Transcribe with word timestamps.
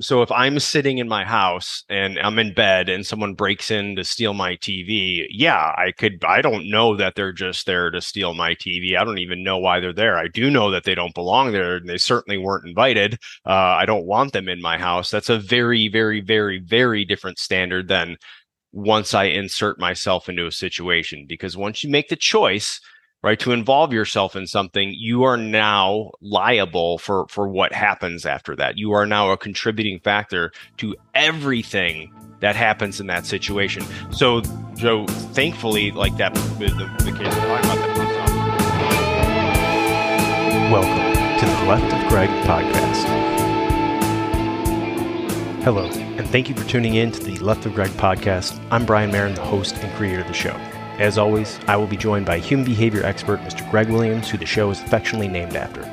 so 0.00 0.22
if 0.22 0.30
I'm 0.30 0.60
sitting 0.60 0.98
in 0.98 1.08
my 1.08 1.24
house 1.24 1.82
and 1.88 2.18
I'm 2.20 2.38
in 2.38 2.54
bed 2.54 2.88
and 2.88 3.04
someone 3.04 3.34
breaks 3.34 3.70
in 3.70 3.96
to 3.96 4.04
steal 4.04 4.32
my 4.32 4.56
TV, 4.56 5.26
yeah, 5.30 5.74
I 5.76 5.92
could 5.96 6.24
I 6.24 6.40
don't 6.40 6.70
know 6.70 6.96
that 6.96 7.16
they're 7.16 7.32
just 7.32 7.66
there 7.66 7.90
to 7.90 8.00
steal 8.00 8.32
my 8.32 8.54
TV. 8.54 8.96
I 8.96 9.04
don't 9.04 9.18
even 9.18 9.42
know 9.42 9.58
why 9.58 9.80
they're 9.80 9.92
there. 9.92 10.16
I 10.16 10.28
do 10.28 10.50
know 10.50 10.70
that 10.70 10.84
they 10.84 10.94
don't 10.94 11.14
belong 11.14 11.50
there. 11.52 11.76
And 11.76 11.88
they 11.88 11.98
certainly 11.98 12.38
weren't 12.38 12.68
invited. 12.68 13.14
Uh, 13.44 13.52
I 13.52 13.86
don't 13.86 14.06
want 14.06 14.32
them 14.32 14.48
in 14.48 14.62
my 14.62 14.78
house. 14.78 15.10
That's 15.10 15.30
a 15.30 15.38
very, 15.38 15.88
very, 15.88 16.20
very, 16.20 16.60
very 16.60 17.04
different 17.04 17.38
standard 17.40 17.88
than 17.88 18.16
once 18.72 19.14
I 19.14 19.24
insert 19.24 19.80
myself 19.80 20.28
into 20.28 20.46
a 20.46 20.52
situation. 20.52 21.26
Because 21.28 21.56
once 21.56 21.82
you 21.82 21.90
make 21.90 22.08
the 22.08 22.16
choice, 22.16 22.80
right? 23.22 23.38
To 23.40 23.52
involve 23.52 23.92
yourself 23.92 24.36
in 24.36 24.46
something 24.46 24.94
you 24.94 25.24
are 25.24 25.36
now 25.36 26.12
liable 26.20 26.98
for 26.98 27.26
for 27.28 27.48
what 27.48 27.72
happens 27.72 28.24
after 28.24 28.54
that. 28.56 28.78
You 28.78 28.92
are 28.92 29.06
now 29.06 29.30
a 29.30 29.36
contributing 29.36 30.00
factor 30.00 30.52
to 30.78 30.94
everything 31.14 32.12
that 32.40 32.54
happens 32.54 33.00
in 33.00 33.08
that 33.08 33.26
situation. 33.26 33.84
So 34.10 34.42
joe 34.76 35.06
thankfully 35.06 35.90
like 35.90 36.16
that 36.18 36.32
the, 36.34 36.68
the 37.04 37.10
case 37.10 37.34
we're 37.34 37.60
talking 37.62 37.64
about 37.64 37.78
that 37.78 37.98
welcome 40.70 41.40
to 41.40 41.46
the 41.46 41.68
left 41.68 41.92
of 41.92 42.08
greg 42.08 42.28
podcast. 42.46 43.04
Hello 45.64 45.86
and 45.86 46.28
thank 46.28 46.48
you 46.48 46.54
for 46.54 46.64
tuning 46.68 46.94
in 46.94 47.10
to 47.10 47.24
the 47.24 47.38
left 47.38 47.66
of 47.66 47.74
greg 47.74 47.90
podcast. 47.90 48.62
I'm 48.70 48.86
brian 48.86 49.10
marren 49.10 49.34
the 49.34 49.42
host 49.42 49.74
and 49.78 49.92
creator 49.96 50.20
of 50.20 50.28
the 50.28 50.32
show 50.32 50.56
as 50.98 51.18
always, 51.18 51.58
I 51.66 51.76
will 51.76 51.86
be 51.86 51.96
joined 51.96 52.26
by 52.26 52.38
human 52.38 52.66
behavior 52.66 53.04
expert 53.04 53.40
Mr. 53.40 53.68
Greg 53.70 53.88
Williams, 53.88 54.28
who 54.28 54.38
the 54.38 54.46
show 54.46 54.70
is 54.70 54.80
affectionately 54.80 55.28
named 55.28 55.56
after. 55.56 55.84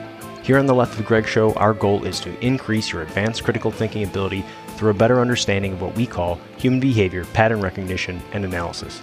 Here 0.41 0.59
on 0.59 0.65
the 0.65 0.75
Left 0.75 0.99
of 0.99 1.05
Greg 1.05 1.27
Show, 1.27 1.53
our 1.53 1.73
goal 1.73 2.05
is 2.05 2.19
to 2.19 2.39
increase 2.45 2.91
your 2.91 3.01
advanced 3.01 3.43
critical 3.43 3.71
thinking 3.71 4.03
ability 4.03 4.45
through 4.77 4.91
a 4.91 4.95
better 4.95 5.19
understanding 5.19 5.73
of 5.73 5.81
what 5.81 5.95
we 5.95 6.05
call 6.05 6.39
human 6.57 6.79
behavior, 6.79 7.25
pattern 7.33 7.61
recognition, 7.61 8.21
and 8.33 8.45
analysis. 8.45 9.01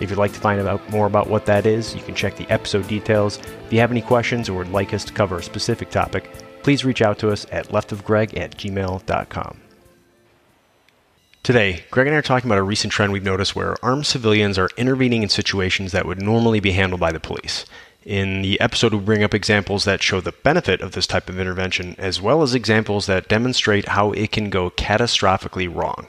If 0.00 0.10
you'd 0.10 0.18
like 0.18 0.32
to 0.32 0.40
find 0.40 0.60
out 0.60 0.88
more 0.90 1.06
about 1.06 1.28
what 1.28 1.46
that 1.46 1.66
is, 1.66 1.94
you 1.94 2.02
can 2.02 2.14
check 2.14 2.36
the 2.36 2.48
episode 2.50 2.86
details. 2.88 3.38
If 3.38 3.72
you 3.72 3.80
have 3.80 3.90
any 3.90 4.02
questions 4.02 4.48
or 4.48 4.58
would 4.58 4.72
like 4.72 4.92
us 4.92 5.04
to 5.04 5.12
cover 5.12 5.38
a 5.38 5.42
specific 5.42 5.90
topic, 5.90 6.30
please 6.62 6.84
reach 6.84 7.02
out 7.02 7.18
to 7.20 7.30
us 7.30 7.46
at 7.52 7.68
leftofgreg 7.68 8.38
at 8.38 8.56
gmail.com. 8.56 9.63
Today, 11.44 11.84
Greg 11.90 12.06
and 12.06 12.16
I 12.16 12.18
are 12.20 12.22
talking 12.22 12.48
about 12.48 12.56
a 12.56 12.62
recent 12.62 12.90
trend 12.90 13.12
we've 13.12 13.22
noticed 13.22 13.54
where 13.54 13.76
armed 13.84 14.06
civilians 14.06 14.56
are 14.56 14.70
intervening 14.78 15.22
in 15.22 15.28
situations 15.28 15.92
that 15.92 16.06
would 16.06 16.22
normally 16.22 16.58
be 16.58 16.72
handled 16.72 17.02
by 17.02 17.12
the 17.12 17.20
police. 17.20 17.66
In 18.02 18.40
the 18.40 18.58
episode, 18.62 18.94
we 18.94 19.00
bring 19.00 19.22
up 19.22 19.34
examples 19.34 19.84
that 19.84 20.02
show 20.02 20.22
the 20.22 20.32
benefit 20.32 20.80
of 20.80 20.92
this 20.92 21.06
type 21.06 21.28
of 21.28 21.38
intervention, 21.38 21.96
as 21.98 22.18
well 22.18 22.40
as 22.40 22.54
examples 22.54 23.04
that 23.04 23.28
demonstrate 23.28 23.88
how 23.88 24.12
it 24.12 24.32
can 24.32 24.48
go 24.48 24.70
catastrophically 24.70 25.68
wrong. 25.72 26.06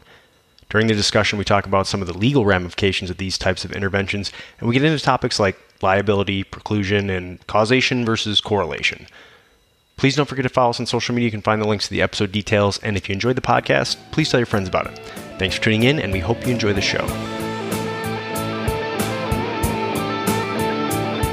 During 0.70 0.88
the 0.88 0.94
discussion, 0.94 1.38
we 1.38 1.44
talk 1.44 1.66
about 1.66 1.86
some 1.86 2.00
of 2.00 2.08
the 2.08 2.18
legal 2.18 2.46
ramifications 2.46 3.10
of 3.10 3.18
these 3.18 3.38
types 3.38 3.66
of 3.66 3.74
interventions, 3.74 4.32
and 4.62 4.70
we 4.70 4.74
get 4.74 4.86
into 4.86 5.04
topics 5.04 5.38
like 5.38 5.60
liability, 5.82 6.46
preclusion, 6.46 7.10
and 7.10 7.46
causation 7.46 8.06
versus 8.06 8.40
correlation. 8.40 9.06
Please 9.98 10.16
don't 10.16 10.28
forget 10.28 10.44
to 10.44 10.50
follow 10.50 10.70
us 10.70 10.80
on 10.80 10.86
social 10.86 11.14
media. 11.14 11.28
You 11.28 11.32
can 11.32 11.42
find 11.42 11.62
the 11.62 11.68
links 11.68 11.86
to 11.86 11.92
the 11.92 12.02
episode 12.02 12.32
details. 12.32 12.78
And 12.80 12.96
if 12.96 13.10
you 13.10 13.14
enjoyed 13.14 13.36
the 13.36 13.42
podcast, 13.42 13.98
please 14.12 14.30
tell 14.30 14.40
your 14.40 14.46
friends 14.46 14.70
about 14.70 14.88
it. 14.88 15.25
Thanks 15.38 15.58
for 15.58 15.64
tuning 15.64 15.84
in, 15.84 16.00
and 16.00 16.14
we 16.14 16.20
hope 16.20 16.46
you 16.46 16.54
enjoy 16.54 16.72
the 16.72 16.80
show. 16.80 17.06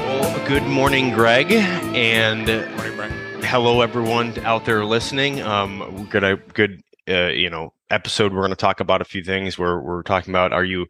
Well, 0.09 0.47
good 0.47 0.63
morning, 0.63 1.11
Greg, 1.11 1.53
and 1.53 2.49
morning, 2.97 3.41
hello 3.43 3.79
everyone 3.79 4.37
out 4.39 4.65
there 4.65 4.83
listening. 4.83 5.41
Um, 5.41 5.89
we've 5.95 6.09
got 6.09 6.25
a 6.25 6.35
good, 6.53 6.81
uh, 7.07 7.27
you 7.27 7.49
know, 7.49 7.71
episode. 7.89 8.33
We're 8.33 8.41
going 8.41 8.49
to 8.49 8.57
talk 8.57 8.81
about 8.81 9.01
a 9.01 9.05
few 9.05 9.23
things. 9.23 9.57
Where 9.57 9.79
we're 9.79 10.03
talking 10.03 10.33
about 10.33 10.51
are 10.51 10.65
you 10.65 10.85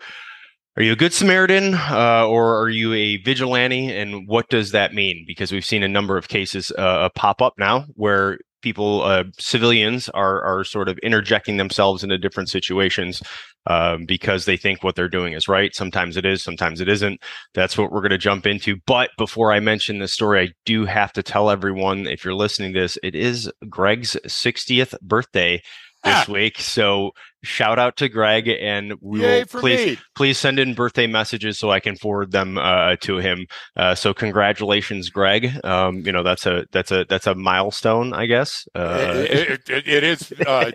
are 0.75 0.81
you 0.81 0.93
a 0.93 0.95
good 0.95 1.13
Samaritan 1.13 1.75
uh, 1.75 2.25
or 2.27 2.59
are 2.63 2.69
you 2.69 2.93
a 2.93 3.17
vigilante? 3.17 3.95
And 3.95 4.27
what 4.27 4.49
does 4.49 4.71
that 4.71 4.95
mean? 4.95 5.23
Because 5.27 5.51
we've 5.51 5.63
seen 5.63 5.83
a 5.83 5.87
number 5.87 6.17
of 6.17 6.29
cases 6.29 6.71
uh, 6.79 7.09
pop 7.09 7.43
up 7.43 7.53
now 7.59 7.85
where 7.93 8.39
people, 8.63 9.03
uh, 9.03 9.25
civilians, 9.37 10.09
are 10.09 10.41
are 10.41 10.63
sort 10.63 10.89
of 10.89 10.97
interjecting 10.99 11.57
themselves 11.57 12.03
into 12.03 12.17
different 12.17 12.49
situations 12.49 13.21
um, 13.67 14.05
because 14.05 14.45
they 14.45 14.57
think 14.57 14.83
what 14.83 14.95
they're 14.95 15.07
doing 15.07 15.33
is 15.33 15.47
right. 15.47 15.75
Sometimes 15.75 16.17
it 16.17 16.25
is, 16.25 16.41
sometimes 16.41 16.81
it 16.81 16.89
isn't. 16.89 17.21
That's 17.53 17.77
what 17.77 17.91
we're 17.91 18.01
going 18.01 18.11
to 18.11 18.17
jump 18.17 18.47
into. 18.47 18.77
But 18.87 19.11
before 19.17 19.51
I 19.51 19.59
mention 19.59 19.99
this 19.99 20.13
story, 20.13 20.39
I 20.41 20.53
do 20.65 20.85
have 20.85 21.13
to 21.13 21.23
tell 21.23 21.49
everyone 21.49 22.07
if 22.07 22.25
you're 22.25 22.33
listening 22.33 22.73
to 22.73 22.79
this, 22.79 22.97
it 23.03 23.13
is 23.13 23.51
Greg's 23.69 24.17
60th 24.25 24.99
birthday 25.01 25.61
this 26.03 26.27
week. 26.27 26.59
So 26.59 27.11
shout 27.43 27.79
out 27.79 27.97
to 27.97 28.09
Greg, 28.09 28.47
and 28.47 28.93
we 29.01 29.21
Yay 29.21 29.39
will 29.39 29.45
please 29.45 29.85
me. 29.85 29.97
please 30.15 30.37
send 30.37 30.59
in 30.59 30.73
birthday 30.73 31.07
messages 31.07 31.59
so 31.59 31.71
I 31.71 31.79
can 31.79 31.95
forward 31.95 32.31
them 32.31 32.57
uh, 32.57 32.95
to 33.01 33.17
him. 33.17 33.47
Uh, 33.75 33.95
so 33.95 34.13
congratulations, 34.13 35.09
Greg. 35.09 35.51
Um, 35.63 35.99
you 36.05 36.11
know 36.11 36.23
that's 36.23 36.45
a 36.45 36.65
that's 36.71 36.91
a 36.91 37.05
that's 37.07 37.27
a 37.27 37.35
milestone, 37.35 38.13
I 38.13 38.25
guess. 38.25 38.67
Uh, 38.75 39.25
it, 39.29 39.69
it, 39.69 39.87
it 39.87 40.03
is 40.03 40.31
uh, 40.45 40.71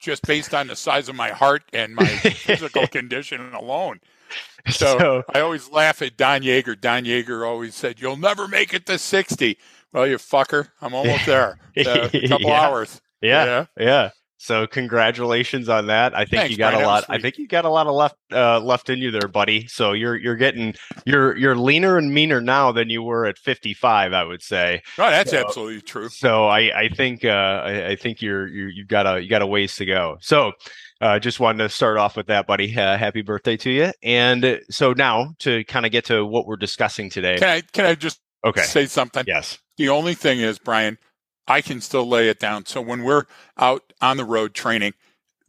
just 0.00 0.22
based 0.26 0.54
on 0.54 0.68
the 0.68 0.76
size 0.76 1.08
of 1.08 1.14
my 1.14 1.30
heart 1.30 1.64
and 1.72 1.94
my 1.94 2.06
physical 2.06 2.86
condition 2.88 3.52
alone. 3.52 4.00
So, 4.68 4.98
so, 4.98 5.22
I 5.34 5.40
always 5.40 5.70
laugh 5.70 6.00
at 6.02 6.16
Don 6.16 6.42
Yeager. 6.42 6.80
Don 6.80 7.04
Yeager 7.04 7.46
always 7.46 7.74
said, 7.74 8.00
"You'll 8.00 8.16
never 8.16 8.48
make 8.48 8.72
it 8.72 8.86
to 8.86 8.98
60." 8.98 9.58
Well, 9.92 10.06
you 10.06 10.16
fucker, 10.16 10.68
I'm 10.80 10.94
almost 10.94 11.26
there. 11.26 11.58
Uh, 11.76 12.08
a 12.12 12.28
couple 12.28 12.48
yeah. 12.48 12.60
hours. 12.60 13.00
Yeah, 13.20 13.44
yeah, 13.44 13.66
yeah. 13.78 14.10
So 14.42 14.66
congratulations 14.66 15.68
on 15.68 15.86
that. 15.86 16.16
I 16.16 16.24
think 16.24 16.40
Thanks, 16.40 16.50
you 16.50 16.56
got 16.56 16.72
Brian, 16.72 16.84
a 16.84 16.88
lot. 16.88 17.04
I 17.08 17.18
think 17.18 17.38
you 17.38 17.46
got 17.46 17.64
a 17.64 17.68
lot 17.68 17.86
of 17.86 17.94
left 17.94 18.16
uh, 18.32 18.58
left 18.58 18.90
in 18.90 18.98
you 18.98 19.12
there, 19.12 19.28
buddy. 19.28 19.68
So 19.68 19.92
you're 19.92 20.16
you're 20.16 20.34
getting 20.34 20.74
you're 21.06 21.36
you're 21.36 21.54
leaner 21.54 21.96
and 21.96 22.12
meaner 22.12 22.40
now 22.40 22.72
than 22.72 22.90
you 22.90 23.04
were 23.04 23.24
at 23.24 23.38
55. 23.38 24.12
I 24.12 24.24
would 24.24 24.42
say. 24.42 24.82
Oh, 24.98 25.08
that's 25.08 25.30
so, 25.30 25.38
absolutely 25.38 25.80
true. 25.82 26.08
So 26.08 26.46
I 26.48 26.76
I 26.76 26.88
think 26.88 27.24
uh, 27.24 27.62
I, 27.64 27.90
I 27.90 27.96
think 27.96 28.20
you're 28.20 28.48
you 28.48 28.66
you've 28.66 28.88
got 28.88 29.06
a 29.06 29.22
you 29.22 29.28
got 29.28 29.42
a 29.42 29.46
ways 29.46 29.76
to 29.76 29.86
go. 29.86 30.18
So. 30.20 30.52
Uh, 31.00 31.18
just 31.18 31.40
wanted 31.40 31.64
to 31.64 31.68
start 31.68 31.98
off 31.98 32.16
with 32.16 32.28
that, 32.28 32.46
buddy. 32.46 32.78
Uh, 32.78 32.96
happy 32.96 33.22
birthday 33.22 33.56
to 33.56 33.70
you! 33.70 33.90
And 34.04 34.60
so 34.70 34.92
now 34.92 35.34
to 35.40 35.64
kind 35.64 35.84
of 35.84 35.90
get 35.90 36.04
to 36.04 36.24
what 36.24 36.46
we're 36.46 36.54
discussing 36.54 37.10
today. 37.10 37.38
Can 37.38 37.48
I 37.48 37.60
can 37.60 37.86
I 37.86 37.96
just 37.96 38.20
okay 38.44 38.62
say 38.62 38.86
something? 38.86 39.24
Yes. 39.26 39.58
The 39.78 39.88
only 39.88 40.14
thing 40.14 40.38
is, 40.38 40.60
Brian, 40.60 40.98
I 41.46 41.60
can 41.60 41.80
still 41.80 42.08
lay 42.08 42.28
it 42.28 42.38
down. 42.38 42.66
So 42.66 42.80
when 42.80 43.02
we're 43.02 43.24
out 43.58 43.92
on 44.00 44.16
the 44.16 44.24
road 44.24 44.54
training, 44.54 44.94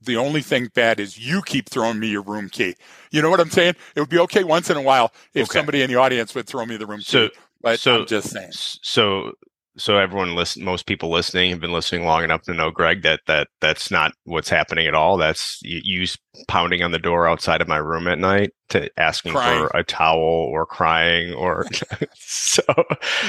the 0.01 0.17
only 0.17 0.41
thing 0.41 0.69
bad 0.73 0.99
is 0.99 1.17
you 1.17 1.41
keep 1.41 1.69
throwing 1.69 1.99
me 1.99 2.09
your 2.09 2.21
room 2.21 2.49
key. 2.49 2.75
You 3.11 3.21
know 3.21 3.29
what 3.29 3.39
I'm 3.39 3.49
saying? 3.49 3.75
It 3.95 3.99
would 3.99 4.09
be 4.09 4.19
okay 4.19 4.43
once 4.43 4.69
in 4.69 4.77
a 4.77 4.81
while 4.81 5.13
if 5.33 5.49
okay. 5.49 5.59
somebody 5.59 5.81
in 5.81 5.89
the 5.89 5.95
audience 5.95 6.35
would 6.35 6.47
throw 6.47 6.65
me 6.65 6.77
the 6.77 6.85
room 6.85 7.01
so, 7.01 7.29
key. 7.29 7.35
But 7.61 7.79
so, 7.79 8.01
I'm 8.01 8.05
just 8.05 8.31
saying. 8.31 8.51
So 8.53 9.33
so 9.77 9.97
everyone 9.97 10.35
listen 10.35 10.63
most 10.63 10.85
people 10.85 11.09
listening 11.09 11.49
have 11.49 11.59
been 11.59 11.71
listening 11.71 12.05
long 12.05 12.23
enough 12.23 12.43
to 12.43 12.53
know 12.53 12.69
greg 12.69 13.01
that 13.01 13.21
that 13.25 13.47
that's 13.59 13.89
not 13.89 14.13
what's 14.25 14.49
happening 14.49 14.85
at 14.85 14.93
all 14.93 15.17
that's 15.17 15.59
you, 15.63 15.81
you 15.83 16.07
pounding 16.47 16.83
on 16.83 16.91
the 16.91 16.99
door 16.99 17.27
outside 17.27 17.61
of 17.61 17.67
my 17.67 17.77
room 17.77 18.07
at 18.07 18.19
night 18.19 18.51
to 18.69 18.89
asking 18.99 19.33
crying. 19.33 19.67
for 19.67 19.77
a 19.77 19.83
towel 19.83 20.19
or 20.19 20.65
crying 20.65 21.33
or 21.33 21.65
so 22.15 22.61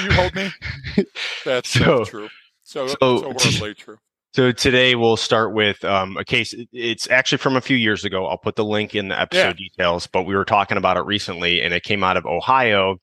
you 0.03 0.11
hold 0.11 0.35
me 0.35 0.51
that's, 1.45 1.69
so, 1.69 1.97
that's 1.97 2.09
true 2.09 2.29
so, 2.65 2.87
so, 2.87 3.33
so. 3.37 3.95
So 4.33 4.51
today 4.51 4.95
we'll 4.95 5.15
start 5.15 5.53
with 5.53 5.81
um, 5.85 6.17
a 6.17 6.25
case. 6.25 6.53
It's 6.73 7.09
actually 7.09 7.37
from 7.37 7.55
a 7.55 7.61
few 7.61 7.77
years 7.77 8.03
ago. 8.03 8.25
I'll 8.25 8.37
put 8.37 8.57
the 8.57 8.65
link 8.65 8.93
in 8.93 9.07
the 9.07 9.17
episode 9.17 9.57
yeah. 9.57 9.69
details, 9.69 10.07
but 10.07 10.23
we 10.23 10.35
were 10.35 10.43
talking 10.43 10.75
about 10.75 10.97
it 10.97 11.05
recently, 11.05 11.61
and 11.61 11.73
it 11.73 11.83
came 11.83 12.03
out 12.03 12.17
of 12.17 12.25
Ohio. 12.25 12.97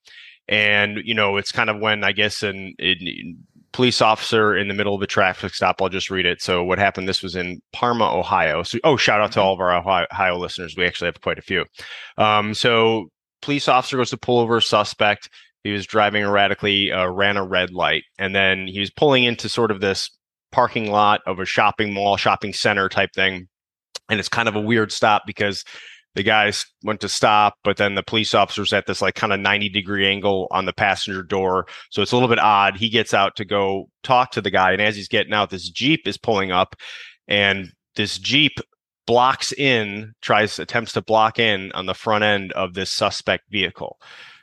And 0.47 0.99
you 1.03 1.15
know, 1.15 1.39
it's 1.39 1.51
kind 1.51 1.71
of 1.71 1.81
when 1.81 2.05
I 2.05 2.13
guess 2.13 2.43
an, 2.43 2.75
an 2.79 3.39
police 3.73 4.03
officer 4.03 4.55
in 4.55 4.69
the 4.69 4.75
middle 4.75 4.95
of 4.95 5.01
a 5.01 5.07
traffic 5.07 5.55
stop. 5.55 5.81
I'll 5.81 5.89
just 5.89 6.11
read 6.11 6.27
it. 6.27 6.43
So 6.43 6.63
what 6.63 6.79
happened? 6.79 7.09
This 7.09 7.23
was 7.23 7.35
in 7.35 7.63
Parma, 7.73 8.15
Ohio. 8.15 8.63
So 8.63 8.79
oh, 8.85 8.99
shout 8.99 9.23
out 9.23 9.33
to 9.33 9.39
mm-hmm. 9.39 9.47
all 9.47 9.55
of 9.55 9.61
our 9.61 9.75
Ohio, 9.75 10.07
Ohio 10.13 10.37
listeners. 10.37 10.77
We 10.77 10.85
actually 10.85 11.07
have 11.07 11.21
quite 11.23 11.39
a 11.39 11.43
few. 11.43 11.65
Um, 12.19 12.53
so 12.53 13.07
police 13.41 13.69
officer 13.69 13.97
goes 13.97 14.11
to 14.11 14.19
pull 14.19 14.39
over 14.39 14.59
a 14.59 14.63
suspect. 14.63 15.31
He 15.65 15.73
was 15.73 15.87
driving 15.87 16.23
erratically, 16.23 16.91
uh, 16.91 17.07
ran 17.09 17.37
a 17.37 17.45
red 17.45 17.71
light, 17.71 18.05
and 18.19 18.35
then 18.35 18.67
he 18.67 18.81
was 18.81 18.91
pulling 18.91 19.25
into 19.25 19.49
sort 19.49 19.71
of 19.71 19.81
this 19.81 20.11
parking 20.51 20.91
lot 20.91 21.21
of 21.27 21.39
a 21.39 21.45
shopping 21.45 21.93
mall, 21.93 22.17
shopping 22.17 22.53
center 22.53 22.89
type 22.89 23.11
thing. 23.15 23.49
And 24.09 24.21
it's 24.21 24.29
kind 24.29 24.49
of 24.49 24.57
a 24.57 24.61
weird 24.61 24.93
stop 24.93 25.23
because 25.27 25.65
the 26.15 26.23
guys 26.23 26.67
went 26.83 27.01
to 27.01 27.09
stop, 27.09 27.55
but 27.65 27.79
then 27.79 27.95
the 27.95 28.03
police 28.03 28.35
officer's 28.35 28.73
at 28.73 28.87
this 28.87 29.01
like 29.01 29.15
kind 29.15 29.33
of 29.33 29.41
90 29.41 29.71
degree 29.71 30.07
angle 30.07 30.47
on 30.51 30.67
the 30.67 30.73
passenger 30.73 31.23
door. 31.23 31.67
So 31.91 32.03
it's 32.03 32.13
a 32.13 32.17
little 32.17 32.29
bit 32.29 32.39
odd. 32.39 32.77
He 32.77 32.91
gets 32.91 33.15
out 33.15 33.35
to 33.37 33.45
go 33.45 33.89
talk 34.03 34.31
to 34.33 34.43
the 34.43 34.51
guy. 34.51 34.73
And 34.73 34.83
as 34.83 34.95
he's 34.95 35.09
getting 35.09 35.33
out, 35.33 35.51
this 35.51 35.71
Jeep 35.71 36.07
is 36.07 36.19
pulling 36.19 36.53
up 36.53 36.77
and 37.29 37.73
this 37.97 38.19
Jeep 38.19 38.59
blocks 39.07 39.53
in, 39.53 40.13
tries, 40.21 40.59
attempts 40.59 40.93
to 40.93 41.03
block 41.03 41.39
in 41.39 41.73
on 41.73 41.87
the 41.87 41.95
front 41.95 42.25
end 42.25 42.53
of 42.53 42.75
this 42.75 42.91
suspect 42.91 43.45
vehicle. 43.51 43.99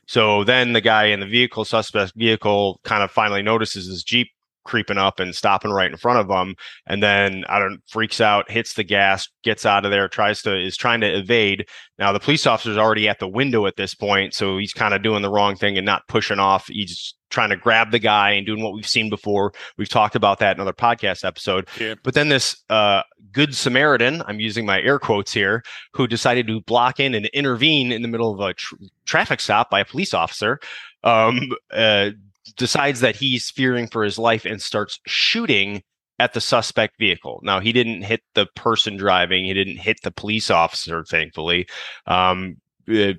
So 0.10 0.44
then 0.44 0.74
the 0.74 0.82
guy 0.82 1.06
in 1.06 1.20
the 1.20 1.28
vehicle, 1.28 1.66
suspect 1.66 2.14
vehicle, 2.16 2.80
kind 2.84 3.04
of 3.04 3.12
finally 3.12 3.44
notices 3.44 3.86
his 3.86 4.04
Jeep 4.04 4.32
creeping 4.70 5.00
up 5.00 5.20
and 5.20 5.36
stopping 5.36 5.72
right 5.72 5.90
in 5.90 5.98
front 5.98 6.20
of 6.20 6.28
them, 6.28 6.56
and 6.86 7.02
then 7.02 7.44
I 7.50 7.58
don't 7.58 7.82
freaks 7.88 8.22
out, 8.22 8.50
hits 8.52 8.76
the 8.76 8.84
gas, 8.84 9.28
gets 9.44 9.66
out 9.66 9.84
of 9.84 9.92
there, 9.92 10.08
tries 10.08 10.44
to 10.44 10.56
is 10.56 10.78
trying 10.78 11.02
to 11.02 11.18
evade. 11.18 11.68
Now 11.98 12.12
the 12.12 12.20
police 12.20 12.46
officer's 12.46 12.78
already 12.78 13.10
at 13.10 13.20
the 13.20 13.28
window 13.28 13.66
at 13.66 13.76
this 13.76 13.96
point, 13.96 14.34
so 14.34 14.60
he's 14.60 14.74
kind 14.74 14.94
of 14.94 15.02
doing 15.02 15.24
the 15.24 15.30
wrong 15.30 15.56
thing 15.56 15.78
and 15.78 15.86
not 15.86 16.08
pushing 16.08 16.40
off. 16.40 16.68
He's 16.68 17.16
trying 17.30 17.50
to 17.50 17.58
grab 17.58 17.92
the 17.92 18.00
guy 18.00 18.32
and 18.32 18.46
doing 18.46 18.64
what 18.64 18.74
we've 18.74 18.88
seen 18.88 19.10
before. 19.10 19.54
We've 19.78 19.90
talked 19.90 20.16
about 20.16 20.40
that 20.40 20.56
in 20.56 20.62
another 20.62 20.74
podcast 20.74 21.24
episode. 21.24 21.68
Yeah. 21.80 21.96
But 22.04 22.14
then 22.14 22.30
this 22.30 22.64
uh, 22.70 23.04
good 23.32 23.56
Samaritan, 23.56 24.24
I'm 24.26 24.40
using 24.40 24.66
my 24.66 24.82
air 24.82 25.00
quotes 25.00 25.34
here, 25.34 25.64
who 25.94 26.08
decided 26.08 26.48
to 26.48 26.62
block 26.62 27.00
in 27.00 27.14
and 27.14 27.26
intervene 27.28 27.92
in 27.92 28.02
the 28.02 28.08
middle 28.08 28.34
of 28.34 28.40
a 28.40 28.54
tr- 28.54 28.76
traffic 29.06 29.40
stop 29.40 29.70
by 29.70 29.80
a 29.80 29.86
police 29.86 30.14
officer, 30.14 30.60
um, 31.04 31.50
uh, 31.72 32.12
decides 32.58 33.00
that 33.02 33.16
he's 33.16 33.50
fearing 33.50 33.88
for 33.88 34.04
his 34.04 34.18
life 34.18 34.46
and 34.46 34.62
starts 34.62 35.00
shooting 35.06 35.84
at 36.20 36.34
the 36.34 36.42
suspect 36.42 36.98
vehicle. 37.00 37.40
Now, 37.44 37.60
he 37.60 37.72
didn't 37.72 38.02
hit 38.02 38.22
the 38.34 38.46
person 38.56 38.98
driving, 38.98 39.46
he 39.46 39.54
didn't 39.54 39.78
hit 39.78 40.02
the 40.04 40.12
police 40.12 40.52
officer, 40.52 41.04
thankfully. 41.04 41.68
Um, 42.06 42.58
uh, 42.90 43.14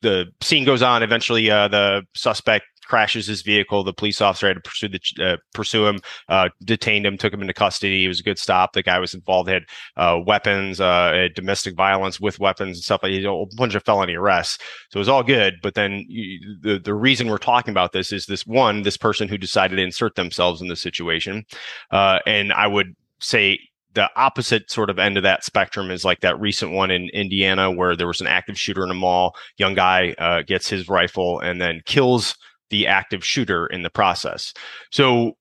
the 0.00 0.26
scene 0.40 0.64
goes 0.64 0.82
on. 0.82 1.02
Eventually, 1.02 1.50
uh, 1.50 1.68
the 1.68 2.02
suspect 2.14 2.66
crashes 2.88 3.26
his 3.26 3.42
vehicle. 3.42 3.84
The 3.84 3.92
police 3.92 4.20
officer 4.20 4.48
had 4.48 4.54
to 4.56 4.60
pursue 4.60 4.88
the 4.88 5.00
uh, 5.20 5.36
pursue 5.54 5.86
him, 5.86 6.00
uh, 6.28 6.48
detained 6.64 7.06
him, 7.06 7.16
took 7.16 7.32
him 7.32 7.42
into 7.42 7.54
custody. 7.54 8.04
It 8.04 8.08
was 8.08 8.20
a 8.20 8.24
good 8.24 8.38
stop. 8.38 8.72
The 8.72 8.82
guy 8.82 8.98
was 8.98 9.14
involved, 9.14 9.48
had 9.48 9.64
uh, 9.96 10.18
weapons, 10.26 10.80
uh, 10.80 11.28
domestic 11.34 11.76
violence 11.76 12.18
with 12.18 12.40
weapons 12.40 12.78
and 12.78 12.84
stuff 12.84 13.02
like 13.02 13.12
a 13.12 13.46
bunch 13.56 13.74
of 13.74 13.84
felony 13.84 14.14
arrests. 14.14 14.58
So 14.90 14.98
it 14.98 15.00
was 15.00 15.08
all 15.08 15.22
good. 15.22 15.54
But 15.62 15.74
then 15.74 16.04
you, 16.08 16.58
the 16.62 16.78
the 16.78 16.94
reason 16.94 17.28
we're 17.28 17.38
talking 17.38 17.72
about 17.72 17.92
this 17.92 18.12
is 18.12 18.26
this 18.26 18.46
one, 18.46 18.82
this 18.82 18.96
person 18.96 19.28
who 19.28 19.38
decided 19.38 19.76
to 19.76 19.82
insert 19.82 20.14
themselves 20.14 20.60
in 20.60 20.68
the 20.68 20.76
situation, 20.76 21.44
uh, 21.90 22.18
and 22.26 22.52
I 22.52 22.66
would 22.66 22.96
say 23.20 23.60
the 23.94 24.08
opposite 24.16 24.70
sort 24.70 24.90
of 24.90 24.98
end 24.98 25.16
of 25.16 25.22
that 25.22 25.44
spectrum 25.44 25.90
is 25.90 26.04
like 26.04 26.20
that 26.20 26.38
recent 26.38 26.72
one 26.72 26.90
in 26.90 27.08
Indiana 27.08 27.70
where 27.70 27.96
there 27.96 28.06
was 28.06 28.20
an 28.20 28.26
active 28.26 28.58
shooter 28.58 28.84
in 28.84 28.90
a 28.90 28.94
mall. 28.94 29.34
Young 29.56 29.74
guy 29.74 30.14
uh, 30.18 30.42
gets 30.42 30.68
his 30.68 30.88
rifle 30.88 31.40
and 31.40 31.60
then 31.60 31.80
kills 31.84 32.36
the 32.70 32.86
active 32.86 33.24
shooter 33.24 33.66
in 33.66 33.82
the 33.82 33.90
process. 33.90 34.52
So 34.90 35.36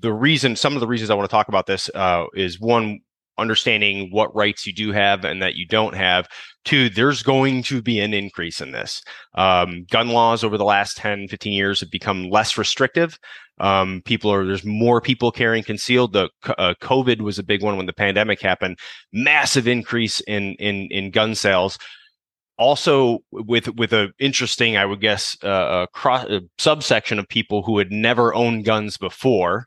the 0.00 0.12
reason, 0.12 0.56
some 0.56 0.74
of 0.74 0.80
the 0.80 0.86
reasons 0.86 1.10
I 1.10 1.14
want 1.14 1.28
to 1.28 1.34
talk 1.34 1.48
about 1.48 1.66
this 1.66 1.90
uh, 1.94 2.26
is 2.34 2.60
one, 2.60 3.00
understanding 3.38 4.10
what 4.10 4.34
rights 4.34 4.66
you 4.66 4.72
do 4.72 4.92
have 4.92 5.24
and 5.24 5.42
that 5.42 5.54
you 5.54 5.66
don't 5.66 5.94
have. 5.94 6.28
Two, 6.64 6.90
there's 6.90 7.22
going 7.22 7.62
to 7.64 7.80
be 7.80 7.98
an 8.00 8.12
increase 8.12 8.60
in 8.60 8.72
this. 8.72 9.02
Um, 9.34 9.86
gun 9.90 10.08
laws 10.08 10.44
over 10.44 10.58
the 10.58 10.64
last 10.64 10.98
10, 10.98 11.28
15 11.28 11.52
years 11.52 11.80
have 11.80 11.90
become 11.90 12.28
less 12.28 12.58
restrictive. 12.58 13.18
Um, 13.58 14.02
people 14.04 14.32
are, 14.32 14.46
there's 14.46 14.64
more 14.64 15.00
people 15.00 15.32
carrying 15.32 15.64
concealed. 15.64 16.12
The 16.12 16.30
uh, 16.58 16.74
COVID 16.82 17.20
was 17.20 17.38
a 17.38 17.42
big 17.42 17.62
one 17.62 17.76
when 17.76 17.86
the 17.86 17.92
pandemic 17.92 18.40
happened. 18.40 18.78
Massive 19.12 19.66
increase 19.66 20.20
in, 20.20 20.54
in, 20.54 20.88
in 20.90 21.10
gun 21.10 21.34
sales 21.34 21.78
also 22.60 23.20
with 23.32 23.68
with 23.76 23.92
a 23.92 24.12
interesting, 24.20 24.76
I 24.76 24.84
would 24.84 25.00
guess, 25.00 25.36
uh, 25.42 25.86
cross 25.92 26.26
subsection 26.58 27.18
of 27.18 27.26
people 27.26 27.62
who 27.62 27.78
had 27.78 27.90
never 27.90 28.34
owned 28.34 28.64
guns 28.64 28.96
before 28.98 29.66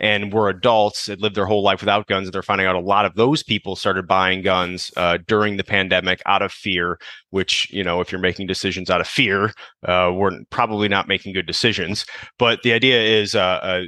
and 0.00 0.32
were 0.32 0.48
adults 0.48 1.06
had 1.06 1.20
lived 1.20 1.36
their 1.36 1.46
whole 1.46 1.62
life 1.62 1.80
without 1.80 2.08
guns 2.08 2.26
and 2.26 2.34
they're 2.34 2.42
finding 2.42 2.66
out 2.66 2.74
a 2.74 2.80
lot 2.80 3.04
of 3.04 3.14
those 3.14 3.44
people 3.44 3.76
started 3.76 4.08
buying 4.08 4.42
guns 4.42 4.90
uh, 4.96 5.18
during 5.28 5.56
the 5.56 5.62
pandemic 5.62 6.20
out 6.26 6.42
of 6.42 6.52
fear 6.52 6.98
which 7.30 7.70
you 7.70 7.84
know 7.84 8.00
if 8.00 8.10
you're 8.10 8.20
making 8.20 8.46
decisions 8.46 8.90
out 8.90 9.00
of 9.00 9.06
fear 9.06 9.52
uh, 9.86 10.10
we're 10.12 10.32
probably 10.50 10.88
not 10.88 11.06
making 11.08 11.32
good 11.32 11.46
decisions. 11.46 12.04
But 12.38 12.62
the 12.62 12.72
idea 12.72 13.00
is 13.00 13.34
uh, 13.34 13.60
uh 13.62 13.82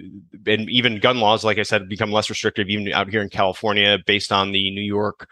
and 0.46 0.70
even 0.70 1.00
gun 1.00 1.18
laws 1.18 1.44
like 1.44 1.58
i 1.58 1.62
said 1.62 1.88
become 1.88 2.12
less 2.12 2.30
restrictive 2.30 2.68
even 2.68 2.92
out 2.92 3.10
here 3.10 3.20
in 3.20 3.28
california 3.28 3.98
based 4.06 4.32
on 4.32 4.52
the 4.52 4.70
new 4.70 4.80
york 4.80 5.28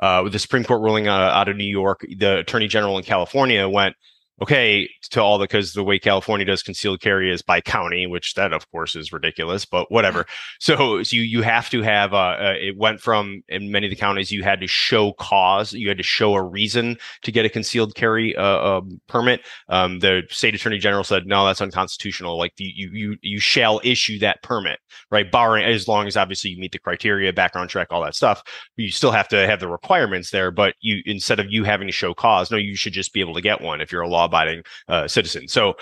uh, 0.00 0.20
with 0.24 0.32
the 0.32 0.38
Supreme 0.38 0.64
Court 0.64 0.80
ruling 0.80 1.08
uh, 1.08 1.12
out 1.12 1.48
of 1.48 1.56
New 1.56 1.64
York, 1.64 2.04
the 2.16 2.38
Attorney 2.38 2.68
General 2.68 2.98
in 2.98 3.04
California 3.04 3.68
went, 3.68 3.96
okay 4.42 4.88
to 5.10 5.20
all 5.20 5.38
the 5.38 5.44
because 5.44 5.72
the 5.72 5.84
way 5.84 5.98
California 5.98 6.46
does 6.46 6.62
concealed 6.62 7.00
carry 7.00 7.32
is 7.32 7.42
by 7.42 7.60
county, 7.60 8.06
which 8.06 8.34
that 8.34 8.52
of 8.52 8.70
course 8.70 8.94
is 8.94 9.12
ridiculous, 9.12 9.64
but 9.64 9.90
whatever. 9.90 10.26
so, 10.60 11.02
so 11.02 11.16
you 11.16 11.22
you 11.22 11.42
have 11.42 11.68
to 11.70 11.82
have 11.82 12.14
uh, 12.14 12.36
uh, 12.38 12.54
it 12.58 12.76
went 12.76 13.00
from 13.00 13.42
in 13.48 13.70
many 13.70 13.86
of 13.86 13.90
the 13.90 13.96
counties 13.96 14.30
you 14.30 14.42
had 14.42 14.60
to 14.60 14.66
show 14.66 15.12
cause, 15.14 15.72
you 15.72 15.88
had 15.88 15.98
to 15.98 16.04
show 16.04 16.34
a 16.34 16.42
reason 16.42 16.96
to 17.22 17.32
get 17.32 17.44
a 17.44 17.48
concealed 17.48 17.94
carry 17.94 18.34
uh, 18.36 18.42
uh, 18.42 18.80
permit. 19.08 19.42
Um, 19.68 19.98
the 19.98 20.22
state 20.30 20.54
attorney 20.54 20.78
general 20.78 21.04
said 21.04 21.26
no, 21.26 21.44
that's 21.44 21.60
unconstitutional. 21.60 22.38
Like 22.38 22.54
the, 22.56 22.72
you 22.74 22.90
you 22.92 23.16
you 23.22 23.40
shall 23.40 23.80
issue 23.84 24.18
that 24.20 24.42
permit, 24.42 24.78
right? 25.10 25.30
Barring 25.30 25.64
as 25.64 25.88
long 25.88 26.06
as 26.06 26.16
obviously 26.16 26.50
you 26.50 26.58
meet 26.58 26.72
the 26.72 26.78
criteria, 26.78 27.32
background 27.32 27.70
check, 27.70 27.88
all 27.90 28.02
that 28.04 28.14
stuff. 28.14 28.42
You 28.76 28.90
still 28.90 29.12
have 29.12 29.28
to 29.28 29.46
have 29.46 29.60
the 29.60 29.68
requirements 29.68 30.30
there, 30.30 30.50
but 30.50 30.74
you 30.80 31.02
instead 31.04 31.40
of 31.40 31.46
you 31.50 31.64
having 31.64 31.88
to 31.88 31.92
show 31.92 32.14
cause, 32.14 32.50
no, 32.50 32.56
you 32.56 32.76
should 32.76 32.92
just 32.92 33.12
be 33.12 33.20
able 33.20 33.34
to 33.34 33.40
get 33.40 33.60
one 33.60 33.80
if 33.80 33.92
you're 33.92 34.02
a 34.02 34.08
law 34.08 34.28
abiding 34.30 34.62
uh, 34.88 35.08
citizen. 35.08 35.48
So, 35.48 35.74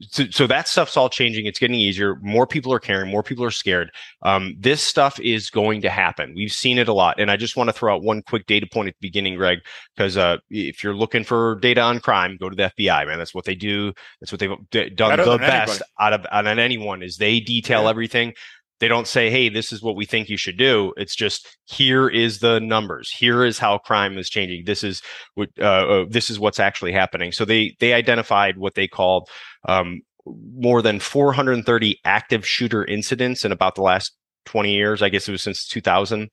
so, 0.00 0.24
so, 0.30 0.46
that 0.46 0.68
stuff's 0.68 0.96
all 0.96 1.08
changing. 1.08 1.46
It's 1.46 1.58
getting 1.58 1.78
easier. 1.78 2.16
More 2.20 2.46
people 2.46 2.70
are 2.72 2.78
caring. 2.78 3.10
More 3.10 3.22
people 3.22 3.44
are 3.44 3.50
scared. 3.50 3.90
Um, 4.22 4.54
this 4.58 4.82
stuff 4.82 5.18
is 5.20 5.48
going 5.48 5.80
to 5.82 5.88
happen. 5.88 6.34
We've 6.36 6.52
seen 6.52 6.76
it 6.76 6.88
a 6.88 6.92
lot. 6.92 7.18
And 7.18 7.30
I 7.30 7.36
just 7.38 7.56
want 7.56 7.68
to 7.68 7.72
throw 7.72 7.94
out 7.94 8.02
one 8.02 8.20
quick 8.20 8.44
data 8.44 8.66
point 8.70 8.88
at 8.88 8.94
the 8.94 9.08
beginning, 9.08 9.36
Greg, 9.36 9.60
because 9.96 10.18
uh, 10.18 10.36
if 10.50 10.84
you're 10.84 10.94
looking 10.94 11.24
for 11.24 11.58
data 11.60 11.80
on 11.80 12.00
crime, 12.00 12.36
go 12.38 12.50
to 12.50 12.56
the 12.56 12.70
FBI, 12.78 13.06
man. 13.06 13.16
That's 13.16 13.34
what 13.34 13.46
they 13.46 13.54
do. 13.54 13.94
That's 14.20 14.30
what 14.30 14.38
they've 14.38 14.50
d- 14.70 14.90
done 14.90 15.16
Better 15.16 15.24
the 15.24 15.38
best 15.38 15.70
anybody. 15.70 15.90
out 15.98 16.12
of 16.12 16.26
out 16.30 16.46
of 16.46 16.58
anyone 16.58 17.02
is 17.02 17.16
they 17.16 17.40
detail 17.40 17.84
yeah. 17.84 17.90
everything 17.90 18.34
they 18.80 18.88
don't 18.88 19.06
say 19.06 19.30
hey 19.30 19.48
this 19.48 19.72
is 19.72 19.82
what 19.82 19.96
we 19.96 20.04
think 20.04 20.28
you 20.28 20.36
should 20.36 20.58
do. 20.58 20.92
It's 20.96 21.16
just 21.16 21.46
here 21.64 22.08
is 22.08 22.40
the 22.40 22.60
numbers. 22.60 23.10
Here 23.10 23.44
is 23.44 23.58
how 23.58 23.78
crime 23.78 24.18
is 24.18 24.28
changing. 24.28 24.64
This 24.64 24.84
is 24.84 25.02
what 25.34 25.48
uh, 25.58 25.64
uh, 26.02 26.04
this 26.08 26.30
is 26.30 26.38
what's 26.38 26.60
actually 26.60 26.92
happening. 26.92 27.32
So 27.32 27.44
they 27.44 27.76
they 27.80 27.94
identified 27.94 28.58
what 28.58 28.74
they 28.74 28.88
called 28.88 29.28
um, 29.68 30.02
more 30.26 30.82
than 30.82 31.00
430 31.00 32.00
active 32.04 32.46
shooter 32.46 32.84
incidents 32.84 33.44
in 33.44 33.52
about 33.52 33.74
the 33.76 33.82
last 33.82 34.12
20 34.46 34.72
years. 34.74 35.02
I 35.02 35.08
guess 35.08 35.28
it 35.28 35.32
was 35.32 35.42
since 35.42 35.66
2000 35.66 36.30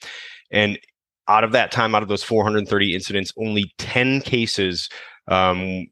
and 0.52 0.80
out 1.28 1.44
of 1.44 1.54
that 1.54 1.72
time 1.72 1.96
out 1.96 2.04
of 2.04 2.10
those 2.10 2.24
430 2.24 2.94
incidents 2.94 3.32
only 3.38 3.72
10 3.78 4.22
cases 4.22 4.90
um, 5.30 5.88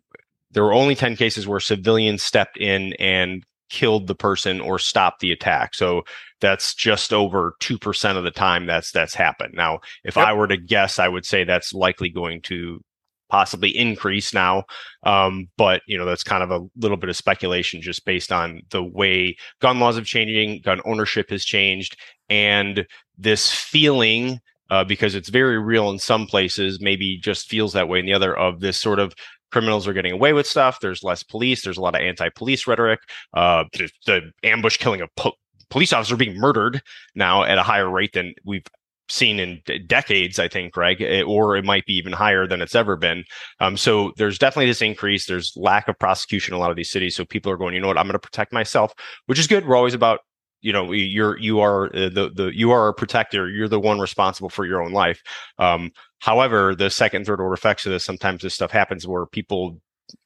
there 0.52 0.64
were 0.64 0.74
only 0.74 0.94
10 0.94 1.16
cases 1.16 1.48
where 1.48 1.62
civilians 1.62 2.22
stepped 2.22 2.58
in 2.58 2.94
and 3.00 3.46
killed 3.72 4.08
the 4.08 4.16
person 4.16 4.62
or 4.62 4.78
stopped 4.78 5.22
the 5.22 5.32
attack. 5.32 5.74
So 5.74 6.04
that's 6.42 6.76
just 6.76 7.14
over 7.14 7.56
2% 7.62 8.18
of 8.18 8.24
the 8.24 8.32
time 8.32 8.66
that's 8.66 8.92
that's 8.92 9.16
happened. 9.16 9.54
Now, 9.56 9.80
if 10.04 10.18
yep. 10.18 10.28
I 10.28 10.34
were 10.34 10.48
to 10.48 10.58
guess, 10.58 11.00
I 11.00 11.08
would 11.08 11.26
say 11.26 11.44
that's 11.44 11.74
likely 11.74 12.10
going 12.10 12.42
to 12.44 12.82
possibly 13.30 13.76
increase 13.76 14.34
now. 14.34 14.66
Um, 15.04 15.48
but 15.58 15.82
you 15.88 15.98
know, 15.98 16.06
that's 16.06 16.24
kind 16.24 16.44
of 16.44 16.52
a 16.52 16.68
little 16.78 16.98
bit 16.98 17.10
of 17.10 17.16
speculation 17.16 17.82
just 17.82 18.06
based 18.06 18.32
on 18.32 18.62
the 18.72 18.84
way 18.84 19.38
gun 19.62 19.80
laws 19.80 19.96
have 19.96 20.06
changing, 20.06 20.62
gun 20.62 20.82
ownership 20.86 21.30
has 21.30 21.46
changed, 21.46 21.98
and 22.30 22.86
this 23.18 23.52
feeling 23.52 24.40
uh, 24.70 24.84
because 24.86 25.16
it's 25.16 25.30
very 25.30 25.60
real 25.60 25.90
in 25.90 26.00
some 26.00 26.26
places, 26.26 26.80
maybe 26.82 27.18
just 27.18 27.50
feels 27.50 27.74
that 27.74 27.90
way 27.90 28.00
in 28.00 28.06
the 28.06 28.14
other 28.14 28.36
of 28.36 28.62
this 28.62 28.80
sort 28.80 29.00
of 29.00 29.14
criminals 29.52 29.88
are 29.88 29.94
getting 29.94 30.12
away 30.12 30.34
with 30.34 30.48
stuff. 30.48 30.80
There's 30.80 31.04
less 31.04 31.24
police. 31.24 31.64
There's 31.64 31.78
a 31.78 31.82
lot 31.82 31.96
of 31.96 32.02
anti-police 32.02 32.68
rhetoric. 32.68 33.02
Uh, 33.34 33.66
the, 34.06 34.32
ambush 34.44 34.78
killing 34.78 35.02
of 35.02 35.10
po- 35.16 35.36
police 35.70 35.94
officers 35.94 36.18
being 36.18 36.38
murdered 36.38 36.82
now 37.16 37.44
at 37.44 37.58
a 37.58 37.64
higher 37.64 37.90
rate 37.90 38.14
than 38.14 38.34
we've 38.46 38.66
seen 39.10 39.40
in 39.40 39.62
d- 39.66 39.80
decades, 39.80 40.40
I 40.40 40.48
think, 40.48 40.74
Greg, 40.74 41.02
eh, 41.02 41.22
or 41.22 41.56
it 41.56 41.66
might 41.66 41.86
be 41.86 41.94
even 41.94 42.14
higher 42.14 42.48
than 42.48 42.62
it's 42.62 42.76
ever 42.76 42.96
been. 42.96 43.24
Um, 43.60 43.78
so 43.78 44.14
there's 44.18 44.38
definitely 44.38 44.68
this 44.68 44.82
increase. 44.82 45.26
There's 45.26 45.54
lack 45.56 45.88
of 45.88 46.00
prosecution 46.00 46.54
in 46.54 46.58
a 46.58 46.60
lot 46.60 46.72
of 46.72 46.78
these 46.78 46.92
cities. 46.92 47.16
So 47.16 47.26
people 47.26 47.52
are 47.52 47.58
going, 47.58 47.74
you 47.74 47.82
know 47.82 47.88
what, 47.88 47.98
I'm 47.98 48.06
going 48.06 48.14
to 48.14 48.20
protect 48.20 48.54
myself, 48.54 48.94
which 49.26 49.40
is 49.40 49.48
good. 49.48 49.68
We're 49.68 49.76
always 49.76 49.94
about 49.94 50.22
you 50.62 50.72
know 50.72 50.92
you're 50.92 51.38
you 51.40 51.60
are 51.60 51.88
uh, 51.88 52.10
the 52.10 52.32
the 52.34 52.52
you 52.54 52.70
are 52.72 52.88
a 52.88 52.94
protector 52.94 53.50
you're 53.50 53.68
the 53.68 53.80
one 53.80 54.00
responsible 54.00 54.50
for 54.50 54.64
your 54.64 54.82
own 54.82 54.92
life 54.92 55.22
um, 55.58 55.92
however 56.22 56.74
the 56.74 56.90
second 56.90 57.26
third 57.26 57.42
order 57.42 57.54
effects 57.54 57.86
of 57.86 57.92
this 57.92 58.04
sometimes 58.04 58.42
this 58.42 58.54
stuff 58.54 58.72
happens 58.72 59.06
where 59.06 59.26
people 59.26 59.80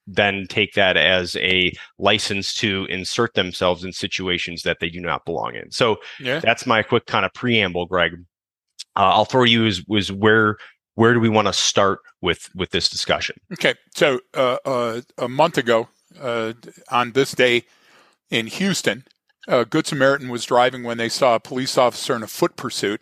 then 0.08 0.46
take 0.50 0.74
that 0.74 0.98
as 0.98 1.36
a 1.38 1.72
license 2.00 2.54
to 2.54 2.86
insert 2.90 3.34
themselves 3.34 3.84
in 3.84 3.92
situations 3.92 4.64
that 4.64 4.78
they 4.80 4.90
do 4.90 5.00
not 5.00 5.26
belong 5.26 5.56
in 5.56 5.72
so 5.72 5.98
yeah. 6.20 6.40
that's 6.40 6.66
my 6.66 6.84
quick 6.84 7.06
kind 7.06 7.26
of 7.26 7.34
preamble 7.34 7.86
greg 7.86 8.14
uh, 8.96 9.12
i'll 9.14 9.26
throw 9.26 9.44
you 9.44 9.66
is 9.66 9.84
was 9.88 10.12
where 10.12 10.58
where 10.96 11.14
do 11.14 11.20
we 11.20 11.30
want 11.30 11.48
to 11.48 11.54
start 11.54 12.00
with 12.22 12.50
with 12.56 12.72
this 12.72 12.90
discussion 12.90 13.36
okay 13.54 13.74
so 13.96 14.20
uh, 14.36 14.58
uh, 14.66 15.02
a 15.18 15.28
month 15.28 15.58
ago 15.58 15.88
uh, 16.20 16.54
on 16.90 17.12
this 17.12 17.34
day 17.34 17.64
in 18.30 18.48
houston 18.48 19.04
a 19.48 19.66
Good 19.66 19.88
Samaritan 19.88 20.30
was 20.30 20.46
driving 20.46 20.84
when 20.84 20.98
they 20.98 21.10
saw 21.10 21.36
a 21.36 21.40
police 21.40 21.78
officer 21.78 22.16
in 22.16 22.24
a 22.24 22.28
foot 22.28 22.56
pursuit. 22.56 23.02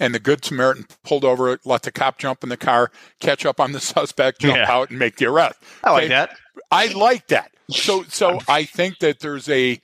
And 0.00 0.14
the 0.14 0.18
Good 0.18 0.44
Samaritan 0.44 0.86
pulled 1.04 1.24
over, 1.24 1.58
let 1.64 1.82
the 1.82 1.92
cop 1.92 2.18
jump 2.18 2.42
in 2.42 2.48
the 2.48 2.56
car, 2.56 2.90
catch 3.20 3.44
up 3.44 3.60
on 3.60 3.72
the 3.72 3.80
suspect, 3.80 4.40
jump 4.40 4.56
yeah. 4.56 4.70
out, 4.70 4.90
and 4.90 4.98
make 4.98 5.16
the 5.16 5.26
arrest. 5.26 5.58
I 5.84 5.92
like 5.92 6.08
that. 6.08 6.36
I 6.70 6.86
like 6.86 7.28
that. 7.28 7.52
So, 7.70 8.02
so 8.04 8.40
I 8.48 8.64
think 8.64 8.98
that 8.98 9.20
there's 9.20 9.48
a 9.48 9.80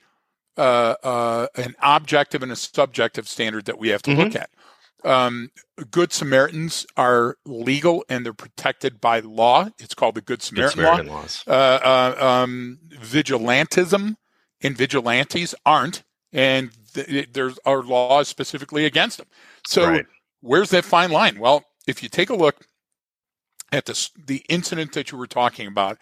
uh, 0.57 0.95
uh, 1.03 1.47
an 1.55 1.75
objective 1.81 2.43
and 2.43 2.51
a 2.51 2.55
subjective 2.55 3.27
standard 3.27 3.65
that 3.65 3.79
we 3.79 3.89
have 3.89 4.01
to 4.03 4.11
mm-hmm. 4.11 4.21
look 4.21 4.35
at. 4.35 4.49
Um, 5.05 5.51
Good 5.89 6.11
Samaritans 6.11 6.85
are 6.97 7.37
legal 7.45 8.03
and 8.09 8.25
they're 8.25 8.33
protected 8.33 8.99
by 8.99 9.21
law. 9.21 9.69
It's 9.79 9.93
called 9.93 10.15
the 10.15 10.21
Good 10.21 10.41
Samaritan, 10.41 10.79
Good 10.79 10.83
Samaritan 10.83 11.07
Law. 11.07 11.19
Laws. 11.21 11.43
Uh, 11.47 11.51
uh, 11.51 12.25
um, 12.25 12.79
vigilantism 12.91 14.17
and 14.61 14.77
vigilantes 14.77 15.55
aren't, 15.65 16.03
and 16.33 16.71
th- 16.93 17.29
there's 17.31 17.57
our 17.65 17.81
laws 17.81 18.27
specifically 18.27 18.85
against 18.85 19.19
them. 19.19 19.27
So, 19.65 19.87
right. 19.87 20.05
where's 20.41 20.69
that 20.71 20.85
fine 20.85 21.11
line? 21.11 21.39
Well, 21.39 21.65
if 21.87 22.03
you 22.03 22.09
take 22.09 22.29
a 22.29 22.35
look 22.35 22.65
at 23.71 23.85
the 23.85 24.09
the 24.25 24.43
incident 24.49 24.93
that 24.93 25.11
you 25.11 25.17
were 25.17 25.27
talking 25.27 25.67
about, 25.67 25.97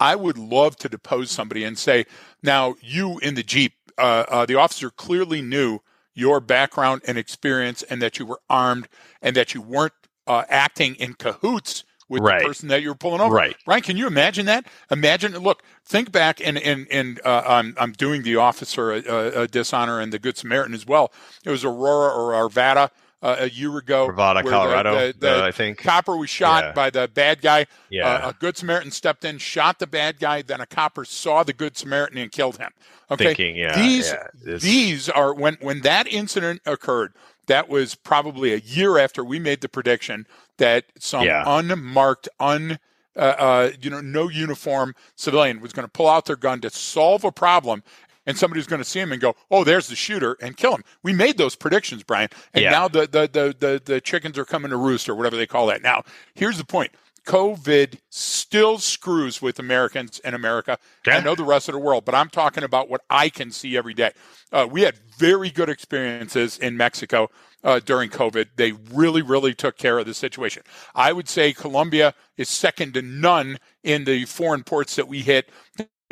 I 0.00 0.16
would 0.16 0.38
love 0.38 0.76
to 0.78 0.88
depose 0.88 1.30
somebody 1.30 1.64
and 1.64 1.78
say, 1.78 2.06
now 2.42 2.74
you 2.80 3.18
in 3.18 3.34
the 3.34 3.42
jeep, 3.42 3.74
uh, 3.98 4.24
uh, 4.28 4.46
the 4.46 4.56
officer 4.56 4.90
clearly 4.90 5.42
knew 5.42 5.80
your 6.14 6.40
background 6.40 7.02
and 7.06 7.16
experience 7.16 7.82
and 7.84 8.02
that 8.02 8.18
you 8.18 8.26
were 8.26 8.40
armed 8.50 8.88
and 9.22 9.36
that 9.36 9.54
you 9.54 9.62
weren't 9.62 9.92
uh, 10.26 10.44
acting 10.48 10.94
in 10.96 11.14
cahoots 11.14 11.84
with 12.08 12.22
right. 12.22 12.40
the 12.40 12.46
person 12.46 12.68
that 12.68 12.82
you 12.82 12.88
were 12.88 12.94
pulling 12.94 13.20
over. 13.20 13.34
Right. 13.34 13.56
Brian, 13.64 13.82
can 13.82 13.96
you 13.96 14.06
imagine 14.06 14.46
that? 14.46 14.66
Imagine, 14.90 15.38
look, 15.38 15.62
think 15.86 16.12
back, 16.12 16.46
and 16.46 16.58
and 16.58 16.86
and 16.90 17.20
uh, 17.24 17.42
I'm 17.46 17.74
I'm 17.78 17.92
doing 17.92 18.22
the 18.22 18.36
officer 18.36 18.92
a, 18.92 19.02
a, 19.02 19.42
a, 19.42 19.48
dishonor 19.48 20.00
and 20.00 20.12
the 20.12 20.18
Good 20.18 20.36
Samaritan 20.36 20.74
as 20.74 20.86
well. 20.86 21.12
It 21.44 21.50
was 21.50 21.64
Aurora 21.64 22.12
or 22.12 22.32
Arvada 22.32 22.90
uh, 23.22 23.36
a 23.38 23.50
year 23.50 23.78
ago. 23.78 24.08
Arvada, 24.08 24.44
Colorado, 24.44 24.94
the, 24.94 25.12
the, 25.12 25.18
the, 25.18 25.44
I 25.44 25.52
think. 25.52 25.78
Copper 25.78 26.16
was 26.16 26.28
shot 26.28 26.64
yeah. 26.64 26.72
by 26.72 26.90
the 26.90 27.08
bad 27.08 27.40
guy. 27.40 27.66
Yeah. 27.88 28.08
Uh, 28.08 28.30
a 28.30 28.32
Good 28.34 28.56
Samaritan 28.56 28.90
stepped 28.90 29.24
in, 29.24 29.38
shot 29.38 29.78
the 29.78 29.86
bad 29.86 30.18
guy. 30.18 30.42
Then 30.42 30.60
a 30.60 30.66
copper 30.66 31.04
saw 31.04 31.42
the 31.42 31.52
Good 31.52 31.76
Samaritan 31.76 32.18
and 32.18 32.30
killed 32.32 32.58
him. 32.58 32.72
Okay. 33.10 33.26
Thinking, 33.26 33.56
yeah. 33.56 33.76
These 33.76 34.12
yeah, 34.12 34.56
these 34.58 35.08
are 35.08 35.32
when 35.32 35.56
when 35.60 35.80
that 35.82 36.06
incident 36.06 36.60
occurred. 36.66 37.14
That 37.48 37.68
was 37.68 37.96
probably 37.96 38.52
a 38.52 38.58
year 38.58 38.98
after 38.98 39.24
we 39.24 39.40
made 39.40 39.62
the 39.62 39.68
prediction 39.68 40.26
that 40.58 40.84
some 40.98 41.26
unmarked, 41.28 42.28
un 42.38 42.78
uh, 43.16 43.20
uh, 43.20 43.70
you 43.80 43.90
know, 43.90 44.00
no 44.00 44.28
uniform 44.28 44.94
civilian 45.16 45.60
was 45.60 45.72
going 45.72 45.84
to 45.84 45.90
pull 45.90 46.08
out 46.08 46.24
their 46.24 46.36
gun 46.36 46.60
to 46.60 46.70
solve 46.70 47.24
a 47.24 47.32
problem 47.32 47.82
and 48.26 48.36
somebody's 48.36 48.66
going 48.66 48.80
to 48.80 48.88
see 48.88 49.00
him 49.00 49.12
and 49.12 49.20
go, 49.20 49.34
"Oh, 49.50 49.64
there's 49.64 49.88
the 49.88 49.96
shooter," 49.96 50.36
and 50.40 50.56
kill 50.56 50.74
him. 50.74 50.84
We 51.02 51.12
made 51.12 51.38
those 51.38 51.56
predictions, 51.56 52.02
Brian, 52.02 52.28
and 52.54 52.62
yeah. 52.62 52.70
now 52.70 52.88
the, 52.88 53.00
the 53.00 53.28
the 53.32 53.56
the 53.58 53.82
the 53.84 54.00
chickens 54.00 54.38
are 54.38 54.44
coming 54.44 54.70
to 54.70 54.76
roost 54.76 55.08
or 55.08 55.14
whatever 55.14 55.36
they 55.36 55.46
call 55.46 55.66
that. 55.66 55.82
Now, 55.82 56.02
here's 56.34 56.58
the 56.58 56.64
point: 56.64 56.92
COVID 57.26 57.98
still 58.10 58.78
screws 58.78 59.40
with 59.40 59.58
Americans 59.58 60.18
in 60.20 60.34
America. 60.34 60.78
I 61.06 61.20
know 61.20 61.34
the 61.34 61.44
rest 61.44 61.68
of 61.68 61.74
the 61.74 61.78
world, 61.78 62.04
but 62.04 62.14
I'm 62.14 62.28
talking 62.28 62.64
about 62.64 62.88
what 62.88 63.02
I 63.08 63.28
can 63.28 63.50
see 63.50 63.76
every 63.76 63.94
day. 63.94 64.10
Uh, 64.50 64.66
we 64.70 64.82
had 64.82 64.96
very 65.18 65.50
good 65.50 65.68
experiences 65.68 66.58
in 66.58 66.76
Mexico 66.76 67.30
uh, 67.64 67.80
during 67.80 68.10
COVID. 68.10 68.48
They 68.56 68.72
really, 68.92 69.22
really 69.22 69.54
took 69.54 69.78
care 69.78 69.98
of 69.98 70.06
the 70.06 70.14
situation. 70.14 70.62
I 70.94 71.12
would 71.12 71.28
say 71.28 71.52
Colombia 71.52 72.14
is 72.36 72.48
second 72.48 72.94
to 72.94 73.02
none 73.02 73.58
in 73.84 74.04
the 74.04 74.24
foreign 74.24 74.64
ports 74.64 74.96
that 74.96 75.08
we 75.08 75.20
hit 75.20 75.48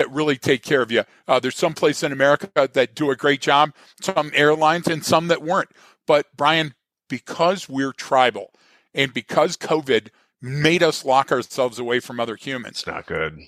that 0.01 0.11
really 0.11 0.39
take 0.39 0.63
care 0.63 0.81
of 0.81 0.91
you. 0.91 1.05
Uh, 1.29 1.39
there's 1.39 1.57
some 1.57 1.75
places 1.75 2.05
in 2.05 2.11
America 2.13 2.49
that 2.55 2.95
do 2.95 3.11
a 3.11 3.17
great 3.17 3.43
job, 3.43 3.75
some 4.01 4.31
airlines, 4.35 4.87
and 4.89 5.05
some 5.05 5.29
that 5.29 5.43
weren't. 5.43 5.69
But 6.07 6.27
Brian, 6.35 6.73
because 7.11 7.69
we're 7.69 7.93
tribal 7.93 8.51
and 8.95 9.13
because 9.13 9.59
COVID 9.59 10.09
made 10.41 10.83
us 10.83 11.05
lock 11.05 11.31
ourselves 11.31 11.79
away 11.79 12.01
from 12.01 12.19
other 12.19 12.37
humans, 12.37 12.79
it's 12.79 12.87
not 12.87 13.05
good 13.05 13.41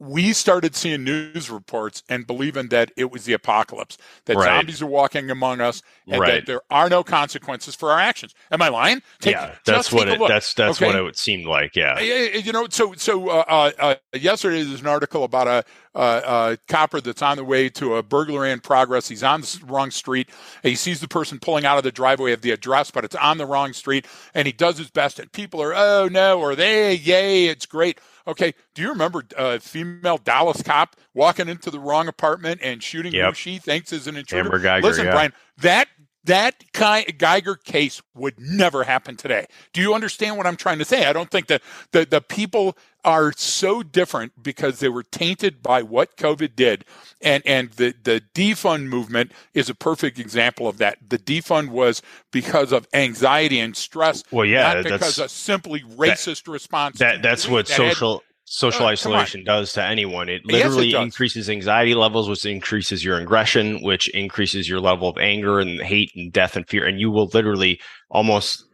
we 0.00 0.32
started 0.32 0.76
seeing 0.76 1.02
news 1.02 1.50
reports 1.50 2.04
and 2.08 2.26
believing 2.26 2.68
that 2.68 2.92
it 2.96 3.10
was 3.10 3.24
the 3.24 3.32
apocalypse, 3.32 3.98
that 4.26 4.36
right. 4.36 4.44
zombies 4.44 4.80
are 4.80 4.86
walking 4.86 5.28
among 5.30 5.60
us, 5.60 5.82
and 6.06 6.20
right. 6.20 6.34
that 6.34 6.46
there 6.46 6.60
are 6.70 6.88
no 6.88 7.02
consequences 7.02 7.74
for 7.74 7.90
our 7.90 7.98
actions. 7.98 8.34
Am 8.52 8.62
I 8.62 8.68
lying? 8.68 9.02
Take, 9.20 9.34
yeah, 9.34 9.56
that's 9.64 9.92
what 9.92 10.08
it. 10.08 10.20
That's 10.28 10.54
that's 10.54 10.80
okay? 10.80 11.00
what 11.00 11.08
it 11.08 11.18
seemed 11.18 11.46
like. 11.46 11.74
Yeah, 11.74 11.98
you 11.98 12.52
know. 12.52 12.68
So 12.70 12.94
so 12.94 13.28
uh, 13.28 13.44
uh, 13.48 13.72
uh, 13.78 13.94
yesterday 14.16 14.62
there's 14.62 14.80
an 14.80 14.86
article 14.86 15.24
about 15.24 15.48
a, 15.48 15.64
a, 15.94 16.58
copper 16.68 17.00
that's 17.00 17.22
on 17.22 17.36
the 17.36 17.44
way 17.44 17.68
to 17.70 17.96
a 17.96 18.02
burglary 18.02 18.52
in 18.52 18.60
progress. 18.60 19.08
He's 19.08 19.24
on 19.24 19.40
the 19.40 19.60
wrong 19.66 19.90
street. 19.90 20.30
He 20.62 20.76
sees 20.76 21.00
the 21.00 21.08
person 21.08 21.40
pulling 21.40 21.64
out 21.64 21.76
of 21.76 21.84
the 21.84 21.92
driveway 21.92 22.32
of 22.32 22.42
the 22.42 22.52
address, 22.52 22.90
but 22.92 23.04
it's 23.04 23.16
on 23.16 23.38
the 23.38 23.46
wrong 23.46 23.72
street, 23.72 24.06
and 24.32 24.46
he 24.46 24.52
does 24.52 24.78
his 24.78 24.90
best. 24.90 25.18
And 25.18 25.32
people 25.32 25.60
are, 25.60 25.74
oh 25.74 26.08
no, 26.10 26.38
or 26.40 26.54
they, 26.54 26.94
yay, 26.94 27.46
it's 27.46 27.66
great. 27.66 27.98
Okay, 28.28 28.52
do 28.74 28.82
you 28.82 28.90
remember 28.90 29.24
a 29.36 29.40
uh, 29.40 29.58
female 29.58 30.18
Dallas 30.18 30.62
cop 30.62 30.96
walking 31.14 31.48
into 31.48 31.70
the 31.70 31.80
wrong 31.80 32.08
apartment 32.08 32.60
and 32.62 32.82
shooting 32.82 33.14
yep. 33.14 33.30
who 33.30 33.34
she 33.34 33.58
thinks 33.58 33.90
is 33.90 34.06
an 34.06 34.16
intruder? 34.16 34.44
Amber 34.44 34.60
Guyger, 34.60 34.82
Listen, 34.82 35.06
yeah. 35.06 35.12
Brian, 35.12 35.32
that 35.56 35.88
that 36.24 36.62
Guyger 36.74 37.62
case 37.64 38.02
would 38.14 38.38
never 38.38 38.84
happen 38.84 39.16
today. 39.16 39.46
Do 39.72 39.80
you 39.80 39.94
understand 39.94 40.36
what 40.36 40.46
I'm 40.46 40.56
trying 40.56 40.78
to 40.78 40.84
say? 40.84 41.06
I 41.06 41.14
don't 41.14 41.30
think 41.30 41.46
that 41.46 41.62
the, 41.92 42.04
the 42.04 42.20
people 42.20 42.76
are 43.04 43.32
so 43.36 43.82
different 43.82 44.42
because 44.42 44.80
they 44.80 44.88
were 44.88 45.02
tainted 45.02 45.62
by 45.62 45.82
what 45.82 46.16
COVID 46.16 46.56
did. 46.56 46.84
And, 47.20 47.42
and 47.46 47.70
the, 47.72 47.94
the 48.02 48.22
defund 48.34 48.86
movement 48.86 49.32
is 49.54 49.68
a 49.68 49.74
perfect 49.74 50.18
example 50.18 50.68
of 50.68 50.78
that. 50.78 50.98
The 51.08 51.18
defund 51.18 51.70
was 51.70 52.02
because 52.30 52.72
of 52.72 52.86
anxiety 52.92 53.60
and 53.60 53.76
stress. 53.76 54.22
Well, 54.30 54.44
yeah, 54.44 54.74
not 54.74 54.84
because 54.84 55.18
of 55.18 55.30
simply 55.30 55.80
racist 55.80 56.44
that, 56.44 56.50
response. 56.50 56.98
That, 56.98 57.22
that's 57.22 57.48
what 57.48 57.66
that 57.66 57.76
social 57.76 58.22
social 58.50 58.86
uh, 58.86 58.90
isolation 58.90 59.44
does 59.44 59.72
to 59.74 59.84
anyone. 59.84 60.28
It 60.28 60.44
literally 60.44 60.88
yes, 60.88 61.00
it 61.00 61.04
increases 61.04 61.50
anxiety 61.50 61.94
levels, 61.94 62.28
which 62.28 62.46
increases 62.46 63.04
your 63.04 63.18
aggression, 63.18 63.82
which 63.82 64.08
increases 64.14 64.68
your 64.68 64.80
level 64.80 65.08
of 65.08 65.18
anger 65.18 65.60
and 65.60 65.80
hate 65.80 66.10
and 66.16 66.32
death 66.32 66.56
and 66.56 66.66
fear. 66.68 66.86
And 66.86 66.98
you 66.98 67.10
will 67.10 67.26
literally 67.34 67.80
almost 68.10 68.64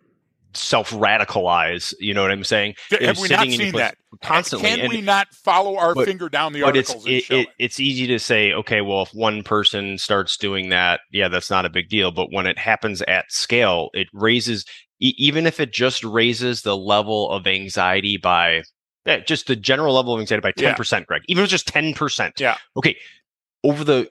self 0.57 0.91
radicalize. 0.91 1.95
You 1.99 2.15
know 2.15 2.23
what 2.23 2.31
I'm 2.31 2.45
saying? 2.45 2.75
Have 3.01 3.19
we 3.19 3.29
not 3.29 3.49
seen 3.49 3.73
that 3.73 3.97
constantly? 4.23 4.69
Can 4.69 4.81
and, 4.81 4.89
we 4.89 5.01
not 5.01 5.33
follow 5.35 5.77
our 5.77 5.95
but, 5.95 6.07
finger 6.07 6.29
down 6.29 6.53
the 6.53 6.61
but 6.61 6.77
articles? 6.77 7.05
It's 7.07 7.31
it, 7.31 7.35
it, 7.35 7.49
it's 7.59 7.81
easy 7.81 8.07
to 8.09 8.19
say, 8.19 8.53
okay, 8.53 8.81
well, 8.81 9.03
if 9.03 9.11
one 9.15 9.43
person 9.43 9.99
starts 9.99 10.37
doing 10.37 10.71
that, 10.71 11.01
yeah, 11.13 11.29
that's 11.29 11.51
not 11.51 11.65
a 11.65 11.71
big 11.71 11.89
deal. 11.89 12.11
But 12.11 12.33
when 12.33 12.47
it 12.47 12.59
happens 12.59 13.03
at 13.03 13.31
scale, 13.31 13.91
it 13.93 14.09
raises. 14.13 14.65
Even 15.01 15.47
if 15.47 15.61
it 15.61 15.73
just 15.73 16.03
raises 16.05 16.63
the 16.63 16.77
level 16.77 17.31
of 17.31 17.47
anxiety 17.47 18.17
by 18.17 18.63
yeah, 19.05 19.19
just 19.19 19.47
the 19.47 19.57
general 19.57 19.95
level 19.95 20.15
of 20.15 20.21
anxiety 20.21 20.41
by 20.41 20.53
10%, 20.53 20.93
yeah. 20.93 21.05
Greg. 21.05 21.23
Even 21.29 21.45
if 21.45 21.53
it's 21.53 21.63
just 21.63 21.75
10%. 21.75 22.41
Yeah. 22.41 22.57
Okay. 22.77 22.97
Over 23.65 23.83
the 23.83 24.09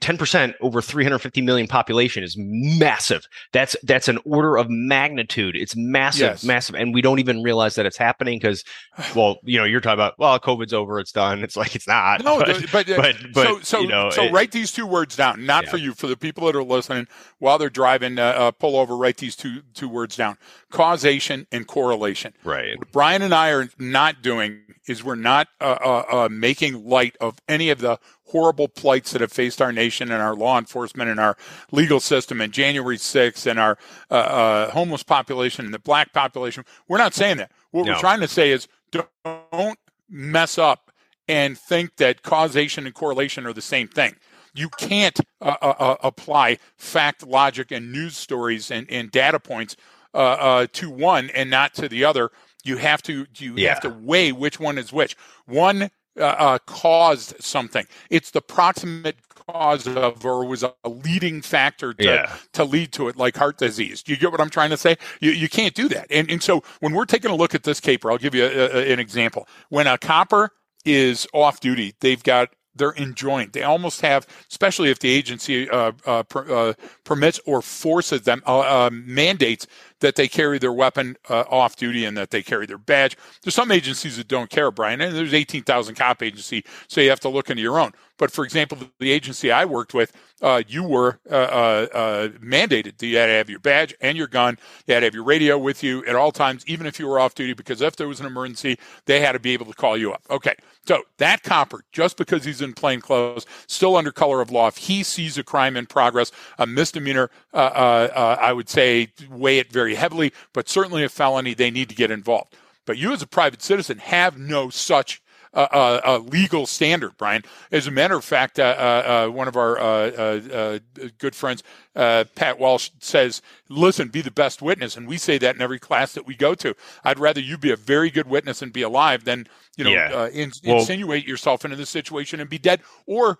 10% 0.00 0.54
over 0.60 0.80
350 0.80 1.42
million 1.42 1.66
population 1.66 2.22
is 2.22 2.36
massive. 2.38 3.26
That's 3.52 3.76
that's 3.82 4.08
an 4.08 4.18
order 4.24 4.56
of 4.56 4.70
magnitude. 4.70 5.56
It's 5.56 5.74
massive, 5.76 6.20
yes. 6.20 6.44
massive. 6.44 6.76
And 6.76 6.94
we 6.94 7.02
don't 7.02 7.18
even 7.18 7.42
realize 7.42 7.74
that 7.74 7.86
it's 7.86 7.96
happening 7.96 8.38
because, 8.38 8.64
well, 9.16 9.38
you 9.42 9.58
know, 9.58 9.64
you're 9.64 9.80
talking 9.80 9.94
about, 9.94 10.18
well, 10.18 10.38
COVID's 10.38 10.72
over, 10.72 11.00
it's 11.00 11.12
done. 11.12 11.42
It's 11.42 11.56
like 11.56 11.74
it's 11.74 11.88
not. 11.88 12.24
No, 12.24 12.38
but, 12.46 12.64
but, 12.72 12.88
uh, 12.88 12.96
but, 12.96 13.16
but 13.34 13.46
so, 13.46 13.60
so, 13.60 13.80
you 13.80 13.88
know, 13.88 14.10
so 14.10 14.24
it, 14.24 14.32
write 14.32 14.52
these 14.52 14.72
two 14.72 14.86
words 14.86 15.16
down, 15.16 15.44
not 15.44 15.64
yeah. 15.64 15.70
for 15.70 15.76
you, 15.76 15.92
for 15.92 16.06
the 16.06 16.16
people 16.16 16.46
that 16.46 16.56
are 16.56 16.62
listening 16.62 17.08
while 17.38 17.58
they're 17.58 17.68
driving, 17.68 18.18
uh, 18.18 18.22
uh, 18.22 18.50
pull 18.52 18.76
over, 18.76 18.96
write 18.96 19.18
these 19.18 19.36
two 19.36 19.62
two 19.74 19.88
words 19.88 20.16
down 20.16 20.38
causation 20.70 21.46
and 21.52 21.66
correlation. 21.66 22.32
Right. 22.42 22.78
What 22.78 22.92
Brian 22.92 23.22
and 23.22 23.34
I 23.34 23.50
are 23.50 23.68
not 23.78 24.22
doing 24.22 24.60
is 24.86 25.02
we're 25.02 25.14
not 25.14 25.48
uh, 25.60 25.78
uh, 25.80 26.04
uh, 26.10 26.28
making 26.30 26.86
light 26.86 27.16
of 27.20 27.38
any 27.48 27.70
of 27.70 27.80
the 27.80 27.98
horrible 28.26 28.68
plights 28.68 29.12
that 29.12 29.20
have 29.20 29.32
faced 29.32 29.60
our 29.60 29.72
nation 29.72 30.10
and 30.10 30.22
our 30.22 30.34
law 30.34 30.58
enforcement 30.58 31.10
and 31.10 31.20
our 31.20 31.36
legal 31.72 32.00
system 32.00 32.40
and 32.40 32.52
January 32.52 32.96
6th 32.96 33.46
and 33.46 33.58
our 33.58 33.78
uh, 34.10 34.14
uh, 34.14 34.70
homeless 34.70 35.02
population 35.02 35.64
and 35.64 35.74
the 35.74 35.78
black 35.78 36.12
population. 36.12 36.64
We're 36.88 36.98
not 36.98 37.14
saying 37.14 37.38
that. 37.38 37.52
What 37.70 37.86
no. 37.86 37.92
we're 37.92 37.98
trying 37.98 38.20
to 38.20 38.28
say 38.28 38.50
is 38.50 38.68
don't 38.90 39.78
mess 40.08 40.58
up 40.58 40.90
and 41.28 41.58
think 41.58 41.96
that 41.96 42.22
causation 42.22 42.86
and 42.86 42.94
correlation 42.94 43.46
are 43.46 43.52
the 43.52 43.62
same 43.62 43.88
thing. 43.88 44.16
You 44.54 44.68
can't 44.68 45.18
uh, 45.40 45.56
uh, 45.60 45.74
uh 45.78 45.96
apply 46.02 46.58
fact, 46.76 47.26
logic, 47.26 47.72
and 47.72 47.92
news 47.92 48.16
stories 48.16 48.70
and, 48.70 48.88
and 48.90 49.10
data 49.10 49.40
points 49.40 49.76
uh, 50.12 50.68
to 50.72 50.90
one 50.90 51.30
and 51.30 51.50
not 51.50 51.74
to 51.74 51.88
the 51.88 52.04
other 52.04 52.30
you 52.64 52.78
have 52.78 53.02
to 53.02 53.26
you 53.36 53.54
yeah. 53.56 53.68
have 53.68 53.80
to 53.80 53.90
weigh 53.90 54.32
which 54.32 54.58
one 54.58 54.78
is 54.78 54.92
which. 54.92 55.16
One 55.46 55.90
uh, 56.18 56.24
uh, 56.24 56.58
caused 56.66 57.42
something. 57.42 57.86
It's 58.10 58.30
the 58.30 58.40
proximate 58.40 59.16
cause 59.48 59.86
of 59.86 60.24
or 60.24 60.44
was 60.46 60.62
a 60.62 60.72
leading 60.84 61.42
factor 61.42 61.92
to, 61.94 62.04
yeah. 62.04 62.36
to 62.52 62.64
lead 62.64 62.92
to 62.92 63.08
it, 63.08 63.16
like 63.16 63.36
heart 63.36 63.58
disease. 63.58 64.02
Do 64.02 64.12
you 64.12 64.18
get 64.18 64.30
what 64.30 64.40
I'm 64.40 64.50
trying 64.50 64.70
to 64.70 64.76
say? 64.76 64.96
You, 65.20 65.32
you 65.32 65.48
can't 65.48 65.74
do 65.74 65.88
that. 65.88 66.06
And, 66.10 66.30
and 66.30 66.42
so 66.42 66.62
when 66.80 66.94
we're 66.94 67.04
taking 67.04 67.30
a 67.30 67.36
look 67.36 67.54
at 67.54 67.64
this 67.64 67.80
caper, 67.80 68.10
I'll 68.10 68.18
give 68.18 68.34
you 68.34 68.44
a, 68.44 68.48
a, 68.48 68.92
an 68.92 69.00
example. 69.00 69.46
When 69.68 69.86
a 69.86 69.98
copper 69.98 70.50
is 70.84 71.26
off 71.32 71.60
duty, 71.60 71.94
they've 72.00 72.22
got 72.22 72.50
they're 72.74 72.94
enjoined. 72.94 73.52
They 73.52 73.62
almost 73.62 74.00
have, 74.00 74.26
especially 74.50 74.90
if 74.90 74.98
the 74.98 75.10
agency 75.10 75.68
uh, 75.70 75.92
uh, 76.06 76.22
per, 76.24 76.70
uh, 76.70 76.74
permits 77.04 77.40
or 77.46 77.62
forces 77.62 78.22
them, 78.22 78.42
uh, 78.46 78.60
uh, 78.60 78.90
mandates 78.92 79.66
that 80.00 80.16
they 80.16 80.28
carry 80.28 80.58
their 80.58 80.72
weapon 80.72 81.16
uh, 81.30 81.44
off 81.48 81.76
duty 81.76 82.04
and 82.04 82.16
that 82.16 82.30
they 82.30 82.42
carry 82.42 82.66
their 82.66 82.78
badge. 82.78 83.16
There's 83.42 83.54
some 83.54 83.72
agencies 83.72 84.16
that 84.18 84.28
don't 84.28 84.50
care, 84.50 84.70
Brian, 84.70 85.00
and 85.00 85.16
there's 85.16 85.32
18,000 85.32 85.94
cop 85.94 86.22
agency, 86.22 86.64
so 86.88 87.00
you 87.00 87.08
have 87.10 87.20
to 87.20 87.28
look 87.28 87.48
into 87.48 87.62
your 87.62 87.78
own. 87.78 87.92
But 88.18 88.30
for 88.30 88.44
example, 88.44 88.78
the 89.00 89.10
agency 89.10 89.50
I 89.50 89.64
worked 89.64 89.94
with, 89.94 90.12
uh, 90.42 90.62
you 90.68 90.82
were 90.84 91.18
mandated 91.30 93.00
you 93.02 93.16
had 93.16 93.26
to 93.26 93.32
have 93.32 93.48
your 93.48 93.60
badge 93.60 93.94
and 94.00 94.16
your 94.18 94.26
gun. 94.26 94.58
You 94.86 94.94
had 94.94 95.00
to 95.00 95.06
have 95.06 95.14
your 95.14 95.24
radio 95.24 95.56
with 95.58 95.82
you 95.82 96.04
at 96.06 96.14
all 96.14 96.32
times, 96.32 96.64
even 96.66 96.86
if 96.86 96.98
you 96.98 97.06
were 97.06 97.18
off 97.18 97.34
duty, 97.34 97.54
because 97.54 97.80
if 97.80 97.96
there 97.96 98.08
was 98.08 98.20
an 98.20 98.26
emergency, 98.26 98.78
they 99.06 99.20
had 99.20 99.32
to 99.32 99.38
be 99.38 99.52
able 99.52 99.66
to 99.66 99.74
call 99.74 99.96
you 99.96 100.12
up. 100.12 100.22
Okay, 100.30 100.54
so 100.86 101.02
that 101.18 101.42
copper, 101.42 101.84
just 101.92 102.16
because 102.16 102.44
he's 102.44 102.60
in 102.60 102.74
plain 102.74 103.00
clothes, 103.00 103.46
still 103.66 103.96
under 103.96 104.12
color 104.12 104.40
of 104.40 104.50
law, 104.50 104.68
if 104.68 104.76
he 104.76 105.02
sees 105.02 105.38
a 105.38 105.42
crime 105.42 105.76
in 105.76 105.86
progress, 105.86 106.30
a 106.58 106.66
misdemeanor, 106.66 107.30
uh, 107.52 107.56
uh, 107.56 108.36
I 108.40 108.52
would 108.52 108.68
say 108.68 109.08
weigh 109.30 109.58
it 109.58 109.72
very 109.72 109.94
heavily, 109.94 110.32
but 110.52 110.68
certainly 110.68 111.04
a 111.04 111.08
felony, 111.08 111.54
they 111.54 111.70
need 111.70 111.88
to 111.88 111.94
get 111.94 112.10
involved. 112.10 112.54
But 112.86 112.98
you 112.98 113.12
as 113.12 113.22
a 113.22 113.26
private 113.26 113.62
citizen 113.62 113.98
have 113.98 114.38
no 114.38 114.68
such 114.68 115.22
uh, 115.54 116.00
uh, 116.04 116.18
legal 116.18 116.66
standard, 116.66 117.16
Brian. 117.16 117.42
As 117.70 117.86
a 117.86 117.90
matter 117.90 118.16
of 118.16 118.24
fact, 118.24 118.58
uh, 118.58 118.62
uh, 118.62 119.26
uh 119.28 119.30
one 119.30 119.48
of 119.48 119.56
our 119.56 119.78
uh, 119.78 120.78
good 121.18 121.34
friends, 121.34 121.62
Pat 121.94 122.58
Walsh, 122.58 122.90
says, 122.98 123.40
listen, 123.68 124.08
be 124.08 124.20
the 124.20 124.30
best 124.30 124.62
witness. 124.62 124.96
And 124.96 125.06
we 125.06 125.16
say 125.16 125.38
that 125.38 125.54
in 125.54 125.62
every 125.62 125.78
class 125.78 126.12
that 126.14 126.26
we 126.26 126.34
go 126.34 126.54
to. 126.54 126.74
I'd 127.04 127.18
rather 127.18 127.40
you 127.40 127.56
be 127.56 127.70
a 127.70 127.76
very 127.76 128.10
good 128.10 128.28
witness 128.28 128.62
and 128.62 128.72
be 128.72 128.82
alive 128.82 129.24
than 129.24 129.46
you 129.76 129.84
know, 129.84 129.90
yeah. 129.90 130.10
uh, 130.12 130.28
in, 130.28 130.52
well, 130.64 130.78
insinuate 130.78 131.26
yourself 131.26 131.64
into 131.64 131.76
the 131.76 131.86
situation 131.86 132.38
and 132.38 132.48
be 132.48 132.58
dead, 132.58 132.80
or 133.06 133.38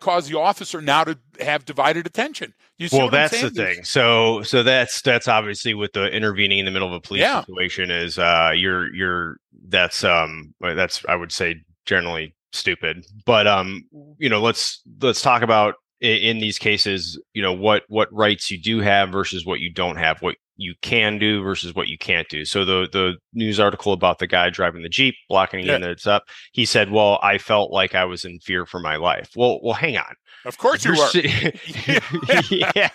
cause 0.00 0.28
the 0.28 0.38
officer 0.38 0.80
now 0.80 1.04
to 1.04 1.18
have 1.40 1.64
divided 1.64 2.06
attention. 2.06 2.54
well, 2.90 3.10
that's 3.10 3.40
the 3.40 3.50
thing. 3.50 3.84
So, 3.84 4.42
so 4.42 4.62
that's 4.62 5.02
that's 5.02 5.28
obviously 5.28 5.74
with 5.74 5.92
the 5.92 6.06
intervening 6.06 6.58
in 6.58 6.64
the 6.64 6.70
middle 6.70 6.88
of 6.88 6.94
a 6.94 7.00
police 7.00 7.20
yeah. 7.20 7.44
situation 7.44 7.90
is 7.90 8.18
uh, 8.18 8.50
you're 8.54 8.92
you're 8.94 9.36
that's 9.68 10.04
um 10.04 10.54
that's 10.60 11.04
I 11.08 11.16
would 11.16 11.32
say 11.32 11.56
generally 11.86 12.34
stupid. 12.52 13.04
But 13.24 13.46
um, 13.46 13.84
you 14.18 14.28
know, 14.28 14.40
let's 14.40 14.82
let's 15.00 15.22
talk 15.22 15.42
about 15.42 15.74
in 16.00 16.38
these 16.38 16.58
cases, 16.58 17.20
you 17.32 17.42
know, 17.42 17.52
what 17.52 17.84
what 17.88 18.12
rights 18.12 18.50
you 18.50 18.60
do 18.60 18.80
have 18.80 19.10
versus 19.10 19.46
what 19.46 19.60
you 19.60 19.72
don't 19.72 19.96
have, 19.96 20.20
what 20.20 20.36
you 20.56 20.74
can 20.82 21.18
do 21.18 21.42
versus 21.42 21.74
what 21.74 21.88
you 21.88 21.98
can't 21.98 22.28
do. 22.28 22.44
So 22.44 22.64
the 22.64 22.88
the 22.92 23.16
news 23.32 23.58
article 23.58 23.92
about 23.92 24.18
the 24.18 24.26
guy 24.26 24.50
driving 24.50 24.82
the 24.82 24.88
Jeep 24.88 25.14
blocking 25.28 25.64
yeah. 25.64 25.72
units 25.72 26.06
up, 26.06 26.24
he 26.52 26.64
said, 26.64 26.90
"Well, 26.90 27.18
I 27.22 27.38
felt 27.38 27.72
like 27.72 27.94
I 27.94 28.04
was 28.04 28.24
in 28.24 28.38
fear 28.40 28.66
for 28.66 28.80
my 28.80 28.96
life." 28.96 29.30
Well, 29.36 29.60
well, 29.62 29.74
hang 29.74 29.96
on. 29.96 30.14
Of 30.44 30.58
course 30.58 30.84
you 30.84 30.92
are. 30.92 31.10
yeah. 32.50 32.88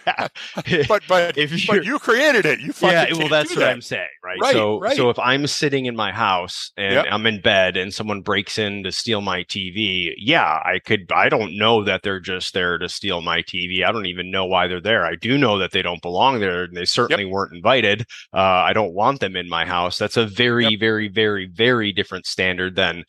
but 0.87 1.03
but 1.07 1.37
if 1.37 1.67
but 1.67 1.85
you 1.85 1.97
created 1.99 2.45
it. 2.45 2.59
You 2.59 2.73
fucking 2.73 3.15
yeah. 3.15 3.17
Well, 3.17 3.29
that's 3.29 3.51
what 3.51 3.59
that. 3.59 3.71
I'm 3.71 3.81
saying, 3.81 4.07
right? 4.23 4.37
right 4.41 4.53
so 4.53 4.79
right. 4.79 4.97
so 4.97 5.09
if 5.09 5.17
I'm 5.19 5.47
sitting 5.47 5.85
in 5.85 5.95
my 5.95 6.11
house 6.11 6.71
and 6.75 6.93
yep. 6.93 7.05
I'm 7.09 7.25
in 7.25 7.41
bed 7.41 7.77
and 7.77 7.93
someone 7.93 8.21
breaks 8.21 8.57
in 8.57 8.83
to 8.83 8.91
steal 8.91 9.21
my 9.21 9.43
TV, 9.43 10.13
yeah, 10.17 10.61
I 10.65 10.79
could. 10.83 11.11
I 11.13 11.29
don't 11.29 11.57
know 11.57 11.83
that 11.83 12.03
they're 12.03 12.19
just 12.19 12.53
there 12.53 12.77
to 12.77 12.89
steal 12.89 13.21
my 13.21 13.41
TV. 13.41 13.85
I 13.85 13.91
don't 13.91 14.07
even 14.07 14.29
know 14.29 14.45
why 14.45 14.67
they're 14.67 14.81
there. 14.81 15.05
I 15.05 15.15
do 15.15 15.37
know 15.37 15.57
that 15.57 15.71
they 15.71 15.81
don't 15.81 16.01
belong 16.01 16.39
there, 16.39 16.63
and 16.63 16.75
they 16.75 16.85
certainly 16.85 17.23
yep. 17.23 17.31
weren't 17.31 17.46
invited. 17.51 18.01
Uh, 18.33 18.39
I 18.39 18.73
don't 18.73 18.93
want 18.93 19.19
them 19.19 19.35
in 19.35 19.49
my 19.49 19.65
house. 19.65 19.97
That's 19.97 20.17
a 20.17 20.25
very 20.25 20.67
yep. 20.67 20.79
very 20.79 21.07
very 21.07 21.47
very 21.47 21.91
different 21.91 22.25
standard 22.25 22.75
than 22.75 23.03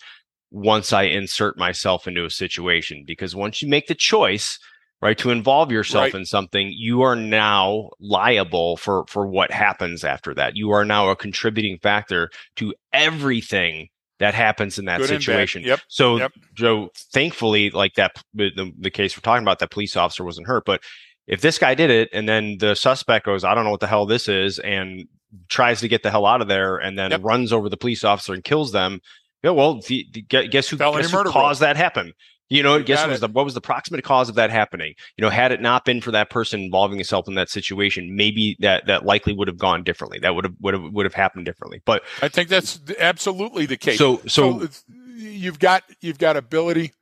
once 0.50 0.92
I 0.92 1.02
insert 1.04 1.58
myself 1.58 2.06
into 2.06 2.24
a 2.24 2.30
situation. 2.30 3.04
Because 3.06 3.34
once 3.36 3.60
you 3.62 3.68
make 3.68 3.86
the 3.86 3.94
choice, 3.94 4.58
right, 5.02 5.18
to 5.18 5.30
involve 5.30 5.70
yourself 5.70 6.04
right. 6.04 6.14
in 6.14 6.24
something, 6.24 6.72
you 6.74 7.02
are 7.02 7.16
now 7.16 7.90
liable 8.00 8.76
for 8.76 9.04
for 9.08 9.26
what 9.26 9.50
happens 9.50 10.04
after 10.04 10.34
that. 10.34 10.56
You 10.56 10.70
are 10.70 10.84
now 10.84 11.10
a 11.10 11.16
contributing 11.16 11.78
factor 11.82 12.30
to 12.56 12.74
everything 12.92 13.88
that 14.18 14.34
happens 14.34 14.78
in 14.78 14.86
that 14.86 14.98
Good 14.98 15.08
situation. 15.08 15.62
Yep. 15.62 15.80
So, 15.88 16.18
yep. 16.18 16.32
Joe, 16.54 16.90
thankfully, 17.12 17.70
like 17.70 17.94
that, 17.94 18.20
the, 18.34 18.72
the 18.78 18.90
case 18.90 19.16
we're 19.16 19.20
talking 19.20 19.44
about, 19.44 19.60
that 19.60 19.70
police 19.70 19.96
officer 19.96 20.24
wasn't 20.24 20.48
hurt. 20.48 20.64
But 20.64 20.82
if 21.28 21.42
this 21.42 21.58
guy 21.58 21.74
did 21.74 21.90
it 21.90 22.08
and 22.12 22.28
then 22.28 22.58
the 22.58 22.74
suspect 22.74 23.26
goes, 23.26 23.44
I 23.44 23.54
don't 23.54 23.64
know 23.64 23.70
what 23.70 23.80
the 23.80 23.86
hell 23.86 24.06
this 24.06 24.28
is, 24.28 24.58
and 24.58 25.06
tries 25.48 25.80
to 25.80 25.88
get 25.88 26.02
the 26.02 26.10
hell 26.10 26.26
out 26.26 26.40
of 26.40 26.48
there 26.48 26.78
and 26.78 26.98
then 26.98 27.10
yep. 27.10 27.20
runs 27.22 27.52
over 27.52 27.68
the 27.68 27.76
police 27.76 28.02
officer 28.02 28.32
and 28.32 28.42
kills 28.42 28.72
them, 28.72 29.00
yeah, 29.42 29.50
well, 29.50 29.80
the, 29.82 30.06
the, 30.12 30.22
guess 30.22 30.68
who, 30.68 30.78
guess 30.78 31.10
who 31.10 31.24
caused 31.24 31.60
that 31.60 31.76
happen? 31.76 32.12
You 32.50 32.62
know, 32.62 32.76
you 32.76 32.84
guess 32.84 33.00
what 33.00 33.10
was 33.10 33.20
the 33.20 33.28
what 33.28 33.44
was 33.44 33.52
the 33.52 33.60
proximate 33.60 34.02
cause 34.04 34.30
of 34.30 34.34
that 34.36 34.48
happening? 34.50 34.94
You 35.18 35.22
know, 35.22 35.28
had 35.28 35.52
it 35.52 35.60
not 35.60 35.84
been 35.84 36.00
for 36.00 36.10
that 36.12 36.30
person 36.30 36.60
involving 36.60 36.96
himself 36.96 37.28
in 37.28 37.34
that 37.34 37.50
situation, 37.50 38.16
maybe 38.16 38.56
that 38.60 38.86
that 38.86 39.04
likely 39.04 39.34
would 39.34 39.48
have 39.48 39.58
gone 39.58 39.84
differently. 39.84 40.18
That 40.18 40.34
would 40.34 40.44
have 40.44 40.54
would 40.60 40.72
have 40.72 40.82
would 40.84 41.04
have 41.04 41.12
happened 41.12 41.44
differently. 41.44 41.82
But 41.84 42.04
I 42.22 42.28
think 42.28 42.48
that's 42.48 42.80
absolutely 42.98 43.66
the 43.66 43.76
case. 43.76 43.98
So 43.98 44.22
so, 44.26 44.66
so 44.66 44.68
you've 45.14 45.58
got 45.58 45.84
you've 46.00 46.18
got 46.18 46.38
ability, 46.38 46.94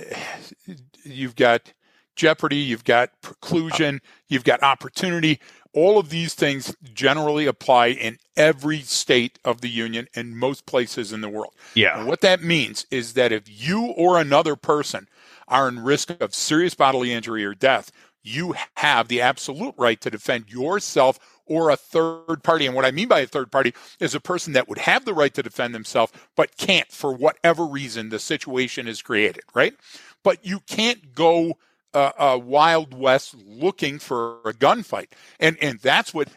you've 1.04 1.36
got 1.36 1.70
jeopardy, 2.16 2.56
you've 2.56 2.84
got 2.84 3.10
preclusion, 3.22 4.00
you've 4.28 4.44
got 4.44 4.62
opportunity. 4.62 5.40
All 5.74 5.98
of 5.98 6.10
these 6.10 6.34
things 6.34 6.76
generally 6.92 7.46
apply 7.46 7.88
in 7.88 8.18
every 8.36 8.80
state 8.80 9.38
of 9.44 9.62
the 9.62 9.70
union 9.70 10.06
and 10.14 10.36
most 10.36 10.66
places 10.66 11.12
in 11.12 11.22
the 11.22 11.30
world. 11.30 11.54
Yeah. 11.74 11.98
And 11.98 12.06
what 12.06 12.20
that 12.20 12.42
means 12.42 12.86
is 12.90 13.14
that 13.14 13.32
if 13.32 13.44
you 13.46 13.86
or 13.86 14.18
another 14.18 14.54
person 14.54 15.08
are 15.48 15.68
in 15.68 15.80
risk 15.80 16.10
of 16.20 16.34
serious 16.34 16.74
bodily 16.74 17.12
injury 17.12 17.44
or 17.44 17.54
death, 17.54 17.90
you 18.22 18.54
have 18.76 19.08
the 19.08 19.20
absolute 19.20 19.74
right 19.76 20.00
to 20.00 20.10
defend 20.10 20.50
yourself 20.50 21.18
or 21.46 21.70
a 21.70 21.76
third 21.76 22.42
party. 22.42 22.66
And 22.66 22.74
what 22.74 22.84
I 22.84 22.90
mean 22.90 23.08
by 23.08 23.20
a 23.20 23.26
third 23.26 23.50
party 23.50 23.74
is 23.98 24.14
a 24.14 24.20
person 24.20 24.52
that 24.52 24.68
would 24.68 24.78
have 24.78 25.04
the 25.04 25.14
right 25.14 25.34
to 25.34 25.42
defend 25.42 25.74
themselves, 25.74 26.12
but 26.36 26.56
can't 26.56 26.90
for 26.92 27.12
whatever 27.12 27.64
reason 27.64 28.10
the 28.10 28.18
situation 28.18 28.86
is 28.86 29.02
created, 29.02 29.42
right? 29.54 29.74
But 30.22 30.44
you 30.46 30.60
can't 30.60 31.14
go 31.14 31.58
uh, 31.94 32.12
uh, 32.16 32.40
Wild 32.42 32.94
West 32.94 33.34
looking 33.46 33.98
for 33.98 34.40
a 34.44 34.52
gunfight, 34.52 35.08
and 35.38 35.56
and 35.60 35.78
that's 35.80 36.14
what 36.14 36.28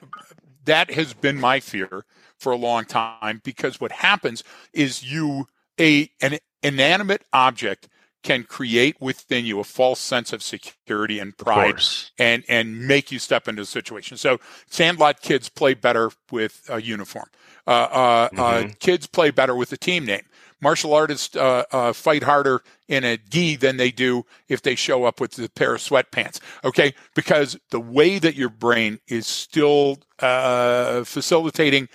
that 0.65 0.91
has 0.91 1.13
been 1.13 1.39
my 1.39 1.59
fear 1.59 2.05
for 2.37 2.51
a 2.51 2.57
long 2.57 2.85
time 2.85 3.41
because 3.43 3.79
what 3.79 3.91
happens 3.91 4.43
is 4.73 5.03
you 5.03 5.47
a 5.79 6.09
an 6.21 6.37
inanimate 6.63 7.23
object 7.33 7.87
can 8.23 8.43
create 8.43 8.99
within 8.99 9.45
you 9.45 9.59
a 9.59 9.63
false 9.63 9.99
sense 9.99 10.33
of 10.33 10.41
security 10.41 11.19
and 11.19 11.37
pride 11.37 11.79
and 12.17 12.43
and 12.49 12.87
make 12.87 13.11
you 13.11 13.19
step 13.19 13.47
into 13.47 13.61
a 13.61 13.65
situation. 13.65 14.17
So 14.17 14.39
Sandlot 14.67 15.21
kids 15.21 15.47
play 15.47 15.75
better 15.75 16.11
with 16.31 16.63
a 16.67 16.81
uniform. 16.81 17.29
Uh, 17.67 17.69
uh, 17.69 17.73
uh 17.73 18.29
mm-hmm. 18.29 18.39
uh, 18.39 18.73
kids 18.79 19.07
play 19.07 19.31
better 19.31 19.55
with 19.55 19.71
a 19.71 19.77
team 19.77 20.05
name 20.05 20.23
martial 20.65 20.95
artists 20.95 21.35
uh, 21.35 21.63
uh, 21.71 21.93
fight 21.93 22.23
harder 22.23 22.63
in 22.87 23.03
a 23.03 23.17
gi 23.17 23.55
than 23.55 23.77
they 23.77 23.91
do 23.91 24.25
if 24.49 24.63
they 24.63 24.73
show 24.73 25.03
up 25.03 25.21
with 25.21 25.37
a 25.37 25.47
pair 25.47 25.75
of 25.75 25.79
sweatpants. 25.79 26.39
Okay, 26.63 26.95
because 27.13 27.55
the 27.69 27.79
way 27.79 28.17
that 28.17 28.33
your 28.33 28.49
brain 28.49 28.97
is 29.07 29.27
still 29.27 29.99
uh, 30.17 31.03
facilitating 31.03 31.87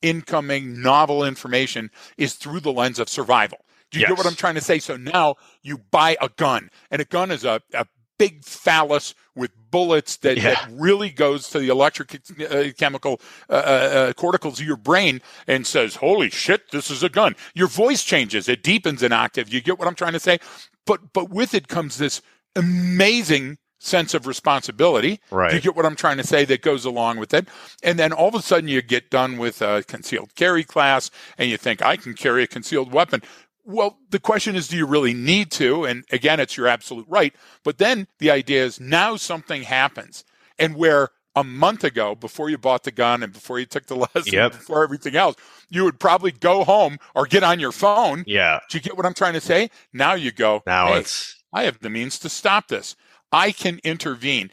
incoming 0.00 0.80
novel 0.80 1.24
information 1.24 1.90
is 2.16 2.34
through 2.34 2.60
the 2.60 2.72
lens 2.72 3.00
of 3.00 3.08
survival. 3.08 3.58
Do 3.90 3.98
you 3.98 4.02
yes. 4.02 4.10
get 4.10 4.18
what 4.18 4.26
I'm 4.28 4.36
trying 4.36 4.54
to 4.54 4.60
say? 4.60 4.78
So 4.78 4.96
now 4.96 5.34
you 5.64 5.78
buy 5.90 6.16
a 6.20 6.28
gun, 6.36 6.70
and 6.92 7.02
a 7.02 7.04
gun 7.04 7.32
is 7.32 7.44
a, 7.44 7.60
a 7.74 7.84
big 8.18 8.44
phallus 8.44 9.14
with 9.34 9.52
bullets 9.70 10.16
that, 10.18 10.36
yeah. 10.36 10.54
that 10.54 10.68
really 10.72 11.10
goes 11.10 11.48
to 11.50 11.58
the 11.58 11.68
electric 11.68 12.20
uh, 12.50 12.64
chemical 12.76 13.20
uh, 13.48 13.52
uh, 13.52 13.56
uh, 13.56 14.12
corticals 14.12 14.60
of 14.60 14.66
your 14.66 14.76
brain 14.76 15.22
and 15.46 15.66
says, 15.66 15.96
"Holy 15.96 16.30
shit, 16.30 16.70
this 16.70 16.90
is 16.90 17.02
a 17.02 17.08
gun." 17.08 17.36
Your 17.54 17.68
voice 17.68 18.04
changes; 18.04 18.48
it 18.48 18.62
deepens 18.62 19.02
an 19.02 19.12
octave. 19.12 19.52
You 19.52 19.60
get 19.60 19.78
what 19.78 19.88
I'm 19.88 19.94
trying 19.94 20.14
to 20.14 20.20
say? 20.20 20.38
But 20.84 21.12
but 21.12 21.30
with 21.30 21.54
it 21.54 21.68
comes 21.68 21.98
this 21.98 22.20
amazing 22.56 23.58
sense 23.80 24.14
of 24.14 24.26
responsibility. 24.26 25.20
Right. 25.30 25.54
You 25.54 25.60
get 25.60 25.76
what 25.76 25.86
I'm 25.86 25.96
trying 25.96 26.16
to 26.16 26.24
say 26.24 26.44
that 26.46 26.62
goes 26.62 26.84
along 26.84 27.18
with 27.18 27.32
it. 27.32 27.48
And 27.82 27.98
then 27.98 28.12
all 28.12 28.28
of 28.28 28.34
a 28.34 28.42
sudden 28.42 28.68
you 28.68 28.82
get 28.82 29.10
done 29.10 29.38
with 29.38 29.62
a 29.62 29.84
concealed 29.86 30.34
carry 30.34 30.64
class 30.64 31.10
and 31.36 31.48
you 31.48 31.56
think, 31.56 31.80
I 31.82 31.96
can 31.96 32.14
carry 32.14 32.42
a 32.42 32.46
concealed 32.46 32.92
weapon. 32.92 33.22
Well, 33.68 33.98
the 34.08 34.18
question 34.18 34.56
is, 34.56 34.66
do 34.66 34.78
you 34.78 34.86
really 34.86 35.12
need 35.12 35.50
to? 35.52 35.84
And 35.84 36.04
again, 36.10 36.40
it's 36.40 36.56
your 36.56 36.66
absolute 36.66 37.04
right. 37.06 37.34
But 37.62 37.76
then 37.76 38.06
the 38.18 38.30
idea 38.30 38.64
is 38.64 38.80
now 38.80 39.16
something 39.16 39.62
happens. 39.62 40.24
And 40.58 40.74
where 40.74 41.10
a 41.36 41.44
month 41.44 41.84
ago, 41.84 42.14
before 42.14 42.48
you 42.48 42.56
bought 42.56 42.84
the 42.84 42.90
gun 42.90 43.22
and 43.22 43.30
before 43.30 43.58
you 43.58 43.66
took 43.66 43.84
the 43.84 43.94
lesson, 44.14 44.32
yep. 44.32 44.52
before 44.52 44.82
everything 44.82 45.16
else, 45.16 45.36
you 45.68 45.84
would 45.84 46.00
probably 46.00 46.32
go 46.32 46.64
home 46.64 46.98
or 47.14 47.26
get 47.26 47.42
on 47.42 47.60
your 47.60 47.70
phone. 47.70 48.24
Yeah. 48.26 48.60
Do 48.70 48.78
you 48.78 48.82
get 48.82 48.96
what 48.96 49.04
I'm 49.04 49.12
trying 49.12 49.34
to 49.34 49.40
say? 49.40 49.68
Now 49.92 50.14
you 50.14 50.32
go, 50.32 50.62
now 50.66 50.86
hey, 50.86 51.00
it's, 51.00 51.36
I 51.52 51.64
have 51.64 51.80
the 51.80 51.90
means 51.90 52.18
to 52.20 52.30
stop 52.30 52.68
this. 52.68 52.96
I 53.30 53.52
can 53.52 53.80
intervene, 53.84 54.50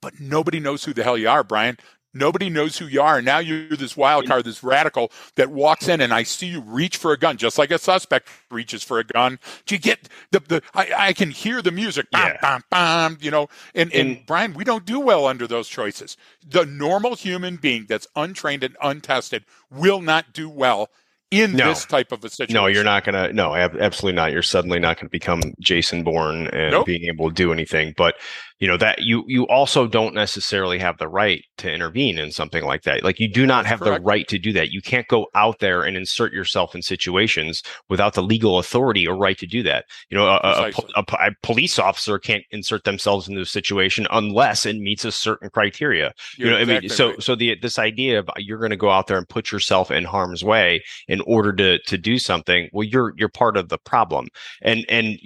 but 0.00 0.20
nobody 0.20 0.60
knows 0.60 0.84
who 0.84 0.94
the 0.94 1.02
hell 1.02 1.18
you 1.18 1.28
are, 1.28 1.42
Brian. 1.42 1.76
Nobody 2.14 2.48
knows 2.48 2.78
who 2.78 2.86
you 2.86 3.02
are. 3.02 3.16
And 3.16 3.26
now 3.26 3.38
you're 3.38 3.76
this 3.76 3.96
wild 3.96 4.26
card, 4.26 4.44
this 4.44 4.62
radical 4.62 5.10
that 5.34 5.50
walks 5.50 5.88
in 5.88 6.00
and 6.00 6.14
I 6.14 6.22
see 6.22 6.46
you 6.46 6.60
reach 6.60 6.96
for 6.96 7.12
a 7.12 7.18
gun, 7.18 7.36
just 7.36 7.58
like 7.58 7.70
a 7.70 7.78
suspect 7.78 8.28
reaches 8.50 8.82
for 8.82 8.98
a 8.98 9.04
gun. 9.04 9.38
Do 9.66 9.74
you 9.74 9.80
get 9.80 10.08
the, 10.30 10.40
the 10.40 10.62
I, 10.74 10.92
I 10.96 11.12
can 11.12 11.30
hear 11.30 11.60
the 11.60 11.72
music, 11.72 12.10
bam, 12.10 12.26
yeah. 12.26 12.38
bam, 12.40 12.64
bam, 12.70 13.18
you 13.20 13.30
know, 13.30 13.48
and, 13.74 13.92
and, 13.92 14.16
and 14.16 14.26
Brian, 14.26 14.54
we 14.54 14.64
don't 14.64 14.86
do 14.86 15.00
well 15.00 15.26
under 15.26 15.46
those 15.46 15.68
choices. 15.68 16.16
The 16.46 16.64
normal 16.64 17.16
human 17.16 17.56
being 17.56 17.86
that's 17.88 18.06
untrained 18.16 18.62
and 18.62 18.76
untested 18.80 19.44
will 19.70 20.00
not 20.00 20.32
do 20.32 20.48
well 20.48 20.90
in 21.30 21.52
no. 21.52 21.68
this 21.68 21.84
type 21.84 22.12
of 22.12 22.24
a 22.24 22.28
situation. 22.28 22.54
No, 22.54 22.66
you're 22.66 22.84
not 22.84 23.04
going 23.04 23.14
to. 23.14 23.32
No, 23.32 23.54
absolutely 23.54 24.14
not. 24.14 24.30
You're 24.30 24.42
suddenly 24.42 24.78
not 24.78 24.96
going 24.96 25.06
to 25.06 25.10
become 25.10 25.42
Jason 25.58 26.04
Bourne 26.04 26.46
and 26.48 26.70
nope. 26.70 26.86
being 26.86 27.04
able 27.04 27.28
to 27.28 27.34
do 27.34 27.52
anything. 27.52 27.94
But 27.96 28.16
you 28.60 28.68
know 28.68 28.76
that 28.76 29.02
you 29.02 29.24
you 29.26 29.46
also 29.48 29.86
don't 29.86 30.14
necessarily 30.14 30.78
have 30.78 30.98
the 30.98 31.08
right 31.08 31.44
to 31.58 31.72
intervene 31.72 32.18
in 32.18 32.30
something 32.32 32.64
like 32.64 32.82
that. 32.82 33.02
Like 33.02 33.20
you 33.20 33.28
do 33.28 33.46
not 33.46 33.66
have 33.66 33.80
Correct. 33.80 34.02
the 34.02 34.06
right 34.06 34.28
to 34.28 34.38
do 34.38 34.52
that. 34.52 34.70
You 34.70 34.80
can't 34.80 35.08
go 35.08 35.26
out 35.34 35.58
there 35.58 35.82
and 35.82 35.96
insert 35.96 36.32
yourself 36.32 36.74
in 36.74 36.82
situations 36.82 37.62
without 37.88 38.14
the 38.14 38.22
legal 38.22 38.58
authority 38.58 39.06
or 39.06 39.16
right 39.16 39.38
to 39.38 39.46
do 39.46 39.62
that. 39.64 39.84
You 40.08 40.16
know 40.16 40.26
a, 40.26 40.40
a, 40.42 40.72
a, 40.96 41.04
a 41.12 41.30
police 41.42 41.78
officer 41.78 42.18
can't 42.18 42.44
insert 42.50 42.84
themselves 42.84 43.28
into 43.28 43.40
a 43.40 43.46
situation 43.46 44.06
unless 44.10 44.66
it 44.66 44.76
meets 44.76 45.04
a 45.04 45.12
certain 45.12 45.50
criteria. 45.50 46.12
You're 46.36 46.48
you 46.48 46.54
know 46.54 46.60
exactly 46.60 46.76
i 46.76 46.80
mean 46.80 46.88
so 46.90 47.08
right. 47.10 47.22
so 47.22 47.34
the 47.34 47.58
this 47.60 47.78
idea 47.78 48.18
of 48.18 48.28
uh, 48.28 48.32
you're 48.38 48.58
going 48.58 48.70
to 48.70 48.76
go 48.76 48.90
out 48.90 49.06
there 49.06 49.18
and 49.18 49.28
put 49.28 49.52
yourself 49.52 49.90
in 49.90 50.04
harm's 50.04 50.44
way 50.44 50.82
in 51.08 51.20
order 51.22 51.52
to 51.52 51.78
to 51.80 51.98
do 51.98 52.18
something 52.18 52.68
well 52.72 52.84
you're 52.84 53.12
you're 53.16 53.28
part 53.28 53.56
of 53.56 53.68
the 53.68 53.78
problem. 53.78 54.28
And 54.62 54.84
and 54.88 55.18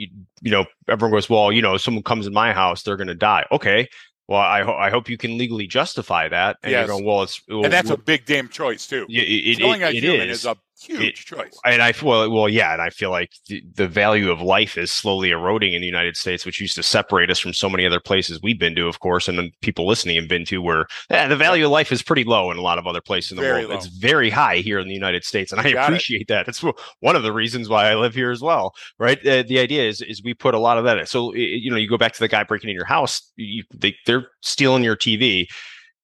you 0.43 0.51
know, 0.51 0.67
everyone 0.89 1.13
goes, 1.13 1.29
well, 1.29 1.53
you 1.53 1.63
know, 1.63 1.77
someone 1.77 2.03
comes 2.03 2.27
in 2.27 2.33
my 2.33 2.53
house, 2.53 2.83
they're 2.83 2.97
going 2.97 3.09
to 3.09 3.15
die. 3.15 3.47
Okay. 3.53 3.89
Well, 4.29 4.41
I, 4.41 4.63
ho- 4.63 4.77
I 4.77 4.91
hope 4.91 5.09
you 5.09 5.17
can 5.17 5.39
legally 5.39 5.67
justify 5.67 6.29
that. 6.29 6.59
And 6.63 6.71
yes. 6.71 6.87
you're 6.87 6.97
going, 6.97 7.05
well, 7.07 7.23
it's, 7.23 7.41
well, 7.49 7.65
and 7.65 7.73
that's 7.73 7.91
a 7.91 7.97
big 7.97 8.27
damn 8.27 8.49
choice 8.49 8.87
too. 8.87 9.07
It, 9.09 9.15
it, 9.15 9.59
Killing 9.59 9.81
it, 9.81 9.95
a 9.95 9.99
human 9.99 10.29
is. 10.29 10.41
is 10.41 10.45
a 10.45 10.57
huge 10.83 11.03
it, 11.03 11.15
choice. 11.17 11.59
And 11.65 11.83
I 11.83 11.93
well, 12.03 12.31
well, 12.31 12.49
yeah, 12.49 12.73
and 12.73 12.83
I 12.83 12.91
feel 12.91 13.11
like 13.11 13.31
the, 13.47 13.63
the, 13.75 13.89
value 13.89 14.31
of 14.31 14.41
life 14.41 14.77
is 14.77 14.91
slowly 14.91 15.31
eroding 15.31 15.73
in 15.75 15.81
the 15.81 15.87
United 15.87 16.17
States, 16.17 16.45
which 16.45 16.61
used 16.61 16.75
to 16.77 16.83
separate 16.83 17.31
us 17.31 17.39
from 17.39 17.53
so 17.53 17.69
many 17.69 17.87
other 17.87 18.01
places 18.01 18.41
we've 18.43 18.59
been 18.59 18.75
to, 18.77 18.87
of 18.87 19.01
course, 19.01 19.29
and 19.29 19.39
then 19.39 19.51
people 19.63 19.87
listening 19.87 20.17
have 20.17 20.29
been 20.29 20.45
to, 20.47 20.63
where 20.63 20.87
eh, 21.11 21.27
the 21.27 21.37
value 21.37 21.65
of 21.65 21.71
life 21.71 21.91
is 21.91 22.03
pretty 22.03 22.25
low 22.25 22.51
in 22.51 22.59
a 22.59 22.63
lot 22.63 22.79
of 22.79 22.87
other 22.87 23.01
places 23.01 23.33
in 23.33 23.37
the 23.37 23.43
very 23.43 23.61
world. 23.61 23.71
Low. 23.71 23.77
It's 23.77 23.87
very 23.87 24.31
high 24.31 24.57
here 24.57 24.79
in 24.79 24.89
the 24.89 24.95
United 24.95 25.25
States, 25.25 25.53
and 25.53 25.61
I 25.61 25.69
appreciate 25.69 26.23
it. 26.23 26.29
that. 26.29 26.47
That's 26.47 26.63
one 27.01 27.17
of 27.17 27.23
the 27.23 27.33
reasons 27.33 27.69
why 27.69 27.91
I 27.91 27.95
live 27.95 28.15
here 28.15 28.31
as 28.31 28.41
well, 28.41 28.75
right? 28.99 29.19
Uh, 29.27 29.43
the 29.43 29.59
idea 29.59 29.89
is 29.89 30.03
is 30.03 30.23
we 30.23 30.35
put 30.35 30.55
a 30.55 30.59
lot 30.59 30.79
of 30.79 30.85
that. 30.85 30.99
In. 30.99 31.07
So 31.07 31.35
you 31.35 31.71
know, 31.71 31.77
you 31.77 31.89
go 31.89 31.99
back 31.99 32.13
to 32.13 32.21
the 32.21 32.29
guy 32.29 32.45
breaking 32.45 32.71
in 32.71 32.77
your 32.77 32.85
house, 32.85 33.33
you, 33.37 33.65
they, 33.75 33.97
they're 34.07 34.29
stealing 34.43 34.85
your 34.85 34.97
TV 34.97 35.47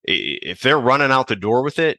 if 0.05 0.61
they're 0.61 0.79
running 0.79 1.11
out 1.11 1.29
the 1.29 1.37
door 1.37 1.63
with 1.63 1.79
it 1.79 1.99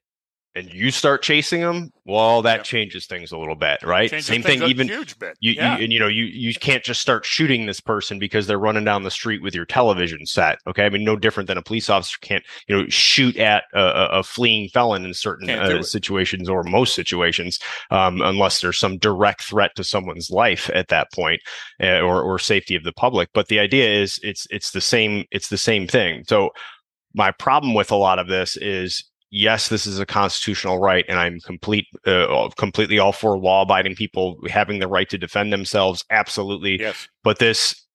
and 0.56 0.74
you 0.74 0.90
start 0.90 1.22
chasing 1.22 1.60
them, 1.60 1.92
well, 2.06 2.42
that 2.42 2.60
yep. 2.60 2.64
changes 2.64 3.08
things 3.08 3.34
a 3.34 3.38
little 3.38 3.56
bit, 3.56 3.84
right? 3.84 4.10
Changes 4.10 4.28
Same 4.28 4.42
thing, 4.42 4.64
even 4.64 4.88
huge 4.88 5.20
bit. 5.20 5.38
You, 5.42 5.54
yeah. 5.54 5.78
you, 5.78 5.84
and 5.84 5.94
you 5.94 6.00
know, 6.00 6.08
you 6.08 6.24
you 6.24 6.54
can't 6.54 6.84
just 6.84 7.02
start 7.02 7.26
shooting 7.26 7.66
this 7.66 7.82
person 7.82 8.20
because 8.20 8.48
they're 8.48 8.58
running 8.58 8.86
down 8.86 9.04
the 9.04 9.12
street 9.12 9.42
with 9.42 9.54
your 9.54 9.66
television 9.66 10.26
set. 10.26 10.60
Okay, 10.66 10.86
I 10.86 10.90
mean, 10.90 11.04
no 11.04 11.18
different 11.18 11.48
than 11.48 11.58
a 11.58 11.62
police 11.62 11.90
officer 11.90 12.18
can't, 12.22 12.44
you 12.68 12.78
know, 12.78 12.88
shoot 12.88 13.36
at 13.38 13.66
a, 13.74 14.20
a 14.20 14.24
fleeing 14.24 14.70
felon 14.70 15.04
in 15.04 15.14
certain 15.14 15.50
uh, 15.50 15.84
situations 15.84 16.48
or 16.48 16.64
most 16.64 16.96
situations, 16.96 17.60
um, 17.92 18.22
unless 18.22 18.62
there's 18.62 18.78
some 18.78 18.98
direct 18.98 19.44
threat 19.44 19.72
to 19.76 19.84
someone's 19.84 20.32
life 20.32 20.70
at 20.74 20.88
that 20.88 21.12
point, 21.12 21.42
uh, 21.84 22.00
or 22.00 22.22
or 22.22 22.40
safety 22.40 22.76
of 22.76 22.84
the 22.84 22.94
public. 22.94 23.30
But 23.34 23.50
the 23.50 23.60
idea 23.60 24.02
is, 24.02 24.20
it's 24.24 24.48
it's 24.50 24.72
the 24.72 24.82
same 24.82 25.26
it's 25.32 25.50
the 25.50 25.58
same 25.58 25.86
thing. 25.86 26.24
So 26.28 26.52
my 27.14 27.32
problem 27.32 27.74
with 27.74 27.92
a 27.92 27.96
lot 27.96 28.20
of 28.20 28.28
this 28.28 28.58
is 28.58 29.04
yes, 29.36 29.68
this 29.68 29.86
is 29.86 30.00
a 30.00 30.06
constitutional 30.06 30.80
right, 30.80 31.06
and 31.10 31.20
I'm 31.20 31.40
complete, 31.42 31.88
uh, 32.06 32.50
completely 32.58 33.00
all 33.00 33.12
for 33.12 33.38
law-abiding 33.38 33.96
people 33.96 34.40
having 34.48 34.80
the 34.80 34.88
right 34.88 35.10
to 35.10 35.18
defend 35.18 35.52
themselves. 35.52 36.06
Absolutely. 36.10 36.80
Yes. 36.80 37.08
But 37.24 37.40
this, 37.40 37.86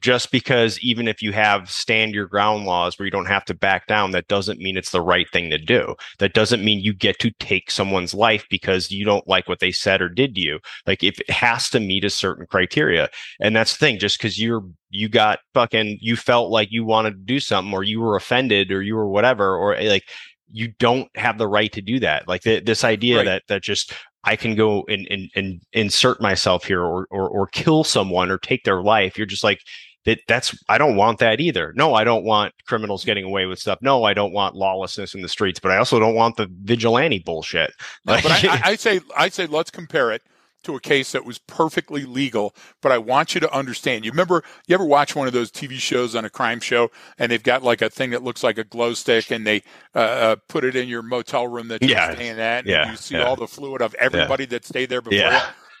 just 0.00 0.30
because 0.32 0.78
even 0.80 1.06
if 1.08 1.22
you 1.22 1.32
have 1.32 1.70
stand 1.70 2.14
your 2.14 2.26
ground 2.26 2.66
laws 2.66 2.98
where 2.98 3.06
you 3.06 3.10
don't 3.10 3.26
have 3.26 3.44
to 3.46 3.54
back 3.54 3.86
down, 3.86 4.10
that 4.10 4.26
doesn't 4.26 4.58
mean 4.58 4.76
it's 4.76 4.90
the 4.90 5.00
right 5.00 5.26
thing 5.32 5.50
to 5.50 5.58
do. 5.58 5.94
That 6.18 6.34
doesn't 6.34 6.64
mean 6.64 6.80
you 6.80 6.92
get 6.92 7.18
to 7.20 7.30
take 7.38 7.70
someone's 7.70 8.12
life 8.12 8.44
because 8.50 8.90
you 8.90 9.04
don't 9.04 9.26
like 9.28 9.48
what 9.48 9.60
they 9.60 9.70
said 9.70 10.02
or 10.02 10.08
did 10.08 10.34
to 10.34 10.40
you. 10.40 10.58
Like 10.86 11.02
if 11.04 11.20
it 11.20 11.30
has 11.30 11.70
to 11.70 11.80
meet 11.80 12.04
a 12.04 12.10
certain 12.10 12.44
criteria, 12.46 13.08
and 13.40 13.54
that's 13.54 13.72
the 13.72 13.78
thing. 13.78 13.98
Just 13.98 14.18
because 14.18 14.40
you're 14.40 14.64
you 14.90 15.08
got 15.08 15.38
fucking 15.54 15.98
you 16.00 16.16
felt 16.16 16.50
like 16.50 16.72
you 16.72 16.84
wanted 16.84 17.12
to 17.12 17.24
do 17.24 17.40
something 17.40 17.72
or 17.72 17.82
you 17.82 18.00
were 18.00 18.16
offended 18.16 18.70
or 18.72 18.82
you 18.82 18.96
were 18.96 19.08
whatever 19.08 19.56
or 19.56 19.80
like 19.82 20.04
you 20.50 20.72
don't 20.78 21.08
have 21.16 21.38
the 21.38 21.48
right 21.48 21.72
to 21.72 21.82
do 21.82 22.00
that. 22.00 22.28
Like 22.28 22.42
the, 22.42 22.60
this 22.60 22.84
idea 22.84 23.18
right. 23.18 23.24
that 23.24 23.42
that 23.48 23.62
just 23.62 23.92
I 24.24 24.36
can 24.36 24.54
go 24.54 24.84
and, 24.88 25.06
and, 25.10 25.30
and 25.34 25.60
insert 25.72 26.20
myself 26.20 26.64
here 26.64 26.82
or, 26.82 27.06
or 27.10 27.28
or 27.28 27.46
kill 27.46 27.84
someone 27.84 28.30
or 28.30 28.38
take 28.38 28.64
their 28.64 28.82
life. 28.82 29.16
You're 29.16 29.26
just 29.26 29.44
like 29.44 29.60
that. 30.04 30.20
That's 30.28 30.56
I 30.68 30.78
don't 30.78 30.96
want 30.96 31.18
that 31.18 31.40
either. 31.40 31.72
No, 31.76 31.94
I 31.94 32.04
don't 32.04 32.24
want 32.24 32.54
criminals 32.66 33.04
getting 33.04 33.24
away 33.24 33.46
with 33.46 33.58
stuff. 33.58 33.78
No, 33.82 34.04
I 34.04 34.14
don't 34.14 34.32
want 34.32 34.54
lawlessness 34.54 35.14
in 35.14 35.22
the 35.22 35.28
streets. 35.28 35.60
But 35.60 35.72
I 35.72 35.78
also 35.78 35.98
don't 35.98 36.14
want 36.14 36.36
the 36.36 36.48
vigilante 36.62 37.20
bullshit. 37.20 37.72
No, 38.04 38.18
but 38.22 38.44
I, 38.44 38.60
I 38.64 38.76
say 38.76 39.00
I 39.16 39.28
say 39.28 39.46
let's 39.46 39.70
compare 39.70 40.12
it 40.12 40.22
to 40.66 40.76
a 40.76 40.80
case 40.80 41.12
that 41.12 41.24
was 41.24 41.38
perfectly 41.38 42.04
legal. 42.04 42.54
But 42.82 42.92
I 42.92 42.98
want 42.98 43.34
you 43.34 43.40
to 43.40 43.52
understand. 43.52 44.04
You 44.04 44.10
remember, 44.10 44.44
you 44.66 44.74
ever 44.74 44.84
watch 44.84 45.16
one 45.16 45.26
of 45.26 45.32
those 45.32 45.50
TV 45.50 45.78
shows 45.78 46.14
on 46.14 46.24
a 46.24 46.30
crime 46.30 46.60
show 46.60 46.90
and 47.18 47.32
they've 47.32 47.42
got 47.42 47.62
like 47.62 47.82
a 47.82 47.90
thing 47.90 48.10
that 48.10 48.22
looks 48.22 48.42
like 48.42 48.58
a 48.58 48.64
glow 48.64 48.94
stick 48.94 49.30
and 49.30 49.46
they 49.46 49.62
uh, 49.94 49.98
uh, 49.98 50.36
put 50.48 50.64
it 50.64 50.76
in 50.76 50.88
your 50.88 51.02
motel 51.02 51.48
room 51.48 51.68
that 51.68 51.82
you're 51.82 51.90
yeah. 51.90 52.12
staying 52.12 52.38
at 52.38 52.60
and 52.60 52.66
yeah. 52.66 52.90
you 52.90 52.96
see 52.96 53.16
yeah. 53.16 53.24
all 53.24 53.36
the 53.36 53.46
fluid 53.46 53.80
of 53.80 53.94
everybody 53.94 54.44
that 54.46 54.64
stayed 54.64 54.88
there 54.88 55.00
before 55.00 55.18
you? 55.18 55.38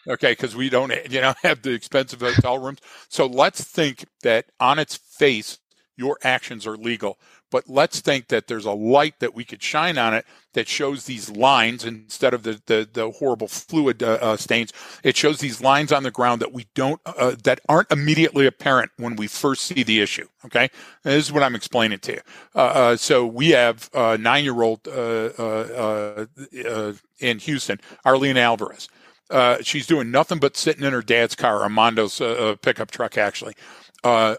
Okay, 0.08 0.32
because 0.32 0.54
we 0.54 0.68
don't, 0.68 0.92
you 1.10 1.20
know, 1.20 1.34
have 1.42 1.62
the 1.62 1.72
expensive 1.72 2.20
hotel 2.20 2.58
rooms. 2.58 2.78
So 3.08 3.26
let's 3.26 3.64
think 3.64 4.04
that 4.22 4.46
on 4.60 4.78
its 4.78 4.96
face, 4.96 5.58
your 5.96 6.18
actions 6.22 6.66
are 6.66 6.76
legal. 6.76 7.18
But 7.56 7.70
let's 7.70 8.00
think 8.00 8.28
that 8.28 8.48
there's 8.48 8.66
a 8.66 8.72
light 8.72 9.18
that 9.20 9.34
we 9.34 9.42
could 9.42 9.62
shine 9.62 9.96
on 9.96 10.12
it 10.12 10.26
that 10.52 10.68
shows 10.68 11.06
these 11.06 11.30
lines 11.30 11.86
instead 11.86 12.34
of 12.34 12.42
the 12.42 12.60
the, 12.66 12.86
the 12.92 13.10
horrible 13.12 13.48
fluid 13.48 14.02
uh, 14.02 14.18
uh, 14.20 14.36
stains. 14.36 14.74
It 15.02 15.16
shows 15.16 15.38
these 15.38 15.62
lines 15.62 15.90
on 15.90 16.02
the 16.02 16.10
ground 16.10 16.42
that 16.42 16.52
we 16.52 16.66
don't 16.74 17.00
uh, 17.06 17.34
that 17.44 17.60
aren't 17.66 17.90
immediately 17.90 18.46
apparent 18.46 18.90
when 18.98 19.16
we 19.16 19.26
first 19.26 19.62
see 19.62 19.82
the 19.82 20.02
issue. 20.02 20.28
Okay, 20.44 20.68
and 21.02 21.14
this 21.14 21.24
is 21.24 21.32
what 21.32 21.42
I'm 21.42 21.54
explaining 21.54 22.00
to 22.00 22.12
you. 22.12 22.20
Uh, 22.54 22.58
uh, 22.58 22.96
so 22.98 23.24
we 23.24 23.52
have 23.52 23.88
a 23.94 24.18
nine 24.18 24.44
year 24.44 24.60
old 24.60 24.86
uh, 24.86 26.26
in 27.20 27.38
Houston, 27.38 27.80
Arlene 28.04 28.36
Alvarez. 28.36 28.90
she's 29.62 29.86
doing 29.86 30.10
nothing 30.10 30.40
but 30.40 30.58
sitting 30.58 30.84
in 30.84 30.92
her 30.92 31.00
dad's 31.00 31.34
car, 31.34 31.60
Armando's 31.60 32.18
pickup 32.60 32.90
truck, 32.90 33.16
actually. 33.16 33.54
Uh, 34.04 34.36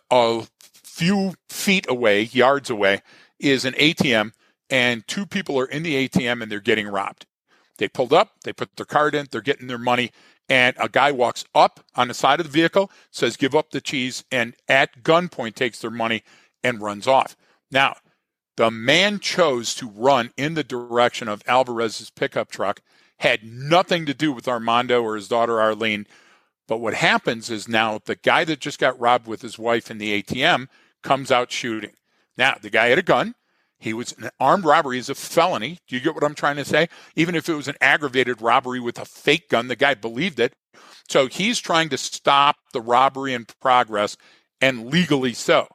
few 0.98 1.36
feet 1.48 1.86
away, 1.88 2.24
yards 2.24 2.72
away, 2.72 3.04
is 3.40 3.66
an 3.66 3.74
ATM, 3.76 4.32
and 4.68 5.08
two 5.08 5.28
people 5.28 5.60
are 5.60 5.68
in 5.68 5.84
the 5.84 6.08
ATM 6.08 6.42
and 6.42 6.52
they're 6.52 6.60
getting 6.60 6.88
robbed. 6.88 7.28
They 7.78 7.88
pulled 7.88 8.14
up, 8.14 8.32
they 8.44 8.52
put 8.52 8.76
their 8.76 8.86
card 8.86 9.14
in, 9.14 9.28
they're 9.30 9.42
getting 9.42 9.68
their 9.68 9.78
money, 9.78 10.12
and 10.50 10.76
a 10.80 10.90
guy 10.90 11.12
walks 11.12 11.46
up 11.54 11.82
on 11.96 12.08
the 12.08 12.16
side 12.16 12.40
of 12.40 12.48
the 12.48 12.52
vehicle, 12.52 12.90
says, 13.12 13.38
Give 13.38 13.54
up 13.54 13.70
the 13.70 13.80
cheese, 13.80 14.24
and 14.32 14.56
at 14.68 15.04
gunpoint 15.04 15.54
takes 15.54 15.78
their 15.80 15.92
money 15.92 16.24
and 16.64 16.82
runs 16.82 17.08
off. 17.08 17.36
Now, 17.70 17.98
the 18.56 18.72
man 18.72 19.20
chose 19.20 19.76
to 19.76 19.88
run 19.88 20.32
in 20.36 20.56
the 20.56 20.64
direction 20.64 21.28
of 21.28 21.44
Alvarez's 21.46 22.10
pickup 22.10 22.50
truck, 22.50 22.82
had 23.20 23.44
nothing 23.44 24.08
to 24.08 24.16
do 24.16 24.32
with 24.32 24.48
Armando 24.48 25.04
or 25.04 25.16
his 25.16 25.28
daughter 25.28 25.62
Arlene. 25.62 26.08
But 26.68 26.80
what 26.80 26.96
happens 26.96 27.52
is 27.52 27.68
now 27.68 28.00
the 28.04 28.16
guy 28.16 28.46
that 28.46 28.60
just 28.60 28.80
got 28.80 29.00
robbed 29.00 29.28
with 29.28 29.44
his 29.44 29.60
wife 29.60 29.92
in 29.92 30.00
the 30.00 30.24
ATM 30.24 30.68
comes 31.04 31.32
out 31.32 31.52
shooting. 31.52 31.92
Now, 32.38 32.56
the 32.62 32.70
guy 32.70 32.88
had 32.88 33.00
a 33.00 33.04
gun. 33.04 33.36
He 33.80 33.94
was 33.94 34.14
an 34.14 34.30
armed 34.40 34.66
robbery 34.66 34.98
is 34.98 35.10
a 35.10 35.16
felony. 35.16 35.80
Do 35.88 35.96
you 35.96 36.02
get 36.02 36.16
what 36.16 36.24
I'm 36.24 36.34
trying 36.34 36.56
to 36.56 36.66
say? 36.66 36.90
Even 37.16 37.36
if 37.36 37.48
it 37.48 37.54
was 37.54 37.68
an 37.68 37.76
aggravated 37.80 38.42
robbery 38.42 38.80
with 38.80 38.98
a 38.98 39.06
fake 39.06 39.50
gun, 39.50 39.68
the 39.68 39.76
guy 39.76 39.94
believed 39.94 40.40
it. 40.40 40.54
So 41.08 41.28
he's 41.28 41.60
trying 41.60 41.90
to 41.90 41.98
stop 41.98 42.58
the 42.74 42.82
robbery 42.82 43.34
in 43.34 43.46
progress 43.62 44.18
and 44.60 44.88
legally 44.88 45.34
so. 45.34 45.68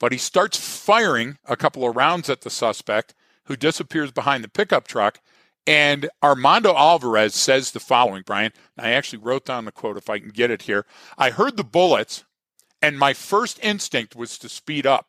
But 0.00 0.12
he 0.12 0.18
starts 0.18 0.58
firing 0.58 1.38
a 1.46 1.56
couple 1.56 1.88
of 1.88 1.96
rounds 1.96 2.28
at 2.28 2.42
the 2.42 2.50
suspect 2.50 3.14
who 3.44 3.56
disappears 3.56 4.10
behind 4.10 4.42
the 4.42 4.48
pickup 4.48 4.86
truck. 4.88 5.20
And 5.66 6.10
Armando 6.22 6.74
Alvarez 6.74 7.34
says 7.34 7.70
the 7.70 7.80
following, 7.80 8.22
Brian. 8.26 8.52
I 8.76 8.90
actually 8.90 9.20
wrote 9.20 9.46
down 9.46 9.64
the 9.64 9.72
quote 9.72 9.96
if 9.96 10.10
I 10.10 10.18
can 10.18 10.28
get 10.28 10.50
it 10.50 10.62
here. 10.62 10.84
I 11.16 11.30
heard 11.30 11.56
the 11.56 11.64
bullets 11.64 12.24
and 12.84 12.98
my 12.98 13.14
first 13.14 13.58
instinct 13.62 14.14
was 14.14 14.36
to 14.36 14.48
speed 14.48 14.86
up. 14.86 15.06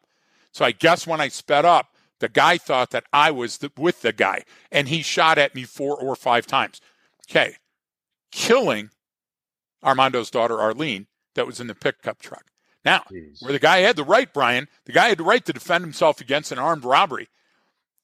So 0.53 0.63
I 0.63 0.71
guess 0.71 1.05
when 1.05 1.19
I 1.19 1.27
sped 1.27 1.65
up, 1.65 1.93
the 2.19 2.29
guy 2.29 2.57
thought 2.57 2.91
that 2.91 3.03
I 3.11 3.31
was 3.31 3.57
the, 3.57 3.69
with 3.77 4.01
the 4.01 4.13
guy 4.13 4.43
and 4.71 4.87
he 4.87 5.01
shot 5.01 5.37
at 5.37 5.53
me 5.53 5.63
four 5.63 5.97
or 5.97 6.15
five 6.15 6.47
times. 6.47 6.79
Okay. 7.29 7.57
Killing 8.31 8.91
Armando's 9.83 10.31
daughter, 10.31 10.61
Arlene, 10.61 11.07
that 11.35 11.45
was 11.45 11.59
in 11.59 11.67
the 11.67 11.75
pickup 11.75 12.21
truck. 12.21 12.45
Now, 12.85 13.03
Jeez. 13.11 13.43
where 13.43 13.51
the 13.51 13.59
guy 13.59 13.79
had 13.79 13.97
the 13.97 14.05
right, 14.05 14.33
Brian, 14.33 14.69
the 14.85 14.93
guy 14.93 15.09
had 15.09 15.17
the 15.17 15.23
right 15.23 15.43
to 15.43 15.51
defend 15.51 15.83
himself 15.83 16.21
against 16.21 16.53
an 16.53 16.59
armed 16.59 16.85
robbery. 16.85 17.27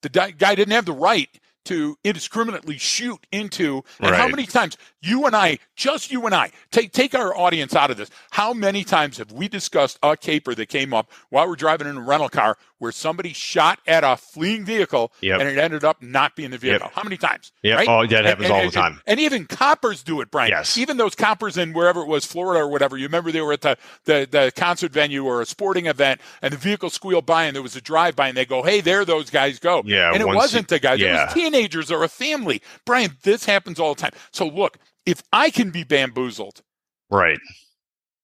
The 0.02 0.10
guy 0.10 0.56
didn't 0.56 0.74
have 0.74 0.86
the 0.86 0.92
right 0.92 1.30
to 1.66 1.98
indiscriminately 2.04 2.78
shoot 2.78 3.26
into. 3.32 3.84
And 4.00 4.12
right. 4.12 4.20
how 4.20 4.28
many 4.28 4.46
times 4.46 4.78
you 5.02 5.26
and 5.26 5.36
I, 5.36 5.60
just 5.76 6.12
you 6.12 6.26
and 6.26 6.36
I, 6.36 6.52
take 6.72 6.92
take 6.92 7.16
our 7.16 7.36
audience 7.36 7.76
out 7.76 7.92
of 7.92 7.98
this. 7.98 8.10
How 8.32 8.54
many 8.54 8.84
times 8.84 9.18
have 9.18 9.32
we 9.32 9.48
discussed 9.48 10.00
a 10.04 10.18
caper 10.18 10.56
that 10.56 10.68
came 10.70 10.94
up 10.94 11.12
while 11.30 11.48
we're 11.48 11.56
driving 11.56 11.88
in 11.88 11.98
a 11.98 12.02
rental 12.02 12.30
car 12.30 12.58
where 12.82 12.92
somebody 12.92 13.32
shot 13.32 13.80
at 13.86 14.04
a 14.04 14.18
fleeing 14.18 14.66
vehicle 14.66 15.12
yep. 15.22 15.40
and 15.40 15.48
it 15.48 15.60
ended 15.60 15.84
up 15.84 16.02
not 16.02 16.36
being 16.36 16.50
the 16.50 16.58
vehicle? 16.58 16.88
Yep. 16.88 16.96
How 16.96 17.04
many 17.04 17.16
times? 17.16 17.52
Yeah, 17.62 17.76
right? 17.76 17.88
oh, 17.88 18.08
that 18.08 18.26
happens 18.26 18.46
and, 18.46 18.54
all 18.54 18.66
the 18.66 18.72
time. 18.72 18.94
And, 18.94 19.02
and, 19.06 19.20
even 19.20 19.46
coppers 19.46 20.02
do 20.02 20.20
it, 20.20 20.32
Brian. 20.32 20.50
Yes. 20.50 20.80
Even 20.80 20.98
those 20.98 21.14
coppers 21.14 21.58
in 21.58 21.74
wherever 21.74 22.02
it 22.02 22.08
was, 22.08 22.26
Florida 22.26 22.64
or 22.64 22.68
whatever. 22.68 22.98
You 22.98 23.06
remember 23.06 23.32
they 23.32 23.42
were 23.42 23.54
at 23.54 23.62
the, 23.62 23.78
the, 24.06 24.28
the 24.30 24.52
concert 24.56 24.92
venue 24.92 25.24
or 25.26 25.42
a 25.42 25.46
sporting 25.46 25.86
event 25.86 26.22
and 26.42 26.52
the 26.52 26.58
vehicle 26.58 26.90
squealed 26.90 27.28
by 27.28 27.44
and 27.44 27.56
there 27.56 27.62
was 27.62 27.76
a 27.76 27.82
drive 27.82 28.16
by 28.16 28.30
and 28.30 28.36
they 28.36 28.46
go, 28.46 28.64
hey, 28.64 28.82
there 28.82 29.06
those 29.06 29.30
guys 29.30 29.60
go. 29.60 29.84
Yeah. 29.86 30.12
And 30.12 30.20
it 30.20 30.28
wasn't 30.28 30.68
the 30.68 30.80
guys. 30.80 31.00
Yeah. 31.00 31.22
It 31.22 31.26
was 31.26 31.34
teenagers 31.36 31.92
or 31.92 32.04
a 32.04 32.10
family. 32.10 32.64
Brian, 32.84 33.12
this 33.22 33.46
happens 33.46 33.80
all 33.80 33.94
the 33.94 34.02
time. 34.02 34.14
So 34.34 34.48
look, 34.48 34.80
if 35.06 35.22
I 35.32 35.52
can 35.52 35.70
be 35.70 35.84
bamboozled, 35.84 36.64
right, 37.12 37.40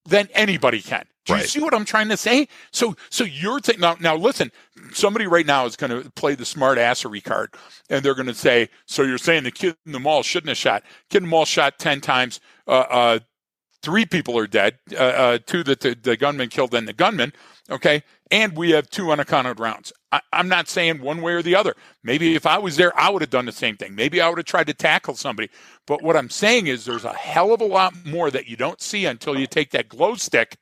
then 0.06 0.30
anybody 0.34 0.82
can. 0.82 1.06
Do 1.28 1.36
you 1.36 1.48
see 1.48 1.60
what 1.60 1.74
I'm 1.74 1.86
trying 1.86 2.10
to 2.10 2.18
say? 2.18 2.48
So, 2.72 2.96
so 3.10 3.24
you're 3.24 3.60
taking 3.60 3.82
now. 3.82 3.98
Now, 4.00 4.16
listen. 4.16 4.52
Somebody 4.94 5.28
right 5.28 5.46
now 5.46 5.66
is 5.66 5.76
going 5.76 6.04
to 6.04 6.10
play 6.12 6.36
the 6.36 6.46
smart 6.46 6.78
assery 6.78 7.22
card, 7.22 7.54
and 7.90 8.04
they're 8.04 8.16
going 8.16 8.28
to 8.28 8.34
say, 8.34 8.70
"So 8.86 9.04
you're 9.04 9.18
saying 9.18 9.44
the 9.44 9.52
kid 9.52 9.76
in 9.86 9.92
the 9.92 10.00
mall 10.00 10.24
shouldn't 10.24 10.50
have 10.50 10.58
shot? 10.58 10.84
Kid 11.10 11.18
in 11.18 11.24
the 11.24 11.30
mall 11.30 11.46
shot 11.46 11.78
ten 11.78 12.00
times. 12.00 12.40
Uh, 12.68 12.86
uh, 12.90 13.20
three 13.82 14.06
people 14.06 14.38
are 14.38 14.48
dead. 14.48 14.78
Uh, 14.94 15.04
uh 15.04 15.40
two 15.46 15.64
that 15.64 15.82
the, 15.82 15.98
the 16.02 16.16
gunman 16.16 16.50
killed, 16.50 16.74
and 16.74 16.88
the 16.88 16.94
gunman. 16.94 17.34
Okay, 17.70 18.04
and 18.32 18.56
we 18.56 18.72
have 18.72 18.90
two 18.90 19.12
unaccounted 19.12 19.60
rounds. 19.60 19.92
I, 20.12 20.22
am 20.32 20.48
not 20.48 20.70
saying 20.70 21.02
one 21.02 21.22
way 21.22 21.34
or 21.34 21.42
the 21.42 21.56
other. 21.56 21.76
Maybe 22.04 22.36
if 22.36 22.46
I 22.46 22.58
was 22.58 22.78
there, 22.78 22.98
I 22.98 23.10
would 23.10 23.22
have 23.22 23.30
done 23.30 23.46
the 23.46 23.52
same 23.52 23.76
thing. 23.76 23.94
Maybe 23.94 24.22
I 24.22 24.30
would 24.30 24.38
have 24.38 24.46
tried 24.46 24.68
to 24.68 24.74
tackle 24.74 25.16
somebody. 25.16 25.50
But 25.86 26.02
what 26.02 26.16
I'm 26.16 26.30
saying 26.30 26.68
is 26.68 26.86
there's 26.86 27.04
a 27.04 27.14
hell 27.14 27.54
of 27.54 27.60
a 27.60 27.66
lot 27.66 27.94
more 28.06 28.32
that 28.32 28.48
you 28.48 28.56
don't 28.56 28.82
see 28.82 29.06
until 29.06 29.38
you 29.38 29.48
take 29.48 29.72
that 29.72 29.90
glow 29.90 30.16
stick 30.16 30.58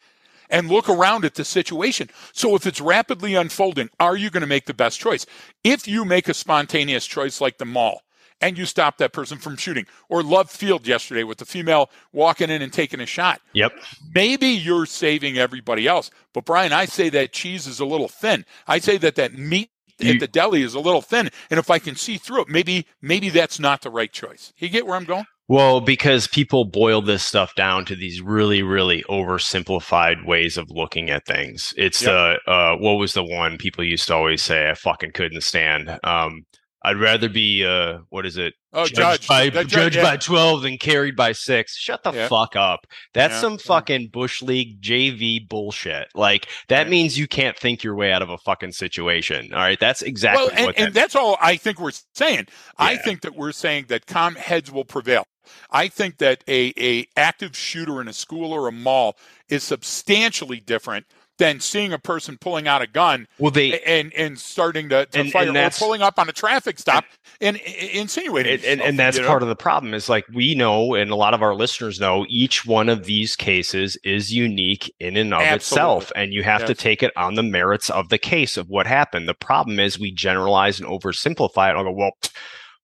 and 0.50 0.70
look 0.70 0.90
around 0.90 1.26
at 1.26 1.36
the 1.36 1.46
situation. 1.46 2.10
So 2.34 2.56
if 2.56 2.66
it's 2.66 2.82
rapidly 2.82 3.36
unfolding, 3.36 3.90
are 4.00 4.16
you 4.16 4.30
going 4.30 4.42
to 4.42 4.48
make 4.48 4.66
the 4.66 4.74
best 4.74 5.00
choice? 5.00 5.26
If 5.64 5.88
you 5.88 6.06
make 6.06 6.28
a 6.28 6.34
spontaneous 6.34 7.06
choice 7.06 7.42
like 7.42 7.58
the 7.58 7.66
mall, 7.66 8.02
and 8.42 8.58
you 8.58 8.66
stop 8.66 8.98
that 8.98 9.14
person 9.14 9.38
from 9.38 9.56
shooting. 9.56 9.86
Or 10.10 10.22
Love 10.22 10.52
Field 10.52 10.86
yesterday 10.86 11.24
with 11.24 11.38
the 11.38 11.46
female 11.46 11.90
walking 12.12 12.50
in 12.50 12.62
and 12.62 12.72
taking 12.72 13.00
a 13.00 13.06
shot. 13.06 13.42
Yep. 13.54 13.72
Maybe 14.14 14.48
you're 14.48 14.86
saving 14.86 15.38
everybody 15.38 15.88
else. 15.88 16.12
But 16.34 16.46
Brian, 16.46 16.74
I 16.74 16.86
say 16.86 17.10
that 17.10 17.32
cheese 17.32 17.66
is 17.66 17.80
a 17.80 17.86
little 17.86 18.10
thin. 18.10 18.46
I 18.68 18.80
say 18.80 18.98
that 18.98 19.16
that 19.16 19.38
meat 19.38 19.70
you, 20.00 20.14
at 20.14 20.20
the 20.20 20.28
deli 20.28 20.62
is 20.62 20.74
a 20.74 20.80
little 20.80 21.02
thin. 21.02 21.30
And 21.50 21.60
if 21.60 21.70
I 21.70 21.80
can 21.80 21.96
see 21.96 22.18
through 22.18 22.42
it, 22.42 22.50
maybe 22.50 22.86
maybe 23.02 23.30
that's 23.30 23.60
not 23.60 23.82
the 23.82 23.90
right 23.90 24.12
choice. 24.12 24.54
You 24.58 24.70
get 24.70 24.86
where 24.86 24.96
I'm 24.96 25.06
going? 25.06 25.26
Well, 25.48 25.80
because 25.80 26.28
people 26.28 26.66
boil 26.66 27.02
this 27.04 27.24
stuff 27.24 27.54
down 27.54 27.86
to 27.86 27.96
these 27.96 28.20
really, 28.20 28.64
really 28.64 29.04
oversimplified 29.10 30.26
ways 30.26 30.58
of 30.58 30.72
looking 30.72 31.12
at 31.12 31.26
things. 31.26 31.74
It's 31.78 32.02
yep. 32.02 32.40
the 32.46 32.52
uh, 32.52 32.78
what 32.78 32.94
was 32.94 33.14
the 33.14 33.24
one 33.24 33.58
people 33.58 33.84
used 33.84 34.08
to 34.08 34.16
always 34.16 34.42
say 34.42 34.70
I 34.70 34.74
fucking 34.74 35.12
couldn't 35.12 35.42
stand. 35.42 36.00
Um, 36.04 36.46
I'd 36.86 36.98
rather 36.98 37.30
be 37.30 37.66
uh 37.66 38.00
what 38.10 38.28
is 38.28 38.38
it? 38.38 38.54
Oh, 38.72 38.86
judged 38.86 39.28
by 39.28 39.50
judge, 39.50 39.70
judged 39.70 39.96
yeah. 39.96 40.04
by 40.04 40.18
twelve 40.18 40.62
than 40.62 40.78
carried 40.78 41.16
by 41.16 41.32
six. 41.32 41.76
Shut 41.76 42.04
the 42.04 42.12
yeah. 42.12 42.28
fuck 42.28 42.56
up. 42.56 42.86
That's 43.14 43.34
yeah. 43.34 43.42
some 43.42 43.58
fucking 43.58 44.10
bush 44.14 44.44
league 44.44 44.82
JV 44.82 45.48
bullshit. 45.48 46.10
Like 46.14 46.48
that 46.68 46.88
means 46.88 47.18
you 47.18 47.28
can't 47.28 47.58
think 47.58 47.84
your 47.84 47.96
way 47.96 48.12
out 48.12 48.22
of 48.22 48.30
a 48.30 48.38
fucking 48.38 48.74
situation. 48.74 49.52
All 49.52 49.60
right, 49.60 49.80
that's 49.80 50.04
exactly 50.04 50.46
well, 50.46 50.54
and, 50.56 50.66
what. 50.68 50.78
and 50.78 50.94
that's 50.94 51.16
all 51.16 51.38
I 51.42 51.58
think 51.58 51.80
we're 51.80 51.92
saying. 52.14 52.48
I 52.78 52.98
think 52.98 53.22
that 53.22 53.36
we're 53.36 53.52
saying 53.52 53.86
that 53.88 54.06
calm 54.06 54.36
heads 54.36 54.72
will 54.72 54.86
prevail. 54.86 55.24
I 55.72 55.88
think 55.88 56.18
that 56.20 56.44
a 56.48 56.74
a 56.78 57.08
active 57.18 57.56
shooter 57.56 58.02
in 58.02 58.08
a 58.08 58.14
school 58.14 58.52
or 58.52 58.68
a 58.68 58.72
mall 58.72 59.18
is 59.50 59.64
substantially 59.64 60.60
different 60.60 61.06
than 61.38 61.60
seeing 61.60 61.92
a 61.92 62.00
person 62.00 62.38
pulling 62.38 62.68
out 62.68 62.82
a 62.82 62.88
gun 62.88 63.28
well, 63.40 63.52
they, 63.52 63.80
and 63.82 64.14
and 64.14 64.40
starting 64.40 64.90
to, 64.90 65.06
to 65.08 65.20
and, 65.20 65.32
fire 65.32 65.50
and 65.50 65.58
or 65.58 65.70
pulling 65.72 66.02
up 66.02 66.18
on 66.18 66.30
a 66.30 66.32
traffic 66.32 66.80
stop 66.80 67.04
and, 67.42 67.58
and, 67.58 67.66
and 67.66 67.90
insinuating. 67.92 68.54
And, 68.54 68.64
and, 68.64 68.82
and 68.82 69.00
that's 69.00 69.20
part 69.20 69.42
know? 69.42 69.46
of 69.46 69.50
the 69.50 69.56
problem 69.56 69.94
is 69.94 70.08
like 70.08 70.26
we 70.34 70.56
know, 70.56 70.96
and 70.96 71.12
a 71.12 71.16
lot 71.16 71.34
of 71.34 71.42
our 71.42 71.54
listeners 71.54 72.00
know, 72.00 72.26
each 72.30 72.66
one 72.66 72.90
of 72.90 73.06
these 73.06 73.36
cases 73.36 73.98
is 74.04 74.34
unique 74.34 74.94
in 75.00 75.18
and 75.18 75.34
of 75.34 75.42
Absolutely. 75.42 75.56
itself, 75.56 76.12
and 76.16 76.34
you 76.34 76.44
have 76.44 76.62
yes. 76.62 76.70
to 76.70 76.76
take 76.76 77.04
it 77.04 77.12
on 77.18 77.36
the 77.36 77.44
merits 77.44 77.90
of 77.90 78.10
the 78.10 78.18
case 78.18 78.58
of 78.58 78.70
what 78.70 78.88
happened. 78.88 79.28
The 79.28 79.34
problem 79.34 79.80
is 79.80 80.00
we 80.00 80.12
generalize 80.12 80.80
and 80.80 80.88
oversimplify 80.88 81.70
it. 81.70 81.76
I'll 81.76 81.84
go, 81.84 81.92
well, 81.92 82.12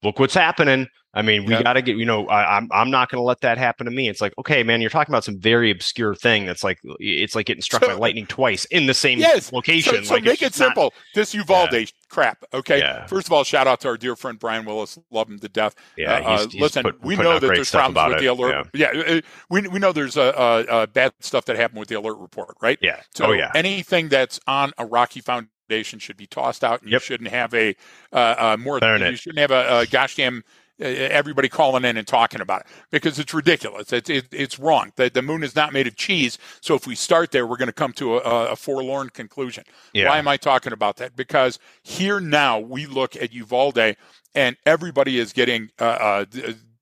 look 0.03 0.19
what's 0.19 0.33
happening. 0.33 0.87
I 1.13 1.21
mean, 1.21 1.43
we 1.43 1.51
yep. 1.51 1.63
got 1.63 1.73
to 1.73 1.81
get, 1.81 1.97
you 1.97 2.05
know, 2.05 2.25
I, 2.27 2.57
am 2.57 2.63
I'm, 2.71 2.81
I'm 2.83 2.89
not 2.89 3.09
going 3.09 3.19
to 3.19 3.23
let 3.23 3.41
that 3.41 3.57
happen 3.57 3.85
to 3.85 3.91
me. 3.91 4.07
It's 4.07 4.21
like, 4.21 4.33
okay, 4.37 4.63
man, 4.63 4.79
you're 4.79 4.89
talking 4.89 5.11
about 5.11 5.25
some 5.25 5.37
very 5.37 5.69
obscure 5.69 6.15
thing 6.15 6.45
that's 6.45 6.63
like, 6.63 6.79
it's 6.99 7.35
like 7.35 7.47
getting 7.47 7.61
struck 7.61 7.83
so, 7.83 7.89
by 7.89 7.93
lightning 7.95 8.25
twice 8.25 8.63
in 8.65 8.85
the 8.85 8.93
same 8.93 9.19
yes, 9.19 9.51
location. 9.51 9.95
So, 9.95 10.03
so 10.03 10.13
like, 10.13 10.23
make 10.23 10.41
it 10.41 10.53
simple. 10.53 10.83
Not, 10.83 10.93
this 11.13 11.33
Uvalde 11.33 11.73
yeah. 11.73 11.85
crap. 12.07 12.45
Okay. 12.53 12.79
Yeah. 12.79 13.05
First 13.07 13.27
of 13.27 13.33
all, 13.33 13.43
shout 13.43 13.67
out 13.67 13.81
to 13.81 13.89
our 13.89 13.97
dear 13.97 14.15
friend 14.15 14.39
Brian 14.39 14.63
Willis. 14.63 14.97
Love 15.11 15.29
him 15.29 15.39
to 15.39 15.49
death. 15.49 15.75
Yeah. 15.97 16.13
Uh, 16.13 16.37
he's, 16.37 16.53
he's 16.53 16.61
listen, 16.61 16.83
put, 16.83 17.03
we 17.03 17.17
know 17.17 17.39
that 17.39 17.47
there's 17.47 17.71
problems 17.71 18.13
with 18.13 18.17
it. 18.17 18.21
the 18.21 18.33
ALERRT. 18.33 18.69
Yeah. 18.73 18.91
yeah. 18.93 19.15
Uh, 19.17 19.21
we, 19.49 19.67
we 19.67 19.79
know 19.79 19.91
there's 19.91 20.15
a, 20.15 20.87
bad 20.93 21.11
stuff 21.19 21.43
that 21.45 21.57
happened 21.57 21.79
with 21.79 21.89
the 21.89 21.95
ALERRT 21.95 22.21
report, 22.21 22.55
right? 22.61 22.77
Yeah. 22.81 23.01
So 23.13 23.25
oh, 23.25 23.31
yeah. 23.33 23.51
anything 23.53 24.07
that's 24.07 24.39
on 24.47 24.71
a 24.77 24.85
rocky 24.85 25.19
foundation 25.19 25.99
should 25.99 26.17
be 26.17 26.27
tossed 26.27 26.63
out, 26.63 26.81
and 26.81 26.91
yep. 26.91 27.01
you 27.01 27.05
shouldn't 27.05 27.29
have 27.29 27.53
a 27.53 27.75
uh, 28.11 28.15
uh, 28.37 28.57
more. 28.59 28.79
You 28.81 29.15
shouldn't 29.15 29.39
have 29.39 29.51
a, 29.51 29.79
a 29.79 29.85
gosh 29.85 30.15
damn 30.15 30.43
everybody 30.81 31.49
calling 31.49 31.85
in 31.85 31.97
and 31.97 32.07
talking 32.07 32.41
about 32.41 32.61
it 32.61 32.67
because 32.89 33.19
it's 33.19 33.33
ridiculous. 33.33 33.93
It's 33.93 34.09
it, 34.09 34.27
it's 34.31 34.59
wrong. 34.59 34.91
The, 34.95 35.09
the 35.09 35.21
moon 35.21 35.43
is 35.43 35.55
not 35.55 35.73
made 35.73 35.87
of 35.87 35.95
cheese. 35.95 36.37
So 36.61 36.75
if 36.75 36.87
we 36.87 36.95
start 36.95 37.31
there, 37.31 37.45
we're 37.45 37.57
going 37.57 37.67
to 37.67 37.73
come 37.73 37.93
to 37.93 38.17
a, 38.17 38.51
a 38.51 38.55
forlorn 38.55 39.09
conclusion. 39.09 39.63
Yeah. 39.93 40.09
Why 40.09 40.17
am 40.17 40.27
I 40.27 40.37
talking 40.37 40.73
about 40.73 40.97
that? 40.97 41.15
Because 41.15 41.59
here 41.83 42.19
now 42.19 42.59
we 42.59 42.85
look 42.85 43.15
at 43.15 43.33
Uvalde 43.33 43.95
and 44.33 44.57
everybody 44.65 45.19
is 45.19 45.33
getting 45.33 45.69
uh, 45.79 45.83
uh, 45.83 46.25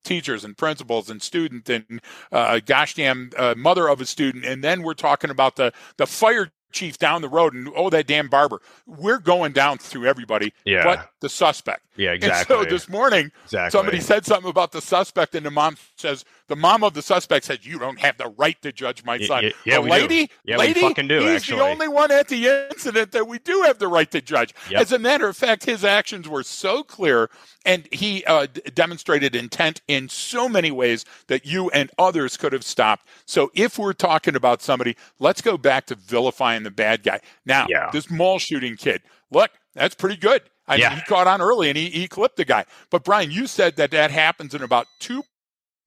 teachers 0.03 0.43
and 0.43 0.57
principals 0.57 1.09
and 1.09 1.21
student 1.21 1.69
and 1.69 2.01
uh, 2.31 2.59
gosh 2.65 2.95
damn 2.95 3.31
uh, 3.37 3.53
mother 3.57 3.87
of 3.87 4.01
a 4.01 4.05
student 4.05 4.45
and 4.45 4.63
then 4.63 4.81
we're 4.81 4.93
talking 4.93 5.29
about 5.29 5.55
the 5.55 5.71
the 5.97 6.07
fire 6.07 6.51
chief 6.71 6.97
down 6.97 7.21
the 7.21 7.29
road 7.29 7.53
and 7.53 7.69
oh 7.75 7.89
that 7.89 8.07
damn 8.07 8.27
barber 8.27 8.61
we're 8.85 9.19
going 9.19 9.51
down 9.51 9.77
through 9.77 10.05
everybody 10.05 10.53
yeah. 10.65 10.83
but 10.83 11.11
the 11.19 11.29
suspect 11.29 11.81
yeah 11.95 12.11
exactly 12.11 12.55
and 12.55 12.65
so 12.65 12.69
this 12.69 12.87
morning 12.87 13.31
exactly. 13.43 13.71
somebody 13.71 13.99
said 13.99 14.25
something 14.25 14.49
about 14.49 14.71
the 14.71 14.81
suspect 14.81 15.33
and 15.35 15.45
the 15.45 15.51
mom 15.51 15.75
says 15.95 16.25
the 16.47 16.55
mom 16.55 16.83
of 16.83 16.93
the 16.93 17.01
suspect 17.01 17.45
said 17.45 17.65
you 17.65 17.79
don't 17.79 17.99
have 17.99 18.17
the 18.17 18.27
right 18.37 18.61
to 18.61 18.71
judge 18.71 19.03
my 19.03 19.19
son 19.19 19.43
yeah, 19.43 19.49
yeah, 19.65 19.77
well, 19.79 19.89
lady 19.89 20.27
do. 20.27 20.33
yeah 20.45 20.57
lady 20.57 20.81
we 20.81 20.87
fucking 20.87 21.07
do 21.07 21.19
he's 21.19 21.41
actually. 21.41 21.57
the 21.57 21.63
only 21.63 21.87
one 21.87 22.11
at 22.11 22.27
the 22.27 22.47
incident 22.71 23.11
that 23.11 23.27
we 23.27 23.39
do 23.39 23.63
have 23.63 23.79
the 23.79 23.87
right 23.87 24.11
to 24.11 24.21
judge 24.21 24.53
yep. 24.69 24.81
as 24.81 24.91
a 24.91 24.99
matter 24.99 25.27
of 25.27 25.35
fact 25.35 25.65
his 25.65 25.83
actions 25.83 26.27
were 26.27 26.43
so 26.43 26.83
clear 26.83 27.29
and 27.65 27.87
he 27.91 28.23
uh, 28.25 28.47
d- 28.51 28.61
demonstrated 28.73 29.35
intent 29.35 29.81
in 29.87 30.07
so 30.07 30.47
many 30.47 30.71
ways 30.71 31.03
that 31.27 31.45
you 31.45 31.69
and 31.71 31.91
others 31.97 32.37
could 32.37 32.53
have 32.53 32.63
stopped 32.63 33.07
so 33.25 33.51
if 33.55 33.77
we're 33.77 33.93
talking 33.93 34.35
about 34.35 34.61
somebody 34.61 34.95
let's 35.19 35.41
go 35.41 35.57
back 35.57 35.85
to 35.85 35.95
vilifying 35.95 36.58
the 36.63 36.71
bad 36.71 37.03
guy 37.03 37.19
now 37.45 37.65
yeah. 37.69 37.89
this 37.91 38.09
mall 38.09 38.39
shooting 38.39 38.75
kid 38.75 39.01
look 39.31 39.51
that's 39.75 39.95
pretty 39.95 40.17
good 40.17 40.41
I 40.69 40.75
yeah. 40.75 40.89
mean, 40.89 40.99
he 40.99 41.03
caught 41.05 41.25
on 41.25 41.41
early 41.41 41.69
and 41.69 41.77
he, 41.77 41.89
he 41.89 42.07
clipped 42.07 42.37
the 42.37 42.45
guy. 42.45 42.63
But 42.91 43.03
Brian, 43.03 43.31
you 43.31 43.47
said 43.47 43.75
that 43.77 43.89
that 43.89 44.11
happens 44.11 44.53
in 44.53 44.61
about 44.61 44.85
two 44.99 45.23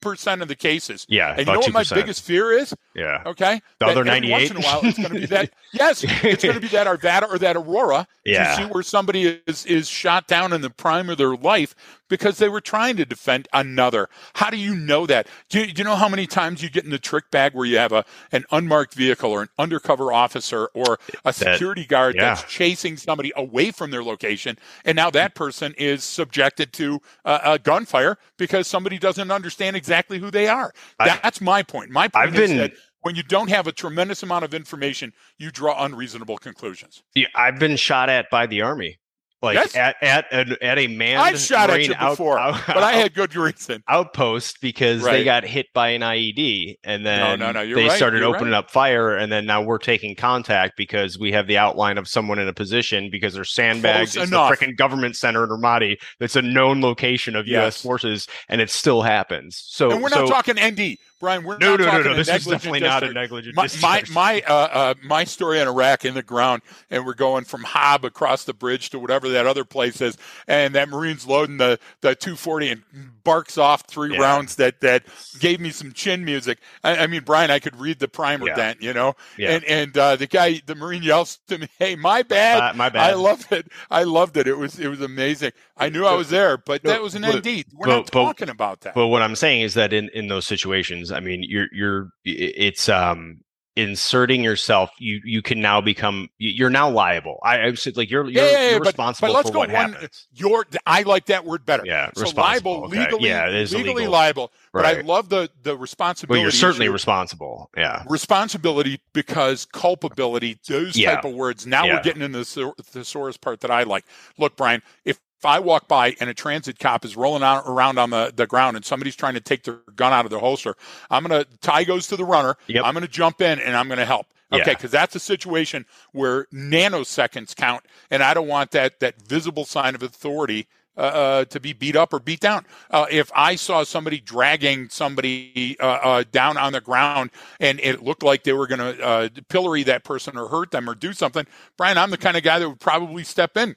percent 0.03 0.41
of 0.41 0.47
the 0.47 0.55
cases. 0.55 1.05
Yeah, 1.09 1.31
and 1.31 1.39
you 1.39 1.45
know 1.45 1.59
what 1.59 1.69
2%. 1.69 1.73
my 1.73 1.83
biggest 1.95 2.23
fear 2.23 2.51
is? 2.51 2.73
Yeah. 2.95 3.23
Okay. 3.25 3.61
The 3.79 3.85
that 3.85 3.91
other 3.91 4.03
ninety 4.03 4.31
eight. 4.33 4.49
Once 4.49 4.51
in 4.51 4.57
a 4.57 4.61
while, 4.61 4.79
it's 4.83 4.97
going 4.97 5.13
to 5.13 5.19
be 5.19 5.25
that. 5.27 5.51
yes, 5.73 6.03
it's 6.03 6.43
going 6.43 6.55
to 6.55 6.61
be 6.61 6.67
that 6.67 6.87
Arvada 6.87 7.29
or 7.29 7.39
that 7.39 7.55
Aurora. 7.55 8.07
Yeah. 8.25 8.55
To 8.55 8.63
see 8.63 8.69
where 8.69 8.83
somebody 8.83 9.41
is 9.47 9.65
is 9.65 9.87
shot 9.87 10.27
down 10.27 10.53
in 10.53 10.61
the 10.61 10.69
prime 10.69 11.09
of 11.09 11.17
their 11.17 11.35
life 11.35 11.75
because 12.09 12.37
they 12.37 12.49
were 12.49 12.61
trying 12.61 12.95
to 12.97 13.05
defend 13.05 13.47
another. 13.53 14.07
How 14.35 14.49
do 14.49 14.57
you 14.57 14.75
know 14.75 15.07
that? 15.07 15.27
Do 15.49 15.61
you, 15.61 15.73
do 15.73 15.79
you 15.79 15.83
know 15.83 15.95
how 15.95 16.07
many 16.07 16.27
times 16.27 16.61
you 16.61 16.69
get 16.69 16.83
in 16.83 16.91
the 16.91 16.99
trick 16.99 17.31
bag 17.31 17.55
where 17.55 17.65
you 17.65 17.77
have 17.77 17.91
a 17.91 18.05
an 18.31 18.45
unmarked 18.51 18.93
vehicle 18.93 19.31
or 19.31 19.41
an 19.41 19.49
undercover 19.57 20.13
officer 20.13 20.69
or 20.75 20.99
a 21.25 21.33
security 21.33 21.81
that, 21.81 21.89
guard 21.89 22.15
yeah. 22.15 22.35
that's 22.35 22.43
chasing 22.43 22.97
somebody 22.97 23.31
away 23.35 23.71
from 23.71 23.89
their 23.91 24.03
location, 24.03 24.57
and 24.85 24.95
now 24.95 25.09
that 25.09 25.33
person 25.33 25.73
is 25.77 26.03
subjected 26.03 26.71
to 26.73 27.01
uh, 27.25 27.39
a 27.43 27.59
gunfire 27.59 28.17
because 28.37 28.67
somebody 28.67 28.99
doesn't 28.99 29.31
understand 29.31 29.75
exactly 29.75 29.92
who 30.19 30.31
they 30.31 30.47
are. 30.47 30.73
I, 30.99 31.19
that's 31.21 31.41
my 31.41 31.63
point. 31.63 31.91
My 31.91 32.07
point 32.07 32.27
I've 32.27 32.35
is 32.39 32.49
been, 32.49 32.57
that 32.57 32.73
when 33.01 33.15
you 33.15 33.23
don't 33.23 33.49
have 33.49 33.67
a 33.67 33.71
tremendous 33.71 34.23
amount 34.23 34.45
of 34.45 34.53
information, 34.53 35.13
you 35.37 35.51
draw 35.51 35.83
unreasonable 35.83 36.37
conclusions. 36.37 37.03
Yeah, 37.15 37.27
I've 37.35 37.59
been 37.59 37.75
shot 37.75 38.09
at 38.09 38.29
by 38.29 38.47
the 38.47 38.61
army 38.61 38.99
like 39.43 39.55
yes. 39.55 39.75
at 39.75 39.95
at 40.01 40.25
a, 40.31 40.63
at 40.63 40.79
a 40.79 40.87
man. 40.87 41.17
I 41.17 41.33
shot 41.33 41.69
at 41.69 41.83
you 41.83 41.93
before, 41.93 42.39
out, 42.39 42.59
but 42.65 42.77
I 42.77 42.93
had 42.93 43.13
good 43.13 43.35
reason. 43.35 43.83
Outpost 43.87 44.61
because 44.61 45.03
right. 45.03 45.11
they 45.11 45.23
got 45.23 45.43
hit 45.43 45.67
by 45.73 45.89
an 45.89 46.01
IED, 46.01 46.77
and 46.83 47.05
then 47.05 47.39
no, 47.39 47.51
no, 47.51 47.63
no, 47.63 47.75
they 47.75 47.87
right. 47.87 47.97
started 47.97 48.23
opening 48.23 48.53
right. 48.53 48.59
up 48.59 48.71
fire, 48.71 49.15
and 49.15 49.31
then 49.31 49.45
now 49.45 49.61
we're 49.61 49.77
taking 49.77 50.15
contact 50.15 50.77
because 50.77 51.19
we 51.19 51.31
have 51.33 51.47
the 51.47 51.57
outline 51.57 51.97
of 51.97 52.07
someone 52.07 52.39
in 52.39 52.47
a 52.47 52.53
position 52.53 53.09
because 53.11 53.33
they're 53.33 53.43
sandbags. 53.43 54.13
Close 54.13 54.23
it's 54.23 54.31
enough. 54.31 54.57
the 54.57 54.65
freaking 54.65 54.77
government 54.77 55.15
center 55.15 55.43
in 55.43 55.49
Ramadi. 55.49 55.97
That's 56.19 56.35
a 56.35 56.41
known 56.41 56.81
location 56.81 57.35
of 57.35 57.45
yes. 57.45 57.61
U.S. 57.61 57.81
forces, 57.81 58.27
and 58.47 58.61
it 58.61 58.69
still 58.69 59.01
happens. 59.01 59.61
So, 59.67 59.91
and 59.91 60.01
we're 60.01 60.09
so, 60.09 60.25
not 60.25 60.29
talking 60.29 60.55
ND. 60.55 60.97
Brian, 61.23 61.45
we're 61.45 61.57
no, 61.57 61.77
not 61.77 61.79
no, 61.79 61.85
talking 61.85 62.03
no, 62.03 62.09
no. 62.09 62.15
This 62.17 62.27
is 62.27 62.45
definitely 62.45 62.81
district. 62.81 63.01
not 63.01 63.03
a 63.03 63.13
negligent 63.13 63.55
my, 63.55 63.69
my 63.81 64.03
my 64.11 64.41
uh, 64.45 64.53
uh, 64.53 64.93
my 65.05 65.23
story 65.23 65.61
in 65.61 65.69
Iraq 65.69 66.03
in 66.03 66.15
the 66.15 66.21
ground, 66.21 66.63
and 66.89 67.05
we're 67.05 67.13
going 67.13 67.45
from 67.45 67.63
Hob 67.63 68.03
across 68.03 68.43
the 68.43 68.53
bridge 68.53 68.89
to 68.89 68.99
whatever 68.99 69.29
that 69.29 69.47
other 69.47 69.63
place 69.63 70.01
is, 70.01 70.17
and 70.49 70.75
that 70.75 70.89
Marine's 70.89 71.25
loading 71.25 71.55
the 71.55 71.79
the 72.01 72.13
240 72.13 72.69
and 72.71 72.83
barks 73.23 73.57
off 73.57 73.83
three 73.87 74.13
yeah. 74.13 74.19
rounds 74.19 74.57
that 74.57 74.81
that 74.81 75.03
gave 75.39 75.61
me 75.61 75.69
some 75.69 75.93
chin 75.93 76.25
music. 76.25 76.59
I, 76.83 76.97
I 76.97 77.07
mean, 77.07 77.23
Brian, 77.23 77.51
I 77.51 77.59
could 77.59 77.79
read 77.79 77.99
the 77.99 78.09
primer 78.09 78.47
yeah. 78.47 78.55
dent, 78.55 78.81
you 78.81 78.93
know, 78.93 79.15
yeah. 79.37 79.51
and 79.51 79.63
and 79.63 79.97
uh, 79.97 80.15
the 80.17 80.27
guy, 80.27 80.61
the 80.65 80.75
Marine 80.75 81.03
yells 81.03 81.39
to 81.47 81.57
me, 81.57 81.67
"Hey, 81.79 81.95
my 81.95 82.23
bad, 82.23 82.75
my 82.75 82.89
bad." 82.89 83.11
I 83.11 83.15
loved 83.15 83.51
it. 83.51 83.67
I 83.89 84.03
loved 84.03 84.35
it. 84.35 84.45
It 84.45 84.57
was 84.57 84.77
it 84.77 84.89
was 84.89 84.99
amazing. 84.99 85.53
I 85.77 85.87
knew 85.87 86.05
I 86.05 86.15
was 86.15 86.29
there, 86.29 86.57
but 86.57 86.83
that 86.83 87.01
was 87.01 87.15
an 87.15 87.25
ND. 87.25 87.65
We're 87.73 87.87
but, 87.87 87.95
not 87.95 88.07
talking 88.07 88.47
but, 88.47 88.53
about 88.53 88.81
that. 88.81 88.93
But 88.93 89.07
what 89.07 89.21
I'm 89.21 89.35
saying 89.35 89.61
is 89.61 89.73
that 89.75 89.93
in 89.93 90.09
in 90.09 90.27
those 90.27 90.45
situations, 90.45 91.11
I 91.13 91.19
mean, 91.19 91.43
you're 91.43 91.67
you're 91.71 92.09
it's 92.25 92.89
um 92.89 93.43
inserting 93.75 94.43
yourself 94.43 94.91
you 94.99 95.19
you 95.25 95.41
can 95.41 95.59
now 95.59 95.81
become 95.81 96.29
you're 96.37 96.69
now 96.69 96.87
liable 96.87 97.39
i 97.43 97.59
i 97.59 97.73
said 97.73 97.97
like 97.97 98.07
you're 98.07 98.29
you're, 98.29 98.43
yeah, 98.43 98.51
yeah, 98.51 98.69
you're 98.69 98.79
but, 98.79 98.87
responsible 98.89 99.29
but 99.29 99.33
let's 99.33 99.49
for 99.49 99.53
go 99.53 99.59
what 99.59 99.71
one, 99.71 99.93
happens 99.93 100.27
you're 100.31 100.63
i 100.85 101.01
like 101.01 101.25
that 101.25 101.43
word 101.43 101.65
better 101.65 101.81
yeah 101.83 102.11
so 102.15 102.29
liable 102.35 102.83
okay. 102.83 102.99
legally 102.99 103.27
yeah 103.27 103.47
it 103.47 103.55
is 103.55 103.73
legally 103.73 104.03
illegal. 104.03 104.11
liable 104.11 104.51
but 104.73 104.83
right. 104.83 104.99
i 104.99 105.01
love 105.01 105.27
the 105.29 105.49
the 105.63 105.75
responsibility 105.75 106.37
well 106.37 106.43
you're 106.43 106.51
certainly 106.51 106.85
issue. 106.85 106.93
responsible 106.93 107.71
yeah 107.75 108.03
responsibility 108.07 109.01
because 109.11 109.65
culpability 109.65 110.55
those 110.67 110.95
yeah. 110.95 111.15
type 111.15 111.25
of 111.25 111.33
words 111.33 111.65
now 111.65 111.83
Yeah. 111.83 111.95
we're 111.95 112.03
getting 112.03 112.21
into 112.21 112.37
the 112.39 112.73
thesaurus 112.83 113.37
part 113.37 113.59
that 113.61 113.71
i 113.71 113.81
like 113.81 114.05
look 114.37 114.55
brian 114.55 114.83
if 115.03 115.19
if 115.43 115.45
I 115.45 115.59
walk 115.59 115.89
by 115.89 116.15
and 116.21 116.29
a 116.29 116.33
transit 116.33 116.79
cop 116.79 117.03
is 117.03 117.17
rolling 117.17 117.43
out, 117.43 117.65
around 117.67 117.99
on 117.99 118.11
the, 118.11 118.31
the 118.33 118.47
ground 118.47 118.77
and 118.77 118.85
somebody's 118.85 119.15
trying 119.15 119.33
to 119.33 119.41
take 119.41 119.63
their 119.63 119.79
gun 119.93 120.13
out 120.13 120.23
of 120.23 120.31
their 120.31 120.39
holster, 120.39 120.75
I'm 121.11 121.25
going 121.25 121.43
to, 121.43 121.57
tie 121.59 121.83
goes 121.83 122.07
to 122.07 122.15
the 122.15 122.23
runner. 122.23 122.55
Yep. 122.67 122.85
I'm 122.85 122.93
going 122.93 123.05
to 123.05 123.11
jump 123.11 123.41
in 123.41 123.59
and 123.59 123.75
I'm 123.75 123.87
going 123.87 123.99
to 123.99 124.05
help. 124.05 124.27
Okay, 124.53 124.71
because 124.71 124.91
that's 124.91 125.15
a 125.15 125.19
situation 125.19 125.83
where 126.11 126.45
nanoseconds 126.53 127.55
count, 127.55 127.83
and 128.11 128.21
I 128.21 128.35
don't 128.35 128.47
want 128.47 128.69
that 128.71 128.99
that 128.99 129.19
visible 129.19 129.65
sign 129.65 129.95
of 129.95 130.03
authority 130.03 130.67
uh, 130.95 130.99
uh, 130.99 131.45
to 131.45 131.59
be 131.59 131.73
beat 131.73 131.95
up 131.95 132.13
or 132.13 132.19
beat 132.19 132.39
down. 132.39 132.63
Uh, 132.91 133.07
if 133.09 133.31
I 133.35 133.55
saw 133.55 133.83
somebody 133.83 134.19
dragging 134.19 134.89
somebody 134.89 135.75
uh, 135.79 135.85
uh, 136.03 136.23
down 136.31 136.57
on 136.57 136.73
the 136.73 136.81
ground 136.81 137.31
and 137.59 137.79
it 137.79 138.03
looked 138.03 138.21
like 138.21 138.43
they 138.43 138.53
were 138.53 138.67
going 138.67 138.77
to 138.77 139.03
uh, 139.03 139.29
pillory 139.49 139.81
that 139.85 140.03
person 140.03 140.37
or 140.37 140.47
hurt 140.47 140.69
them 140.69 140.87
or 140.87 140.93
do 140.93 141.13
something, 141.13 141.47
Brian, 141.77 141.97
I'm 141.97 142.11
the 142.11 142.17
kind 142.19 142.37
of 142.37 142.43
guy 142.43 142.59
that 142.59 142.69
would 142.69 142.79
probably 142.79 143.23
step 143.23 143.57
in. 143.57 143.75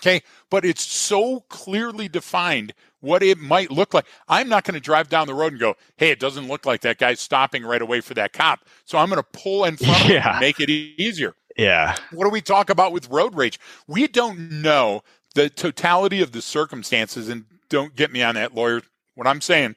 Okay, 0.00 0.22
but 0.48 0.64
it's 0.64 0.82
so 0.82 1.40
clearly 1.50 2.08
defined 2.08 2.72
what 3.00 3.22
it 3.22 3.38
might 3.38 3.70
look 3.70 3.92
like. 3.92 4.06
I'm 4.28 4.48
not 4.48 4.64
going 4.64 4.74
to 4.74 4.80
drive 4.80 5.10
down 5.10 5.26
the 5.26 5.34
road 5.34 5.52
and 5.52 5.60
go, 5.60 5.76
"Hey, 5.96 6.10
it 6.10 6.18
doesn't 6.18 6.48
look 6.48 6.64
like 6.64 6.80
that 6.82 6.98
guy's 6.98 7.20
stopping 7.20 7.64
right 7.64 7.82
away 7.82 8.00
for 8.00 8.14
that 8.14 8.32
cop." 8.32 8.60
So 8.86 8.96
I'm 8.96 9.10
going 9.10 9.22
to 9.22 9.38
pull 9.38 9.64
in 9.64 9.76
front 9.76 10.00
of 10.00 10.06
him 10.06 10.22
and 10.24 10.40
make 10.40 10.58
it 10.58 10.70
easier. 10.70 11.34
yeah 11.56 11.96
What 12.12 12.24
do 12.24 12.30
we 12.30 12.40
talk 12.40 12.70
about 12.70 12.92
with 12.92 13.08
road 13.10 13.34
rage? 13.34 13.60
We 13.86 14.08
don't 14.08 14.50
know 14.62 15.02
the 15.34 15.50
totality 15.50 16.22
of 16.22 16.32
the 16.32 16.42
circumstances, 16.42 17.28
and 17.28 17.44
don't 17.68 17.94
get 17.94 18.10
me 18.10 18.22
on 18.22 18.36
that, 18.36 18.54
lawyer. 18.54 18.80
What 19.14 19.26
I'm 19.26 19.42
saying, 19.42 19.76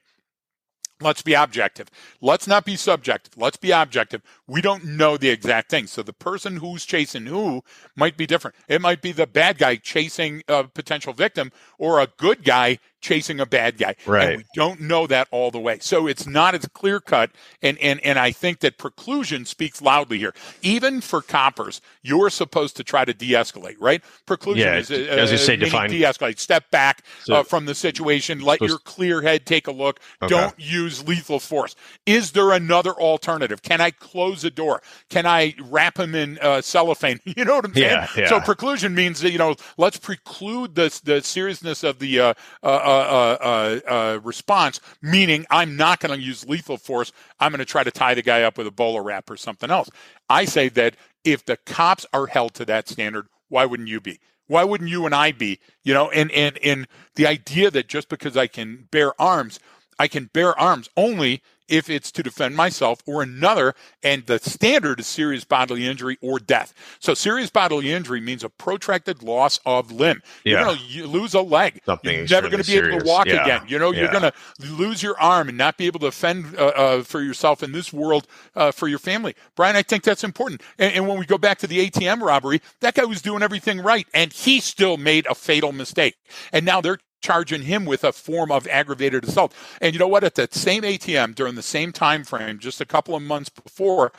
let's 1.04 1.22
be 1.22 1.34
objective. 1.34 1.90
Let's 2.22 2.48
not 2.48 2.66
be 2.66 2.76
subjective. 2.76 3.38
Let's 3.38 3.58
be 3.58 3.72
objective. 3.72 4.22
We 4.48 4.62
don't 4.62 4.86
know 4.86 5.18
the 5.18 5.30
exact 5.30 5.70
thing. 5.70 5.88
So 5.88 6.02
the 6.02 6.14
person 6.14 6.58
who's 6.58 6.86
chasing 6.86 7.26
who 7.26 7.64
might 7.96 8.18
be 8.18 8.26
different. 8.26 8.56
It 8.68 8.82
might 8.82 9.02
be 9.02 9.12
the 9.12 9.28
bad 9.28 9.58
guy 9.58 9.76
chasing 9.76 10.44
a 10.48 10.64
potential 10.64 11.14
victim 11.14 11.52
or 11.78 12.00
a 12.00 12.08
good 12.18 12.44
guy 12.44 12.80
chasing 13.04 13.40
a 13.40 13.46
bad 13.46 13.78
guy. 13.78 13.96
Right. 14.08 14.30
And 14.30 14.38
we 14.38 14.46
don't 14.56 14.82
know 14.82 15.06
that 15.08 15.28
all 15.30 15.52
the 15.52 15.60
way. 15.60 15.78
So 15.82 16.08
it's 16.08 16.26
not 16.26 16.56
as 16.56 16.66
clear 16.74 17.00
cut. 17.00 17.30
And, 17.62 17.78
and, 17.80 18.00
and 18.04 18.18
I 18.18 18.32
think 18.32 18.62
that 18.62 18.80
preclusion 18.80 19.46
speaks 19.46 19.82
loudly 19.82 20.18
here. 20.18 20.34
Even 20.64 21.02
for 21.02 21.22
coppers, 21.22 21.82
you're 22.02 22.32
supposed 22.32 22.76
to 22.78 22.84
try 22.84 23.06
to 23.06 23.14
de 23.14 23.32
escalate, 23.34 23.76
right? 23.80 24.02
Preclusion 24.26 24.56
Yeah, 24.58 24.78
is, 24.78 24.90
uh, 24.90 24.96
as 24.96 25.32
you 25.32 25.38
say, 25.38 25.56
define- 25.58 25.90
de-escalate. 25.92 26.40
Step 26.40 26.72
back 26.72 27.04
So- 27.26 27.36
uh, 27.36 27.44
from 27.44 27.66
the 27.66 27.76
situation. 27.76 28.40
Let 28.40 28.60
so- 28.60 28.66
your 28.66 28.80
clear 28.80 29.22
head 29.22 29.46
take 29.46 29.68
a 29.68 29.72
look. 29.72 30.00
Okay. 30.22 30.34
Don't 30.34 30.58
use 30.58 31.06
lethal 31.08 31.40
force. 31.40 31.76
Is 32.06 32.32
there 32.32 32.52
another 32.52 32.94
alternative? 32.94 33.62
Can 33.62 33.82
I 33.82 33.92
close 33.92 34.44
a 34.46 34.50
door? 34.50 34.82
Can 35.10 35.26
I 35.26 35.54
wrap 35.62 36.00
him 36.00 36.16
in 36.16 36.40
uh, 36.42 36.62
cellophane? 36.62 37.20
You 37.36 37.46
know 37.46 37.56
what 37.56 37.66
I'm 37.66 37.74
saying? 37.74 37.86
Yeah, 37.90 38.08
yeah. 38.16 38.30
So 38.30 38.40
preclusion 38.40 38.94
means 38.94 39.20
that 39.22 39.32
you 39.32 39.40
know 39.40 39.56
let's 39.78 39.98
preclude 39.98 40.76
the 40.76 40.98
the 41.04 41.22
seriousness 41.22 41.84
of 41.84 41.98
the 42.00 42.20
uh, 42.20 42.34
uh, 42.62 42.68
uh, 42.94 43.38
uh, 43.42 43.92
uh, 43.92 44.20
response. 44.24 44.80
Meaning 45.02 45.46
I'm 45.50 45.76
not 45.76 46.00
going 46.00 46.18
to 46.18 46.24
use 46.24 46.48
lethal 46.48 46.78
force. 46.78 47.12
I'm 47.40 47.52
going 47.52 47.60
to 47.60 47.66
try 47.66 47.84
to 47.84 47.92
tie 47.92 48.14
the 48.14 48.22
guy 48.22 48.44
up 48.44 48.58
with 48.58 48.68
a 48.68 48.72
BolaWrap 48.72 49.30
or 49.30 49.38
something 49.38 49.72
else. 49.72 49.90
I 50.30 50.46
say 50.46 50.70
that 50.70 50.96
if 51.24 51.46
the 51.46 51.58
cops 51.58 52.06
are 52.14 52.28
held 52.28 52.54
to 52.56 52.66
that 52.66 52.88
standard, 52.90 53.28
why 53.50 53.66
wouldn't 53.66 53.90
you 53.90 54.02
be? 54.02 54.20
Why 54.48 54.64
wouldn't 54.64 54.90
you 54.90 55.06
and 55.06 55.16
I 55.16 55.32
be? 55.32 55.60
You 55.84 55.94
know, 55.94 56.10
and 56.12 56.32
and 56.32 56.58
and 56.60 56.88
the 57.16 57.28
idea 57.28 57.72
that 57.72 57.88
just 57.88 58.10
because 58.10 58.36
I 58.36 58.48
can 58.48 58.88
bear 58.92 59.20
arms, 59.22 59.60
I 59.98 60.08
can 60.08 60.30
bear 60.34 60.58
arms 60.60 60.90
only 60.98 61.42
if 61.74 61.90
it's 61.90 62.12
to 62.12 62.22
defend 62.22 62.56
myself 62.56 63.00
or 63.08 63.24
another, 63.24 63.74
and 64.04 64.26
the 64.28 64.38
standard 64.38 65.00
is 65.00 65.08
serious 65.08 65.44
bodily 65.44 65.88
injury 65.88 66.18
or 66.22 66.38
death. 66.38 66.74
So 67.00 67.16
serious 67.16 67.50
bodily 67.50 67.92
injury 67.92 68.22
means 68.22 68.44
a 68.44 68.50
protracted 68.50 69.24
loss 69.24 69.60
of 69.66 69.92
limb. 69.92 70.22
You're 70.44 70.64
going 70.64 70.78
to 70.78 71.08
lose 71.08 71.34
a 71.34 71.42
leg. 71.42 71.82
Something 71.86 72.16
you're 72.16 72.28
never 72.30 72.50
going 72.50 72.64
to 72.64 72.70
be 72.70 72.78
extremely 72.78 72.90
able 72.98 73.06
to 73.06 73.10
walk 73.10 73.26
Yeah. 73.26 73.44
again. 73.44 73.62
You 73.68 73.80
know, 73.80 73.92
you're 73.92 74.12
going 74.12 74.22
to 74.22 74.34
lose 74.60 75.02
your 75.02 75.20
arm 75.20 75.50
and 75.50 75.58
not 75.58 75.78
be 75.78 75.88
able 75.88 76.00
to 76.02 76.12
fend 76.12 76.56
uh, 76.58 76.68
uh, 76.68 77.04
for 77.04 77.22
yourself 77.22 77.64
in 77.64 77.72
this 77.72 77.92
world 77.92 78.28
uh, 78.56 78.72
for 78.72 78.88
your 78.88 79.00
family. 79.00 79.36
Brian, 79.56 79.76
I 79.76 79.82
think 79.82 80.04
that's 80.04 80.24
important. 80.24 80.62
And, 80.78 80.94
and 80.94 81.08
when 81.08 81.18
we 81.18 81.26
go 81.26 81.40
back 81.40 81.58
to 81.60 81.68
the 81.68 81.90
ATM 81.90 82.22
robbery, 82.22 82.62
that 82.82 82.94
guy 82.94 83.06
was 83.06 83.22
doing 83.22 83.42
everything 83.42 83.80
right, 83.82 84.06
and 84.14 84.32
he 84.32 84.60
still 84.60 84.98
made 84.98 85.26
a 85.26 85.34
fatal 85.34 85.72
mistake. 85.72 86.16
And 86.52 86.66
now 86.66 86.82
they're 86.82 87.00
charging 87.24 87.64
him 87.64 87.86
with 87.86 88.04
a 88.04 88.14
form 88.14 88.52
of 88.52 88.68
aggravated 88.68 89.26
assault. 89.26 89.56
And 89.82 89.94
you 89.96 90.00
know 90.00 90.10
what? 90.10 90.24
At 90.26 90.36
that 90.36 90.54
same 90.54 90.84
ATM 90.84 91.36
during 91.36 91.56
the 91.56 91.64
same 91.64 91.92
time 91.94 92.24
frame, 92.26 92.60
just 92.60 92.82
a 92.82 92.86
couple 92.86 93.16
of 93.16 93.24
months 93.24 93.50
before, 93.50 94.14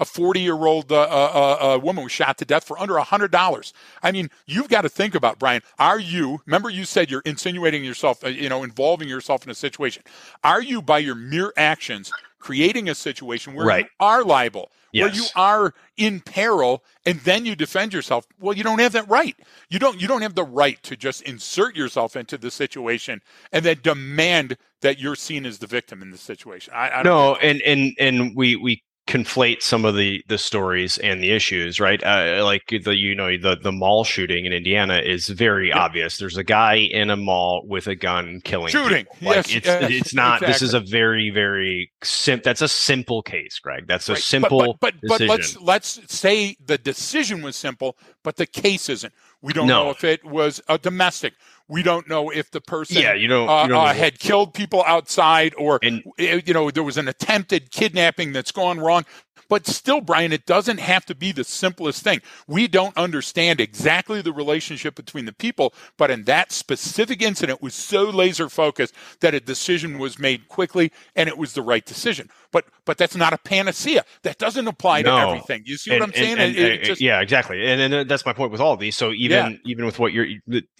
a 0.00 0.06
40 0.06 0.40
year 0.40 0.54
old 0.66 0.92
uh, 0.92 1.00
uh, 1.02 1.76
uh, 1.76 1.78
woman 1.78 2.04
was 2.04 2.12
shot 2.12 2.38
to 2.38 2.46
death 2.46 2.64
for 2.64 2.78
under 2.80 2.94
$100. 2.94 3.72
I 4.02 4.12
mean, 4.12 4.30
you've 4.46 4.68
got 4.68 4.82
to 4.82 4.90
think 4.90 5.14
about, 5.16 5.38
Brian, 5.40 5.62
are 5.78 5.98
you, 6.00 6.40
remember 6.46 6.70
you 6.70 6.84
said 6.86 7.10
you're 7.10 7.22
insinuating 7.26 7.84
yourself, 7.84 8.24
uh, 8.24 8.28
you 8.28 8.48
know, 8.48 8.62
involving 8.64 9.08
yourself 9.08 9.44
in 9.44 9.50
a 9.50 9.54
situation. 9.54 10.04
Are 10.44 10.62
you, 10.62 10.82
by 10.82 11.00
your 11.00 11.16
mere 11.16 11.52
actions, 11.56 12.12
creating 12.38 12.88
a 12.88 12.94
situation 12.94 13.54
where 13.54 13.66
Right. 13.66 13.84
you 13.84 13.90
are 14.00 14.24
liable? 14.24 14.70
Where 14.92 15.08
you 15.12 15.24
are 15.36 15.74
in 15.96 16.20
peril 16.20 16.84
and 17.06 17.20
then 17.20 17.46
you 17.46 17.54
defend 17.54 17.92
yourself. 17.92 18.26
Well, 18.40 18.56
you 18.56 18.64
don't 18.64 18.80
have 18.80 18.92
that 18.92 19.08
right. 19.08 19.36
You 19.68 19.78
don't 19.78 20.00
you 20.00 20.08
don't 20.08 20.22
have 20.22 20.34
the 20.34 20.44
right 20.44 20.82
to 20.84 20.96
just 20.96 21.22
insert 21.22 21.76
yourself 21.76 22.16
into 22.16 22.38
the 22.38 22.50
situation 22.50 23.20
and 23.52 23.64
then 23.64 23.78
demand 23.82 24.56
that 24.82 24.98
you're 24.98 25.16
seen 25.16 25.46
as 25.46 25.58
the 25.58 25.66
victim 25.66 26.02
in 26.02 26.10
the 26.10 26.18
situation. 26.18 26.72
I, 26.74 26.90
I 26.90 27.02
don't 27.02 27.04
no 27.04 27.34
and 27.36 27.62
and 27.62 27.94
and 27.98 28.36
we 28.36 28.56
we 28.56 28.82
conflate 29.10 29.60
some 29.60 29.84
of 29.84 29.96
the 29.96 30.22
the 30.28 30.38
stories 30.38 30.96
and 30.98 31.20
the 31.22 31.32
issues 31.32 31.80
right 31.80 32.02
uh, 32.04 32.42
like 32.44 32.62
the 32.84 32.94
you 32.96 33.12
know 33.14 33.36
the 33.36 33.56
the 33.60 33.72
mall 33.72 34.04
shooting 34.04 34.46
in 34.46 34.52
indiana 34.52 34.98
is 35.04 35.28
very 35.28 35.68
Yeah. 35.68 35.78
obvious 35.80 36.18
there's 36.18 36.36
a 36.36 36.44
guy 36.44 36.74
in 36.76 37.10
a 37.10 37.16
mall 37.16 37.64
with 37.66 37.88
a 37.88 37.96
gun 37.96 38.40
killing 38.44 38.68
Shooting. 38.70 39.06
people. 39.06 39.16
like 39.28 39.36
Yes, 39.36 39.56
it's 39.56 39.66
yes, 39.66 39.90
it's 39.90 40.14
not 40.14 40.40
this 40.40 40.62
is 40.62 40.74
a 40.74 40.80
very 40.80 41.30
very 41.30 41.90
sim 42.04 42.40
that's 42.44 42.62
a 42.62 42.68
simple 42.68 43.20
case 43.22 43.58
greg 43.58 43.86
that's 43.88 44.08
a 44.08 44.12
Right. 44.12 44.22
Simple 44.22 44.76
But 44.80 44.94
but, 45.02 45.08
but, 45.08 45.18
decision. 45.18 45.62
let's 45.64 45.96
let's 45.98 46.14
say 46.16 46.56
the 46.64 46.78
decision 46.78 47.42
was 47.42 47.56
simple, 47.56 47.96
but 48.22 48.36
the 48.36 48.46
case 48.46 48.88
isn't. 48.88 49.12
We 49.42 49.52
don't 49.52 49.66
No. 49.66 49.84
know 49.84 49.90
if 49.90 50.04
it 50.04 50.24
was 50.24 50.60
a 50.68 50.78
domestic. 50.78 51.34
We 51.70 51.82
don't 51.82 52.08
know 52.08 52.30
if 52.30 52.50
the 52.50 52.60
person 52.60 52.98
yeah 52.98 53.14
you 53.14 53.28
don't, 53.28 53.48
uh, 53.48 53.62
you 53.62 53.68
don't 53.68 53.84
uh, 53.86 53.92
know. 53.92 53.98
had 53.98 54.18
killed 54.18 54.52
people 54.52 54.82
outside 54.86 55.54
or 55.56 55.78
And- 55.82 56.02
uh, 56.18 56.40
you 56.44 56.52
know 56.52 56.70
there 56.70 56.82
was 56.82 56.98
an 56.98 57.08
attempted 57.08 57.70
kidnapping 57.70 58.32
that's 58.32 58.52
gone 58.52 58.78
wrong. 58.80 59.04
But 59.48 59.66
still 59.66 60.00
brian 60.00 60.32
it 60.32 60.46
doesn't 60.46 60.78
have 60.78 61.04
to 61.06 61.14
be 61.14 61.32
the 61.32 61.44
simplest 61.44 62.02
thing. 62.02 62.20
We 62.46 62.68
don't 62.68 62.96
understand 62.96 63.60
exactly 63.60 64.22
the 64.22 64.32
relationship 64.32 64.94
between 64.94 65.24
the 65.24 65.32
people 65.32 65.72
but 65.96 66.10
in 66.10 66.24
that 66.24 66.52
specific 66.52 67.22
incident 67.22 67.62
was 67.62 67.74
so 67.74 68.04
laser 68.04 68.48
focused 68.48 68.94
that 69.20 69.34
a 69.34 69.40
decision 69.40 69.98
was 69.98 70.18
made 70.18 70.48
quickly 70.48 70.92
and 71.16 71.28
it 71.28 71.38
was 71.38 71.52
the 71.54 71.62
right 71.62 71.84
decision 71.84 72.28
but 72.52 72.64
but 72.84 72.98
that's 72.98 73.16
not 73.16 73.32
a 73.32 73.38
panacea. 73.38 74.04
That 74.22 74.38
doesn't 74.38 74.66
apply 74.66 75.02
no. 75.02 75.16
to 75.16 75.22
everything. 75.28 75.62
You 75.64 75.76
see 75.76 75.92
what 75.92 76.02
I'm 76.02 76.12
saying? 76.12 76.38
And, 76.38 76.56
and, 76.56 76.56
it 76.56 76.80
uh, 76.80 76.84
just, 76.84 77.00
yeah, 77.00 77.20
exactly. 77.20 77.64
And, 77.66 77.80
and 77.80 77.94
uh, 77.94 78.04
that's 78.04 78.26
my 78.26 78.32
point 78.32 78.52
with 78.52 78.60
all 78.60 78.72
of 78.72 78.80
these. 78.80 78.96
So 78.96 79.12
even 79.12 79.52
yeah. 79.52 79.58
even 79.64 79.84
with 79.84 79.98
what 79.98 80.12
you're, 80.12 80.26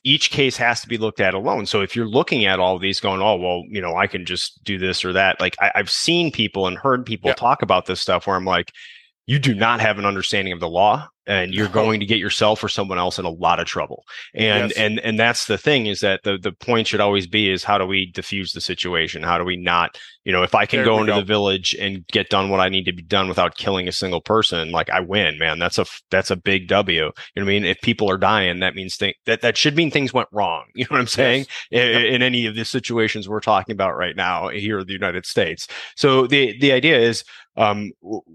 each 0.04 0.30
case 0.30 0.56
has 0.56 0.80
to 0.80 0.88
be 0.88 0.98
looked 0.98 1.20
at 1.20 1.34
alone. 1.34 1.66
So 1.66 1.80
if 1.80 1.94
you're 1.94 2.08
looking 2.08 2.44
at 2.44 2.58
all 2.58 2.76
of 2.76 2.82
these, 2.82 3.00
going, 3.00 3.22
oh 3.22 3.36
well, 3.36 3.62
you 3.68 3.80
know, 3.80 3.96
I 3.96 4.06
can 4.06 4.24
just 4.24 4.62
do 4.64 4.78
this 4.78 5.04
or 5.04 5.12
that. 5.12 5.40
Like 5.40 5.56
I, 5.60 5.70
have 5.74 5.90
seen 5.90 6.32
people 6.32 6.66
and 6.66 6.76
heard 6.78 7.06
people 7.06 7.28
yeah. 7.28 7.34
talk 7.34 7.62
about 7.62 7.86
this 7.86 8.00
stuff 8.00 8.26
where 8.26 8.36
I'm 8.36 8.44
like, 8.44 8.72
you 9.30 9.38
do 9.38 9.54
not 9.54 9.78
have 9.80 9.96
an 9.96 10.04
understanding 10.04 10.52
of 10.52 10.58
the 10.58 10.68
law 10.68 11.08
and 11.30 11.54
you're 11.54 11.68
going 11.68 12.00
to 12.00 12.06
get 12.06 12.18
yourself 12.18 12.64
or 12.64 12.68
someone 12.68 12.98
else 12.98 13.16
in 13.16 13.24
a 13.24 13.30
lot 13.30 13.60
of 13.60 13.66
trouble. 13.66 14.04
And 14.34 14.70
yes. 14.70 14.78
and 14.78 14.98
and 14.98 15.16
that's 15.16 15.46
the 15.46 15.56
thing 15.56 15.86
is 15.86 16.00
that 16.00 16.24
the 16.24 16.36
the 16.36 16.50
point 16.50 16.88
should 16.88 17.00
always 17.00 17.28
be 17.28 17.48
is 17.48 17.62
how 17.62 17.78
do 17.78 17.86
we 17.86 18.10
diffuse 18.10 18.52
the 18.52 18.60
situation? 18.60 19.22
How 19.22 19.38
do 19.38 19.44
we 19.44 19.56
not, 19.56 19.96
you 20.24 20.32
know, 20.32 20.42
if 20.42 20.56
I 20.56 20.66
can 20.66 20.78
there 20.78 20.86
go 20.86 20.98
into 20.98 21.12
go. 21.12 21.20
the 21.20 21.24
village 21.24 21.76
and 21.78 22.04
get 22.08 22.30
done 22.30 22.48
what 22.48 22.58
I 22.58 22.68
need 22.68 22.84
to 22.86 22.92
be 22.92 23.02
done 23.02 23.28
without 23.28 23.56
killing 23.56 23.86
a 23.86 23.92
single 23.92 24.20
person, 24.20 24.72
like 24.72 24.90
I 24.90 24.98
win, 24.98 25.38
man. 25.38 25.60
That's 25.60 25.78
a 25.78 25.86
that's 26.10 26.32
a 26.32 26.36
big 26.36 26.66
W. 26.66 26.94
You 26.96 27.02
know 27.04 27.12
what 27.36 27.42
I 27.42 27.44
mean? 27.44 27.64
If 27.64 27.80
people 27.80 28.10
are 28.10 28.18
dying, 28.18 28.58
that 28.58 28.74
means 28.74 28.96
th- 28.96 29.16
that 29.26 29.42
that 29.42 29.56
should 29.56 29.76
mean 29.76 29.92
things 29.92 30.12
went 30.12 30.28
wrong. 30.32 30.64
You 30.80 30.84
know 30.84 30.94
what 30.94 31.00
I'm 31.00 31.06
saying? 31.06 31.44
Yes. 31.70 31.96
In, 31.96 32.02
yep. 32.02 32.14
in 32.14 32.22
any 32.22 32.46
of 32.46 32.54
the 32.54 32.64
situations 32.64 33.28
we're 33.28 33.40
talking 33.40 33.74
about 33.74 33.96
right 33.96 34.16
now 34.16 34.48
here 34.48 34.78
in 34.78 34.86
the 34.86 34.94
United 34.94 35.26
States. 35.26 35.68
So 35.94 36.26
the 36.26 36.58
the 36.58 36.72
idea 36.72 36.98
is 36.98 37.22
um, 37.57 37.92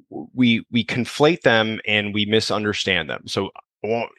we 0.10 0.66
we 0.72 0.84
conflate 0.86 1.42
them 1.42 1.80
and 1.88 2.14
we 2.14 2.26
misunderstand 2.26 3.10
them. 3.10 3.24
So 3.28 3.50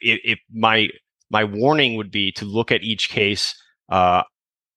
if, 0.01 0.39
my 0.51 0.89
my 1.29 1.43
warning 1.43 1.95
would 1.95 2.11
be 2.11 2.31
to 2.33 2.45
look 2.45 2.71
at 2.71 2.83
each 2.83 3.09
case 3.09 3.55
uh, 3.89 4.23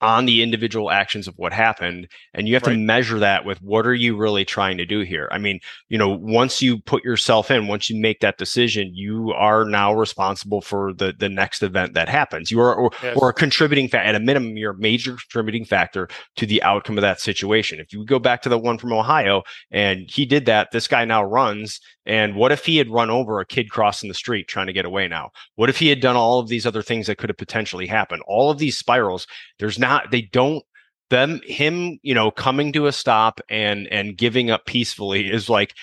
on 0.01 0.25
the 0.25 0.43
individual 0.43 0.91
actions 0.91 1.29
of 1.29 1.35
what 1.37 1.53
happened 1.53 2.09
and 2.35 2.49
you 2.49 2.55
have 2.55 2.63
right. 2.63 2.73
to 2.73 2.79
measure 2.79 3.19
that 3.19 3.45
with 3.45 3.61
what 3.63 3.87
are 3.87 3.95
you 3.95 4.17
really 4.17 4.45
trying 4.45 4.79
to 4.79 4.87
do 4.87 5.01
here 5.01 5.29
i 5.31 5.39
mean 5.39 5.61
you 5.89 5.99
know 5.99 6.09
once 6.09 6.63
you 6.63 6.79
put 6.79 7.05
yourself 7.05 7.51
in 7.51 7.69
once 7.69 7.91
you 7.91 8.01
make 8.01 8.21
that 8.21 8.39
decision 8.39 8.91
you 8.95 9.33
are 9.33 9.65
now 9.65 9.93
responsible 9.93 10.61
for 10.61 10.93
the 10.95 11.13
the 11.19 11.29
next 11.29 11.63
event 11.63 11.95
that 11.95 12.09
happens 12.09 12.51
you 12.51 12.61
are 12.61 12.75
or, 12.75 12.91
yes. 13.03 13.17
or 13.17 13.29
a 13.29 13.35
contributing 13.35 13.89
factor 13.89 14.09
at 14.09 14.15
a 14.15 14.21
minimum 14.21 14.57
you're 14.57 14.73
a 14.73 14.79
major 14.79 15.13
contributing 15.13 15.65
factor 15.65 16.09
to 16.37 16.47
the 16.47 16.63
outcome 16.63 16.97
of 16.97 17.03
that 17.03 17.21
situation 17.21 17.79
if 17.79 17.93
you 17.93 18.05
go 18.05 18.19
back 18.19 18.43
to 18.43 18.49
the 18.49 18.59
one 18.59 18.79
from 18.79 18.93
ohio 18.93 19.43
and 19.71 20.11
he 20.11 20.25
did 20.25 20.47
that 20.47 20.71
this 20.73 20.89
guy 20.89 21.05
now 21.05 21.23
runs 21.23 21.81
and 22.07 22.35
what 22.35 22.51
if 22.51 22.65
he 22.65 22.79
had 22.79 22.91
run 22.91 23.09
over 23.09 23.39
a 23.39 23.47
kid 23.47 23.71
crossing 23.71 24.09
the 24.09 24.15
street 24.15 24.49
trying 24.49 24.67
to 24.67 24.73
get 24.73 24.85
away 24.85 25.07
now? 25.07 25.31
What 25.55 25.69
if 25.69 25.79
he 25.79 25.89
had 25.89 26.01
done 26.01 26.17
all 26.17 26.41
of 26.41 26.49
these 26.49 26.67
other 26.67 26.83
things 26.83 27.07
that 27.07 27.19
could 27.19 27.31
have 27.31 27.37
potentially 27.37 27.87
happened? 27.87 28.23
All 28.27 28.51
of 28.51 28.59
these 28.59 28.77
spirals, 28.77 29.27
there's 29.61 29.79
not, 29.91 30.11
they 30.11 30.23
don't, 30.23 30.65
them, 31.11 31.41
him, 31.45 31.99
you 32.03 32.15
know, 32.15 32.31
coming 32.31 32.73
to 32.73 32.87
a 32.87 32.93
stop 32.93 33.41
and, 33.49 33.89
and 33.89 34.17
giving 34.17 34.51
up 34.51 34.65
peacefully 34.67 35.29
is 35.31 35.49
like, 35.49 35.75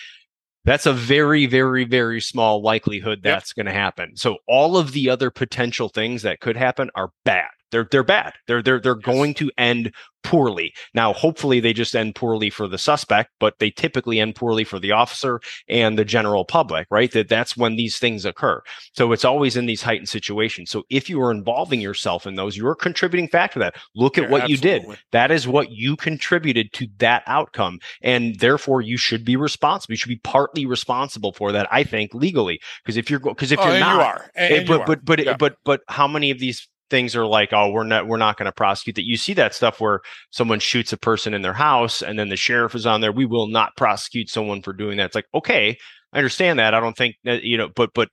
that's 0.64 0.86
a 0.86 0.94
very, 0.94 1.46
very, 1.46 1.84
very 1.84 2.22
small 2.22 2.62
likelihood 2.62 3.20
that's 3.24 3.52
yep. 3.52 3.56
going 3.56 3.74
to 3.74 3.80
happen. 3.80 4.16
So 4.16 4.38
all 4.48 4.78
of 4.78 4.92
the 4.92 5.10
other 5.10 5.30
potential 5.32 5.90
things 5.90 6.22
that 6.22 6.40
could 6.40 6.58
happen 6.58 6.90
are 6.96 7.12
bad. 7.26 7.50
They're 7.72 7.88
they're 7.90 8.04
bad. 8.04 8.34
They're 8.48 8.62
they're 8.62 8.80
they're 8.80 8.98
yes. 8.98 9.06
going 9.06 9.34
to 9.36 9.52
end 9.58 9.94
poorly. 10.24 10.74
Now, 10.94 11.14
hopefully, 11.14 11.60
they 11.60 11.74
just 11.74 11.96
end 11.96 12.16
poorly 12.16 12.50
for 12.50 12.68
the 12.68 12.78
suspect, 12.78 13.32
but 13.40 13.60
they 13.60 13.72
typically 13.72 14.20
end 14.20 14.36
poorly 14.36 14.64
for 14.64 14.80
the 14.80 14.92
officer 14.92 15.40
and 15.70 15.98
the 15.98 16.06
general 16.06 16.46
public. 16.46 16.88
Right? 16.92 17.12
That 17.12 17.30
that's 17.30 17.58
when 17.58 17.76
these 17.76 17.98
things 17.98 18.26
occur. 18.26 18.62
So 18.94 19.12
it's 19.12 19.26
always 19.26 19.56
in 19.58 19.66
these 19.66 19.82
heightened 19.82 20.10
situations. 20.10 20.70
So 20.70 20.84
if 20.90 21.10
you 21.10 21.22
are 21.22 21.32
involving 21.32 21.82
yourself 21.82 22.28
in 22.28 22.36
those, 22.36 22.58
you're 22.58 22.72
a 22.72 22.76
contributing 22.76 23.28
factor 23.28 23.60
to 23.60 23.66
that. 23.66 23.76
Look 23.96 24.18
at 24.18 24.26
yeah, 24.26 24.30
what 24.30 24.42
absolutely. 24.44 24.70
you 24.70 24.80
did. 24.80 25.00
That 25.12 25.32
is 25.32 25.48
what 25.48 25.72
you 25.72 25.96
contributed 25.96 26.74
to 26.74 26.88
that 27.00 27.24
outcome, 27.28 27.80
and 28.02 28.40
therefore 28.40 28.82
you 28.82 28.98
should 28.98 29.26
be 29.26 29.36
responsible. 29.36 29.94
You 29.94 29.98
should 29.98 30.10
be 30.10 30.22
partly 30.24 30.66
responsible 30.66 31.34
for 31.34 31.52
that. 31.52 31.68
I 31.72 31.84
think 31.84 32.14
legally, 32.14 32.60
because 32.84 32.98
if 32.98 33.10
you're 33.10 33.20
because 33.20 33.52
if 33.52 33.60
oh, 33.60 33.70
you're 33.70 33.80
not, 33.80 33.92
eh, 33.92 33.96
you 33.96 34.02
are. 34.02 34.32
And, 34.36 34.54
and 34.54 34.68
but, 34.68 34.80
you 34.80 34.86
but, 34.86 35.06
but, 35.06 35.26
yeah. 35.26 35.38
but 35.38 35.56
but 35.64 35.82
how 35.88 36.08
many 36.08 36.32
of 36.32 36.40
these 36.40 36.68
things 36.90 37.16
are 37.16 37.26
like, 37.26 37.54
oh, 37.54 37.70
we're 37.72 37.84
not 37.84 38.08
we're 38.08 38.18
not 38.18 38.38
going 38.38 38.46
to 38.46 38.52
prosecute 38.52 38.96
that. 38.96 39.06
You 39.06 39.18
see 39.18 39.34
that 39.34 39.54
stuff 39.54 39.80
where 39.80 40.02
someone 40.32 40.60
shoots 40.60 40.94
a 40.94 40.98
person 40.98 41.34
in 41.34 41.42
their 41.42 41.54
house 41.54 42.02
and 42.02 42.18
then 42.18 42.30
the 42.30 42.36
sheriff 42.36 42.76
is 42.76 42.86
on 42.86 43.02
there. 43.02 43.12
We 43.12 43.26
will 43.26 43.48
not 43.48 43.76
prosecute 43.76 44.30
someone 44.30 44.62
for 44.62 44.74
doing 44.74 44.98
that. 44.98 45.08
It's 45.08 45.16
like, 45.16 45.28
okay, 45.34 45.78
I 46.14 46.18
understand 46.18 46.60
that. 46.60 46.74
I 46.74 46.80
don't 46.80 46.98
think 46.98 47.16
that, 47.24 47.44
you 47.44 47.58
know, 47.58 47.70
but 47.76 47.92
but 47.94 48.10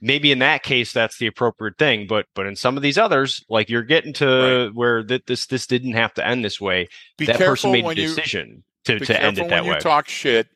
maybe 0.00 0.32
in 0.32 0.38
that 0.40 0.62
case 0.62 0.92
that's 0.92 1.18
the 1.18 1.26
appropriate 1.26 1.78
thing. 1.78 2.06
But 2.06 2.26
but 2.34 2.46
in 2.46 2.56
some 2.56 2.76
of 2.76 2.82
these 2.82 2.98
others, 2.98 3.44
like 3.48 3.68
you're 3.68 3.82
getting 3.82 4.12
to 4.14 4.66
right. 4.66 4.74
where 4.74 5.02
that 5.04 5.26
this 5.26 5.46
this 5.46 5.66
didn't 5.66 5.94
have 5.94 6.14
to 6.14 6.26
end 6.26 6.44
this 6.44 6.60
way. 6.60 6.88
Be 7.18 7.26
that 7.26 7.38
person 7.38 7.72
made 7.72 7.86
a 7.86 7.94
decision 7.94 8.64
you, 8.86 8.98
to, 8.98 9.06
to 9.06 9.22
end 9.22 9.38
it 9.38 9.48
that 9.48 9.64
way. 9.64 9.74
You 9.74 9.80
talk 9.80 10.08
shit 10.08 10.48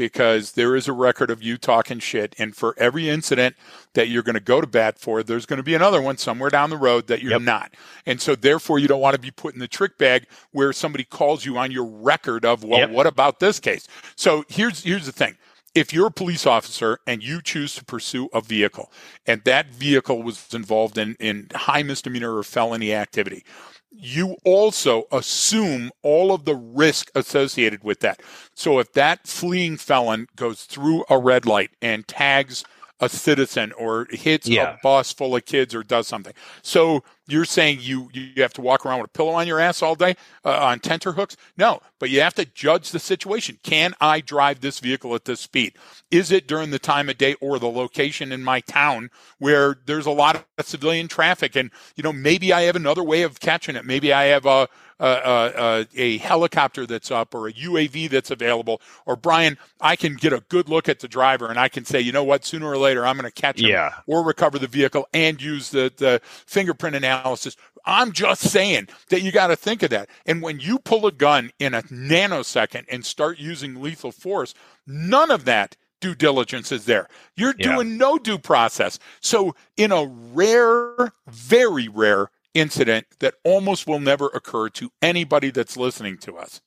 because 0.00 0.52
there 0.52 0.76
is 0.76 0.88
a 0.88 0.94
record 0.94 1.30
of 1.30 1.42
you 1.42 1.58
talking 1.58 1.98
shit. 1.98 2.34
And 2.38 2.56
for 2.56 2.74
every 2.78 3.10
incident 3.10 3.54
that 3.92 4.08
you're 4.08 4.22
going 4.22 4.32
to 4.32 4.40
go 4.40 4.58
to 4.62 4.66
bat 4.66 4.98
for, 4.98 5.22
there's 5.22 5.44
going 5.44 5.58
to 5.58 5.62
be 5.62 5.74
another 5.74 6.00
one 6.00 6.16
somewhere 6.16 6.48
down 6.48 6.70
the 6.70 6.78
road 6.78 7.06
that 7.08 7.20
you're 7.20 7.32
yep. 7.32 7.42
not. 7.42 7.74
And 8.06 8.18
so, 8.18 8.34
therefore, 8.34 8.78
you 8.78 8.88
don't 8.88 9.02
want 9.02 9.14
to 9.14 9.20
be 9.20 9.30
put 9.30 9.52
in 9.52 9.60
the 9.60 9.68
trick 9.68 9.98
bag 9.98 10.24
where 10.52 10.72
somebody 10.72 11.04
calls 11.04 11.44
you 11.44 11.58
on 11.58 11.70
your 11.70 11.84
record 11.84 12.46
of, 12.46 12.64
well, 12.64 12.80
yep. 12.80 12.90
what 12.90 13.06
about 13.06 13.40
this 13.40 13.60
case? 13.60 13.86
So 14.16 14.42
here's 14.48 14.84
here's 14.84 15.04
the 15.04 15.12
thing. 15.12 15.36
If 15.74 15.92
you're 15.92 16.06
a 16.06 16.10
police 16.10 16.46
officer 16.46 16.98
and 17.06 17.22
you 17.22 17.42
choose 17.42 17.74
to 17.74 17.84
pursue 17.84 18.30
a 18.32 18.40
vehicle 18.40 18.90
and 19.26 19.44
that 19.44 19.66
vehicle 19.66 20.22
was 20.22 20.48
involved 20.54 20.96
in, 20.96 21.14
in 21.20 21.48
high 21.54 21.82
misdemeanor 21.82 22.34
or 22.34 22.42
felony 22.42 22.94
activity, 22.94 23.44
you 23.92 24.36
also 24.44 25.04
assume 25.12 25.90
all 26.02 26.32
of 26.32 26.44
the 26.44 26.54
risk 26.54 27.10
associated 27.14 27.82
with 27.84 28.00
that. 28.00 28.22
So 28.54 28.78
if 28.78 28.92
that 28.92 29.26
fleeing 29.26 29.76
felon 29.76 30.28
goes 30.36 30.64
through 30.64 31.04
a 31.10 31.18
red 31.18 31.46
light 31.46 31.70
and 31.82 32.06
tags 32.06 32.64
a 33.00 33.08
citizen 33.08 33.72
or 33.72 34.06
hits 34.10 34.48
yeah. 34.48 34.74
a 34.74 34.78
bus 34.82 35.12
full 35.12 35.34
of 35.34 35.44
kids 35.44 35.74
or 35.74 35.82
does 35.82 36.06
something. 36.06 36.34
So 36.62 37.02
you're 37.26 37.44
saying 37.44 37.78
you 37.80 38.10
you 38.12 38.42
have 38.42 38.52
to 38.54 38.60
walk 38.60 38.84
around 38.84 39.00
with 39.00 39.10
a 39.10 39.12
pillow 39.12 39.32
on 39.32 39.46
your 39.46 39.60
ass 39.60 39.82
all 39.82 39.94
day 39.94 40.16
uh, 40.44 40.58
on 40.58 40.80
tenter 40.80 41.12
hooks? 41.12 41.36
No, 41.56 41.80
but 41.98 42.10
you 42.10 42.20
have 42.20 42.34
to 42.34 42.44
judge 42.44 42.90
the 42.90 42.98
situation. 42.98 43.58
Can 43.62 43.94
I 44.00 44.20
drive 44.20 44.60
this 44.60 44.80
vehicle 44.80 45.14
at 45.14 45.24
this 45.24 45.40
speed? 45.40 45.74
Is 46.10 46.30
it 46.30 46.46
during 46.46 46.70
the 46.70 46.78
time 46.78 47.08
of 47.08 47.18
day 47.18 47.34
or 47.34 47.58
the 47.58 47.70
location 47.70 48.32
in 48.32 48.42
my 48.42 48.60
town 48.60 49.10
where 49.38 49.78
there's 49.86 50.06
a 50.06 50.10
lot 50.10 50.44
of 50.58 50.66
civilian 50.66 51.08
traffic 51.08 51.56
and 51.56 51.70
you 51.96 52.02
know 52.02 52.12
maybe 52.12 52.52
I 52.52 52.62
have 52.62 52.76
another 52.76 53.02
way 53.02 53.22
of 53.22 53.40
catching 53.40 53.76
it. 53.76 53.84
Maybe 53.84 54.12
I 54.12 54.24
have 54.24 54.46
a 54.46 54.68
a, 55.00 55.86
a, 55.96 56.18
helicopter 56.18 56.86
that's 56.86 57.10
up 57.10 57.34
or 57.34 57.48
a 57.48 57.52
UAV 57.52 58.10
that's 58.10 58.30
available, 58.30 58.80
or 59.06 59.16
Brian, 59.16 59.58
I 59.80 59.96
can 59.96 60.14
get 60.14 60.32
a 60.32 60.44
good 60.48 60.68
look 60.68 60.88
at 60.88 61.00
the 61.00 61.08
driver 61.08 61.48
and 61.48 61.58
I 61.58 61.68
can 61.68 61.84
say, 61.84 62.00
you 62.00 62.12
know 62.12 62.24
what, 62.24 62.44
sooner 62.44 62.66
or 62.66 62.76
later 62.76 63.06
I'm 63.06 63.16
going 63.16 63.30
to 63.30 63.40
catch 63.40 63.60
him 63.60 63.70
yeah. 63.70 63.94
or 64.06 64.22
recover 64.22 64.58
the 64.58 64.66
vehicle 64.66 65.08
and 65.12 65.40
use 65.40 65.70
the, 65.70 65.92
the 65.96 66.20
fingerprint 66.24 66.96
analysis. 66.96 67.56
I'm 67.86 68.12
just 68.12 68.42
saying 68.42 68.88
that 69.08 69.22
you 69.22 69.32
got 69.32 69.48
to 69.48 69.56
think 69.56 69.82
of 69.82 69.90
that. 69.90 70.10
And 70.26 70.42
when 70.42 70.60
you 70.60 70.78
pull 70.78 71.06
a 71.06 71.12
gun 71.12 71.50
in 71.58 71.74
a 71.74 71.82
nanosecond 71.82 72.84
and 72.88 73.04
start 73.04 73.38
using 73.38 73.80
lethal 73.80 74.12
force, 74.12 74.54
none 74.86 75.30
of 75.30 75.44
that 75.46 75.76
due 76.00 76.14
diligence 76.14 76.72
is 76.72 76.84
there. 76.86 77.08
You're 77.36 77.54
yeah. 77.58 77.74
doing 77.74 77.96
no 77.96 78.18
due 78.18 78.38
process. 78.38 78.98
So, 79.20 79.54
in 79.76 79.92
a 79.92 80.06
rare, 80.06 81.12
very 81.26 81.88
rare 81.88 82.30
incident 82.54 83.06
that 83.20 83.34
almost 83.44 83.86
will 83.86 84.00
never 84.00 84.26
occur 84.28 84.68
to 84.70 84.90
anybody 85.02 85.50
that's 85.50 85.76
listening 85.76 86.18
to 86.18 86.36
us. 86.36 86.60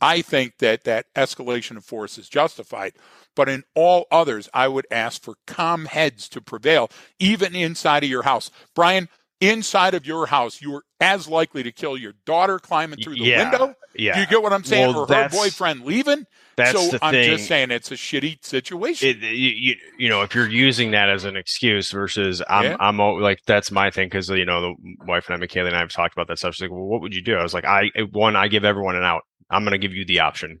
I 0.00 0.22
think 0.22 0.58
that 0.58 0.84
that 0.84 1.12
escalation 1.14 1.76
of 1.76 1.84
force 1.84 2.18
is 2.18 2.28
justified. 2.28 2.92
But 3.34 3.48
in 3.48 3.64
all 3.74 4.06
others, 4.10 4.48
I 4.54 4.68
would 4.68 4.86
ask 4.90 5.22
for 5.22 5.34
calm 5.46 5.86
heads 5.86 6.28
to 6.30 6.40
prevail, 6.40 6.90
even 7.18 7.54
inside 7.54 8.04
of 8.04 8.10
your 8.10 8.22
house. 8.22 8.50
Brian, 8.74 9.08
inside 9.40 9.94
of 9.94 10.06
your 10.06 10.26
house, 10.26 10.60
you 10.60 10.74
are 10.76 10.84
as 11.00 11.28
likely 11.28 11.62
to 11.62 11.72
kill 11.72 11.96
your 11.96 12.14
daughter 12.24 12.58
climbing 12.58 13.00
through 13.00 13.14
the 13.14 13.24
yeah, 13.24 13.50
window. 13.50 13.74
Yeah. 13.98 14.14
Do 14.14 14.20
you 14.20 14.26
get 14.28 14.42
what 14.42 14.52
I'm 14.52 14.62
saying? 14.62 14.94
Well, 14.94 15.10
or 15.10 15.14
her 15.14 15.28
boyfriend 15.28 15.84
leaving. 15.84 16.24
That's 16.56 16.72
so 16.72 16.98
I'm 17.02 17.12
thing. 17.12 17.30
just 17.30 17.48
saying 17.48 17.72
it's 17.72 17.90
a 17.90 17.94
shitty 17.94 18.44
situation. 18.44 19.08
It, 19.08 19.22
you, 19.22 19.74
you, 19.98 20.08
know, 20.08 20.22
if 20.22 20.34
you're 20.34 20.48
using 20.48 20.92
that 20.92 21.10
as 21.10 21.24
an 21.24 21.36
excuse 21.36 21.90
versus 21.90 22.40
I'm, 22.48 22.64
yeah. 22.64 22.76
I'm 22.78 22.98
like, 22.98 23.40
that's 23.44 23.72
my 23.72 23.90
thing. 23.90 24.08
Cause 24.08 24.28
you 24.28 24.44
know, 24.44 24.60
the 24.60 24.74
wife 25.06 25.26
and 25.26 25.34
I, 25.34 25.38
Michaela 25.38 25.68
and 25.68 25.76
I 25.76 25.80
have 25.80 25.90
talked 25.90 26.14
about 26.14 26.28
that 26.28 26.38
stuff. 26.38 26.54
She's 26.54 26.62
like, 26.62 26.70
well, 26.70 26.86
what 26.86 27.00
would 27.00 27.14
you 27.14 27.22
do? 27.22 27.34
I 27.34 27.42
was 27.42 27.54
like, 27.54 27.64
I, 27.64 27.90
one, 28.12 28.36
I 28.36 28.46
give 28.46 28.64
everyone 28.64 28.94
an 28.94 29.02
out. 29.02 29.22
I'm 29.50 29.64
going 29.64 29.72
to 29.72 29.78
give 29.78 29.94
you 29.94 30.04
the 30.04 30.20
option. 30.20 30.60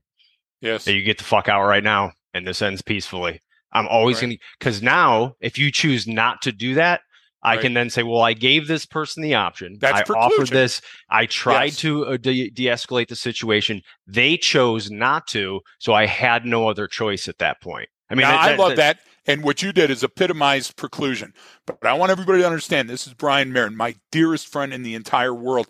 Yes. 0.60 0.84
That 0.84 0.94
you 0.94 1.02
get 1.02 1.18
the 1.18 1.24
fuck 1.24 1.48
out 1.48 1.64
right 1.64 1.84
now 1.84 2.12
and 2.34 2.46
this 2.46 2.60
ends 2.60 2.82
peacefully. 2.82 3.40
I'm 3.72 3.86
always 3.86 4.16
right. 4.16 4.22
going 4.22 4.38
to, 4.38 4.38
cause 4.60 4.82
now 4.82 5.34
if 5.40 5.58
you 5.58 5.70
choose 5.70 6.08
not 6.08 6.42
to 6.42 6.52
do 6.52 6.74
that, 6.74 7.02
I 7.42 7.54
right. 7.54 7.62
can 7.62 7.74
then 7.74 7.90
say, 7.90 8.02
well, 8.02 8.20
I 8.20 8.32
gave 8.32 8.66
this 8.66 8.84
person 8.84 9.22
the 9.22 9.34
option. 9.34 9.78
That's 9.80 10.00
I 10.00 10.02
preclusion. 10.02 10.16
offered 10.16 10.48
this. 10.48 10.80
I 11.08 11.26
tried 11.26 11.64
yes. 11.66 11.76
to 11.78 12.06
uh, 12.06 12.16
de- 12.16 12.50
escalate 12.50 13.08
the 13.08 13.16
situation. 13.16 13.82
They 14.06 14.36
chose 14.36 14.90
not 14.90 15.26
to, 15.28 15.60
so 15.78 15.92
I 15.92 16.06
had 16.06 16.44
no 16.44 16.68
other 16.68 16.86
choice 16.86 17.28
at 17.28 17.38
that 17.38 17.60
point. 17.60 17.88
I 18.10 18.14
mean, 18.14 18.22
that, 18.22 18.40
I 18.40 18.56
love 18.56 18.76
that. 18.76 19.00
And 19.26 19.44
what 19.44 19.62
you 19.62 19.72
did 19.72 19.90
is 19.90 20.02
epitomized 20.02 20.76
preclusion. 20.76 21.32
But 21.66 21.84
I 21.84 21.92
want 21.92 22.10
everybody 22.10 22.40
to 22.40 22.46
understand 22.46 22.88
this 22.88 23.06
is 23.06 23.12
Brian 23.12 23.52
Marren, 23.52 23.74
my 23.74 23.94
dearest 24.10 24.48
friend 24.48 24.72
in 24.72 24.82
the 24.82 24.94
entire 24.94 25.34
world. 25.34 25.68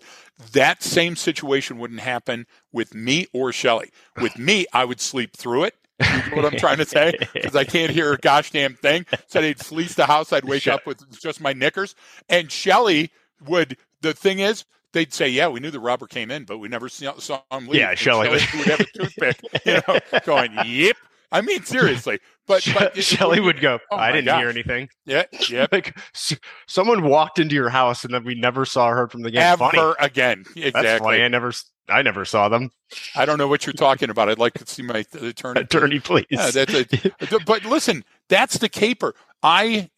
That 0.53 0.81
same 0.81 1.17
situation 1.17 1.77
wouldn't 1.77 1.99
happen 1.99 2.47
with 2.71 2.95
me 2.95 3.27
or 3.33 3.51
Shelly. 3.51 3.91
With 4.21 4.39
me, 4.39 4.65
I 4.71 4.85
would 4.85 5.01
sleep 5.01 5.35
through 5.35 5.65
it. 5.65 5.75
You 5.99 6.29
know 6.31 6.41
what 6.41 6.53
I'm 6.53 6.59
trying 6.59 6.77
to 6.77 6.85
say? 6.85 7.13
Because 7.33 7.55
I 7.55 7.63
can't 7.63 7.91
hear 7.91 8.13
a 8.13 8.17
gosh 8.17 8.51
damn 8.51 8.75
thing. 8.75 9.05
So 9.27 9.41
they'd 9.41 9.59
fleece 9.59 9.95
the 9.95 10.05
house. 10.05 10.33
I'd 10.33 10.45
wake 10.45 10.67
up 10.67 10.85
with 10.85 11.19
just 11.19 11.41
my 11.41 11.53
knickers. 11.53 11.95
And 12.27 12.51
Shelly 12.51 13.11
would, 13.45 13.77
the 14.01 14.13
thing 14.13 14.39
is, 14.39 14.65
they'd 14.93 15.13
say, 15.13 15.29
"Yeah, 15.29 15.47
we 15.47 15.59
knew 15.59 15.71
the 15.71 15.79
robber 15.79 16.07
came 16.07 16.31
in, 16.31 16.45
but 16.45 16.57
we 16.57 16.67
never 16.67 16.89
saw, 16.89 17.17
saw 17.17 17.41
him 17.51 17.67
leave." 17.67 17.81
Yeah, 17.81 17.95
Shelly 17.95 18.29
would 18.29 18.41
have 18.41 18.79
a 18.79 18.85
toothpick, 18.85 19.39
you 19.65 19.81
know, 19.87 19.99
going, 20.25 20.53
"Yep." 20.65 20.97
I 21.31 21.41
mean, 21.41 21.63
seriously. 21.63 22.19
But, 22.47 22.67
but 22.73 23.03
Shelly 23.03 23.39
would 23.39 23.61
go, 23.61 23.77
oh 23.91 23.95
I 23.95 24.11
didn't 24.11 24.25
gosh. 24.25 24.39
hear 24.39 24.49
anything. 24.49 24.89
Yeah, 25.05 25.25
yeah. 25.49 25.67
like 25.71 25.95
someone 26.67 27.03
walked 27.03 27.37
into 27.37 27.53
your 27.53 27.69
house 27.69 28.03
and 28.03 28.11
then 28.13 28.23
we 28.23 28.33
never 28.33 28.65
saw 28.65 28.89
her 28.89 29.07
from 29.07 29.21
the 29.21 29.29
game. 29.29 29.41
Ever 29.41 29.69
funny. 29.71 29.95
again. 29.99 30.43
Exactly. 30.55 30.71
That's 30.71 31.03
funny. 31.03 31.21
I 31.21 31.27
never, 31.27 31.51
I 31.89 32.01
never 32.01 32.25
saw 32.25 32.49
them. 32.49 32.71
I 33.15 33.25
don't 33.25 33.37
know 33.37 33.47
what 33.47 33.65
you're 33.65 33.73
talking 33.73 34.09
about. 34.09 34.29
I'd 34.29 34.39
like 34.39 34.53
to 34.53 34.65
see 34.65 34.81
my 34.81 35.05
attorney. 35.13 35.61
Attorney, 35.61 35.99
please. 35.99 36.25
Yeah, 36.29 36.49
that's 36.51 36.73
a, 36.73 37.39
but 37.45 37.65
listen, 37.65 38.03
that's 38.27 38.57
the 38.57 38.69
caper. 38.69 39.15
I 39.43 39.89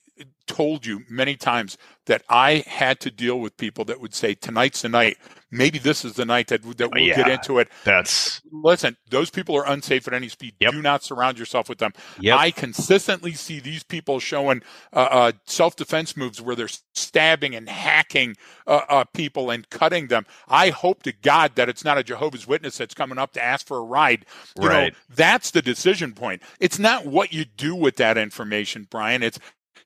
told 0.47 0.85
you 0.85 1.03
many 1.09 1.35
times 1.35 1.77
that 2.05 2.23
I 2.29 2.63
had 2.67 2.99
to 3.01 3.11
deal 3.11 3.39
with 3.39 3.55
people 3.57 3.85
that 3.85 3.99
would 4.01 4.13
say, 4.13 4.35
"Tonight's 4.35 4.81
the 4.81 4.89
night." 4.89 5.17
Maybe 5.51 5.79
this 5.79 6.05
is 6.05 6.13
the 6.13 6.25
night 6.25 6.47
that 6.47 6.63
that 6.77 6.91
we'll 6.91 7.03
yeah, 7.03 7.15
get 7.17 7.27
into 7.27 7.59
it. 7.59 7.67
That's 7.83 8.41
listen. 8.51 8.95
Those 9.09 9.29
people 9.29 9.55
are 9.57 9.67
unsafe 9.67 10.07
at 10.07 10.13
any 10.13 10.29
speed. 10.29 10.55
Yep. 10.59 10.71
Do 10.71 10.81
not 10.81 11.03
surround 11.03 11.37
yourself 11.37 11.67
with 11.67 11.79
them. 11.79 11.91
Yep. 12.21 12.37
I 12.39 12.51
consistently 12.51 13.33
see 13.33 13.59
these 13.59 13.83
people 13.83 14.19
showing 14.19 14.63
uh, 14.93 15.07
uh, 15.11 15.31
self 15.45 15.75
defense 15.75 16.15
moves 16.15 16.41
where 16.41 16.55
they're 16.55 16.69
stabbing 16.93 17.53
and 17.53 17.67
hacking 17.67 18.37
uh, 18.65 18.81
uh, 18.87 19.03
people 19.13 19.49
and 19.49 19.69
cutting 19.69 20.07
them. 20.07 20.25
I 20.47 20.69
hope 20.69 21.03
to 21.03 21.11
God 21.11 21.55
that 21.55 21.67
it's 21.67 21.83
not 21.83 21.97
a 21.97 22.03
Jehovah's 22.03 22.47
Witness 22.47 22.77
that's 22.77 22.93
coming 22.93 23.17
up 23.17 23.33
to 23.33 23.43
ask 23.43 23.67
for 23.67 23.77
a 23.77 23.83
ride. 23.83 24.25
You 24.59 24.69
right. 24.69 24.93
know, 24.93 24.99
that's 25.13 25.51
the 25.51 25.61
decision 25.61 26.13
point. 26.13 26.41
It's 26.61 26.79
not 26.79 27.05
what 27.05 27.33
you 27.33 27.43
do 27.43 27.75
with 27.75 27.97
that 27.97 28.17
information, 28.17 28.87
Brian. 28.89 29.21
It's 29.21 29.39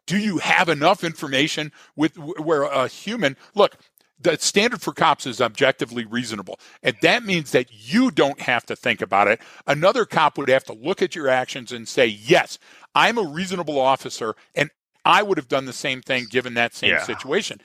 do 0.05 0.17
you 0.17 0.37
have 0.37 0.69
enough 0.69 1.03
information 1.03 1.71
with 1.95 2.17
where 2.17 2.63
a 2.63 2.87
human 2.87 3.37
look 3.55 3.77
the 4.19 4.37
standard 4.37 4.81
for 4.81 4.93
cops 4.93 5.25
is 5.25 5.41
objectively 5.41 6.05
reasonable. 6.05 6.59
And 6.81 6.95
that 7.01 7.23
means 7.23 7.51
that 7.51 7.67
you 7.71 8.11
don't 8.11 8.39
have 8.41 8.65
to 8.67 8.75
think 8.75 9.01
about 9.01 9.27
it. 9.27 9.41
Another 9.67 10.05
cop 10.05 10.37
would 10.37 10.49
have 10.49 10.63
to 10.65 10.73
look 10.73 11.01
at 11.01 11.15
your 11.15 11.27
actions 11.27 11.71
and 11.71 11.87
say, 11.87 12.07
yes, 12.07 12.57
I'm 12.93 13.17
a 13.17 13.23
reasonable 13.23 13.79
officer 13.79 14.35
and 14.55 14.71
I 15.03 15.21
would 15.21 15.37
have 15.37 15.47
done 15.47 15.65
the 15.65 15.73
same 15.73 16.01
thing 16.01 16.25
given 16.29 16.55
that 16.55 16.73
same 16.73 16.91
yeah. 16.91 17.03
situation. 17.03 17.61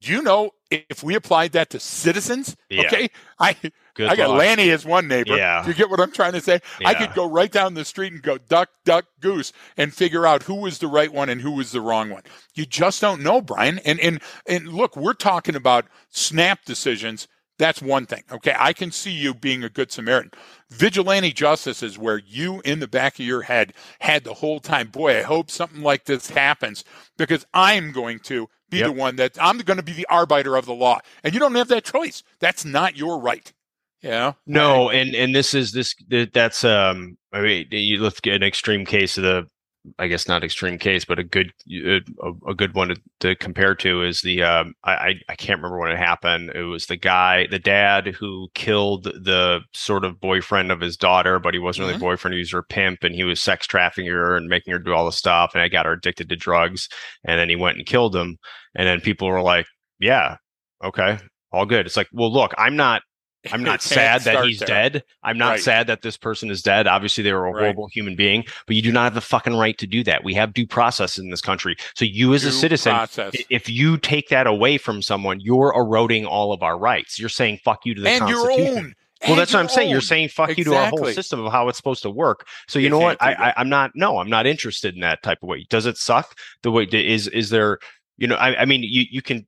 Do 0.00 0.12
you 0.12 0.22
know 0.22 0.50
if 0.70 1.02
we 1.02 1.14
applied 1.14 1.52
that 1.52 1.70
to 1.70 1.80
citizens? 1.80 2.56
Yeah. 2.68 2.82
Okay. 2.82 3.08
I 3.38 3.56
Good 3.96 4.10
I 4.10 4.16
got 4.16 4.28
luck. 4.30 4.38
Lanny 4.38 4.70
as 4.70 4.84
one 4.84 5.08
neighbor. 5.08 5.36
Yeah. 5.36 5.62
Do 5.62 5.70
you 5.70 5.74
get 5.74 5.88
what 5.88 6.00
I'm 6.00 6.12
trying 6.12 6.32
to 6.32 6.40
say? 6.40 6.60
Yeah. 6.80 6.88
I 6.88 6.94
could 6.94 7.14
go 7.14 7.28
right 7.28 7.50
down 7.50 7.74
the 7.74 7.84
street 7.84 8.12
and 8.12 8.22
go 8.22 8.36
duck, 8.36 8.68
duck, 8.84 9.06
goose 9.20 9.52
and 9.76 9.92
figure 9.92 10.26
out 10.26 10.42
who 10.42 10.54
was 10.56 10.78
the 10.78 10.86
right 10.86 11.12
one 11.12 11.30
and 11.30 11.40
who 11.40 11.52
was 11.52 11.72
the 11.72 11.80
wrong 11.80 12.10
one. 12.10 12.22
You 12.54 12.66
just 12.66 13.00
don't 13.00 13.22
know, 13.22 13.40
Brian. 13.40 13.78
And 13.80 13.98
and 14.00 14.20
and 14.46 14.68
look, 14.68 14.96
we're 14.96 15.14
talking 15.14 15.56
about 15.56 15.86
snap 16.10 16.64
decisions. 16.66 17.26
That's 17.58 17.80
one 17.80 18.04
thing. 18.04 18.22
Okay. 18.30 18.54
I 18.58 18.74
can 18.74 18.90
see 18.90 19.12
you 19.12 19.32
being 19.32 19.64
a 19.64 19.70
good 19.70 19.90
Samaritan. 19.90 20.32
Vigilante 20.68 21.32
justice 21.32 21.82
is 21.82 21.98
where 21.98 22.18
you 22.18 22.60
in 22.66 22.80
the 22.80 22.88
back 22.88 23.14
of 23.14 23.24
your 23.24 23.42
head 23.42 23.72
had 24.00 24.24
the 24.24 24.34
whole 24.34 24.60
time, 24.60 24.88
boy, 24.88 25.18
I 25.18 25.22
hope 25.22 25.50
something 25.50 25.80
like 25.80 26.04
this 26.04 26.28
happens 26.28 26.84
because 27.16 27.46
I'm 27.54 27.92
going 27.92 28.18
to 28.20 28.48
be 28.68 28.78
yep. 28.78 28.88
the 28.88 28.92
one 28.92 29.16
that 29.16 29.38
I'm 29.40 29.58
going 29.58 29.78
to 29.78 29.82
be 29.82 29.92
the 29.92 30.06
arbiter 30.10 30.56
of 30.56 30.66
the 30.66 30.74
law. 30.74 31.00
And 31.24 31.32
you 31.32 31.40
don't 31.40 31.54
have 31.54 31.68
that 31.68 31.84
choice. 31.84 32.22
That's 32.40 32.64
not 32.64 32.96
your 32.96 33.20
right. 33.20 33.52
Yeah. 34.02 34.32
No, 34.46 34.90
and 34.90 35.14
and 35.14 35.34
this 35.34 35.54
is 35.54 35.72
this 35.72 35.94
that's 36.32 36.64
um 36.64 37.16
I 37.32 37.40
mean 37.40 37.66
you 37.70 38.00
let's 38.00 38.20
get 38.20 38.34
an 38.34 38.42
extreme 38.42 38.84
case 38.84 39.16
of 39.16 39.24
the 39.24 39.46
I 39.98 40.08
guess 40.08 40.28
not 40.28 40.44
extreme 40.44 40.78
case, 40.78 41.04
but 41.04 41.18
a 41.18 41.24
good 41.24 41.52
a, 41.70 42.00
a 42.48 42.54
good 42.54 42.74
one 42.74 42.88
to, 42.88 42.96
to, 43.20 43.36
compare 43.36 43.74
to 43.76 44.02
is 44.02 44.20
the 44.20 44.42
um, 44.42 44.74
I 44.84 45.14
I 45.28 45.36
can't 45.36 45.58
remember 45.58 45.78
when 45.78 45.92
it 45.92 45.98
happened. 45.98 46.50
It 46.54 46.62
was 46.62 46.86
the 46.86 46.96
guy, 46.96 47.46
the 47.50 47.58
dad 47.58 48.08
who 48.08 48.48
killed 48.54 49.04
the 49.04 49.60
sort 49.72 50.04
of 50.04 50.20
boyfriend 50.20 50.72
of 50.72 50.80
his 50.80 50.96
daughter, 50.96 51.38
but 51.38 51.54
he 51.54 51.60
wasn't 51.60 51.84
mm-hmm. 51.84 51.98
really 51.98 52.00
boyfriend. 52.00 52.34
He 52.34 52.40
was 52.40 52.52
her 52.52 52.62
pimp, 52.62 53.04
and 53.04 53.14
he 53.14 53.24
was 53.24 53.40
sex 53.40 53.66
trafficking 53.66 54.10
her 54.10 54.36
and 54.36 54.48
making 54.48 54.72
her 54.72 54.78
do 54.78 54.92
all 54.92 55.06
the 55.06 55.12
stuff, 55.12 55.52
and 55.54 55.62
I 55.62 55.68
got 55.68 55.86
her 55.86 55.92
addicted 55.92 56.28
to 56.30 56.36
drugs, 56.36 56.88
and 57.24 57.38
then 57.38 57.48
he 57.48 57.56
went 57.56 57.78
and 57.78 57.86
killed 57.86 58.14
him, 58.14 58.38
and 58.74 58.86
then 58.86 59.00
people 59.00 59.28
were 59.28 59.42
like, 59.42 59.66
"Yeah, 60.00 60.36
okay, 60.82 61.18
all 61.52 61.66
good." 61.66 61.86
It's 61.86 61.96
like, 61.96 62.08
well, 62.12 62.32
look, 62.32 62.54
I'm 62.58 62.76
not 62.76 63.02
I'm 63.52 63.62
not 63.64 63.82
sad 63.82 64.22
that 64.22 64.44
he's 64.44 64.60
there. 64.60 64.66
dead. 64.66 65.04
I'm 65.22 65.38
not 65.38 65.50
right. 65.50 65.60
sad 65.60 65.86
that 65.88 66.02
this 66.02 66.16
person 66.16 66.50
is 66.50 66.62
dead. 66.62 66.86
Obviously, 66.86 67.22
they 67.24 67.32
were 67.32 67.46
a 67.46 67.52
horrible 67.52 67.84
right. 67.84 67.92
human 67.92 68.16
being, 68.16 68.44
but 68.66 68.76
you 68.76 68.82
do 68.82 68.92
not 68.92 69.04
have 69.04 69.14
the 69.14 69.20
fucking 69.20 69.56
right 69.56 69.76
to 69.78 69.86
do 69.86 70.02
that. 70.04 70.24
We 70.24 70.34
have 70.34 70.54
due 70.54 70.66
process 70.66 71.18
in 71.18 71.30
this 71.30 71.40
country. 71.40 71.76
So 71.94 72.04
you, 72.04 72.34
as 72.34 72.42
due 72.42 72.48
a 72.48 72.52
citizen, 72.52 72.94
process. 72.94 73.34
if 73.50 73.68
you 73.68 73.98
take 73.98 74.28
that 74.28 74.46
away 74.46 74.78
from 74.78 75.02
someone, 75.02 75.40
you're 75.40 75.72
eroding 75.76 76.26
all 76.26 76.52
of 76.52 76.62
our 76.62 76.78
rights. 76.78 77.18
You're 77.18 77.28
saying 77.28 77.60
"fuck 77.64 77.84
you" 77.84 77.94
to 77.94 78.00
the 78.00 78.08
and 78.08 78.20
Constitution. 78.20 78.64
Your 78.64 78.78
own. 78.78 78.94
Well, 79.22 79.30
and 79.30 79.40
that's 79.40 79.54
what 79.54 79.60
I'm 79.60 79.68
saying. 79.68 79.90
You're 79.90 80.00
saying 80.00 80.28
"fuck 80.28 80.50
exactly. 80.50 80.64
you" 80.64 80.70
to 80.72 80.76
our 80.76 80.90
whole 80.90 81.06
system 81.06 81.44
of 81.44 81.50
how 81.50 81.68
it's 81.68 81.78
supposed 81.78 82.02
to 82.02 82.10
work. 82.10 82.46
So 82.68 82.78
you, 82.78 82.90
know 82.90 82.98
what? 82.98 83.20
I, 83.22 83.52
I, 83.56 83.60
am 83.60 83.68
not. 83.68 83.92
No, 83.94 84.18
I'm 84.18 84.28
not 84.28 84.46
interested 84.46 84.94
in 84.94 85.00
that 85.00 85.22
type 85.22 85.42
of 85.42 85.48
way. 85.48 85.66
Does 85.70 85.86
it 85.86 85.96
suck? 85.96 86.38
The 86.62 86.70
way 86.70 86.84
is 86.84 87.26
is 87.28 87.50
there? 87.50 87.78
You 88.18 88.26
know, 88.26 88.36
I, 88.36 88.62
I 88.62 88.64
mean, 88.66 88.82
you 88.82 89.04
you 89.10 89.22
can 89.22 89.46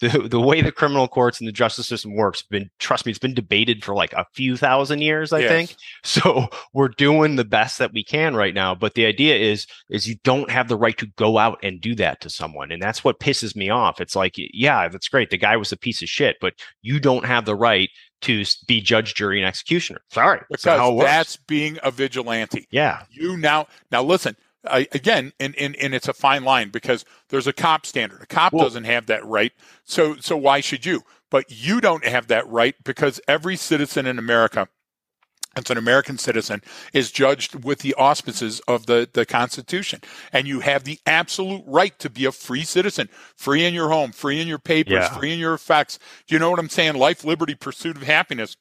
the 0.00 0.28
the 0.28 0.40
way 0.40 0.60
the 0.62 0.72
criminal 0.72 1.06
courts 1.06 1.40
and 1.40 1.46
the 1.46 1.52
justice 1.52 1.86
system 1.86 2.14
works 2.14 2.42
been 2.42 2.70
trust 2.78 3.06
me 3.06 3.10
it's 3.10 3.18
been 3.18 3.34
debated 3.34 3.84
for 3.84 3.94
like 3.94 4.12
a 4.14 4.26
few 4.32 4.56
thousand 4.56 5.00
years 5.00 5.32
i 5.32 5.40
yes. 5.40 5.50
think 5.50 5.76
so 6.04 6.48
we're 6.72 6.88
doing 6.88 7.36
the 7.36 7.44
best 7.44 7.78
that 7.78 7.92
we 7.92 8.02
can 8.02 8.34
right 8.34 8.54
now 8.54 8.74
but 8.74 8.94
the 8.94 9.06
idea 9.06 9.36
is 9.36 9.66
is 9.90 10.08
you 10.08 10.16
don't 10.24 10.50
have 10.50 10.68
the 10.68 10.76
right 10.76 10.98
to 10.98 11.06
go 11.16 11.38
out 11.38 11.58
and 11.62 11.80
do 11.80 11.94
that 11.94 12.20
to 12.20 12.30
someone 12.30 12.72
and 12.72 12.82
that's 12.82 13.04
what 13.04 13.20
pisses 13.20 13.54
me 13.54 13.70
off 13.70 14.00
it's 14.00 14.16
like 14.16 14.34
yeah 14.36 14.88
that's 14.88 15.08
great 15.08 15.30
the 15.30 15.38
guy 15.38 15.56
was 15.56 15.72
a 15.72 15.76
piece 15.76 16.02
of 16.02 16.08
shit 16.08 16.36
but 16.40 16.54
you 16.82 16.98
don't 16.98 17.26
have 17.26 17.44
the 17.44 17.56
right 17.56 17.90
to 18.22 18.44
be 18.66 18.82
judge, 18.82 19.14
jury, 19.14 19.38
and 19.38 19.48
executioner. 19.48 20.00
Sorry, 20.10 20.42
because 20.50 20.98
that's 20.98 21.36
being 21.36 21.78
a 21.82 21.90
vigilante. 21.90 22.66
Yeah, 22.70 23.04
you 23.10 23.38
now 23.38 23.66
now 23.90 24.02
listen 24.02 24.36
uh, 24.64 24.84
again, 24.92 25.32
and, 25.40 25.54
and, 25.56 25.76
and 25.76 25.94
it's 25.94 26.08
a 26.08 26.12
fine 26.12 26.44
line 26.44 26.70
because 26.70 27.04
there's 27.28 27.46
a 27.46 27.52
cop 27.52 27.86
standard. 27.86 28.22
A 28.22 28.26
cop 28.26 28.52
doesn't 28.52 28.84
have 28.84 29.06
that 29.06 29.24
right. 29.24 29.52
So, 29.84 30.16
so 30.16 30.36
why 30.36 30.60
should 30.60 30.84
you? 30.84 31.02
But 31.30 31.44
you 31.48 31.80
don't 31.80 32.04
have 32.04 32.26
that 32.26 32.46
right 32.48 32.74
because 32.84 33.20
every 33.28 33.56
citizen 33.56 34.06
in 34.06 34.18
America 34.18 34.68
that's 35.54 35.70
an 35.70 35.78
American 35.78 36.16
citizen 36.16 36.62
is 36.92 37.10
judged 37.10 37.64
with 37.64 37.80
the 37.80 37.94
auspices 37.94 38.60
of 38.68 38.86
the, 38.86 39.08
the 39.12 39.26
Constitution. 39.26 40.00
And 40.32 40.46
you 40.46 40.60
have 40.60 40.84
the 40.84 41.00
absolute 41.06 41.64
right 41.66 41.98
to 41.98 42.08
be 42.08 42.24
a 42.24 42.32
free 42.32 42.62
citizen, 42.62 43.08
free 43.34 43.64
in 43.64 43.74
your 43.74 43.88
home, 43.88 44.12
free 44.12 44.40
in 44.40 44.46
your 44.46 44.60
papers, 44.60 44.92
yeah. 44.92 45.08
free 45.08 45.32
in 45.32 45.40
your 45.40 45.54
effects. 45.54 45.98
Do 46.28 46.34
you 46.34 46.38
know 46.38 46.50
what 46.50 46.60
I'm 46.60 46.68
saying? 46.68 46.94
Life, 46.94 47.24
liberty, 47.24 47.56
pursuit 47.56 47.96
of 47.96 48.04
happiness. 48.04 48.56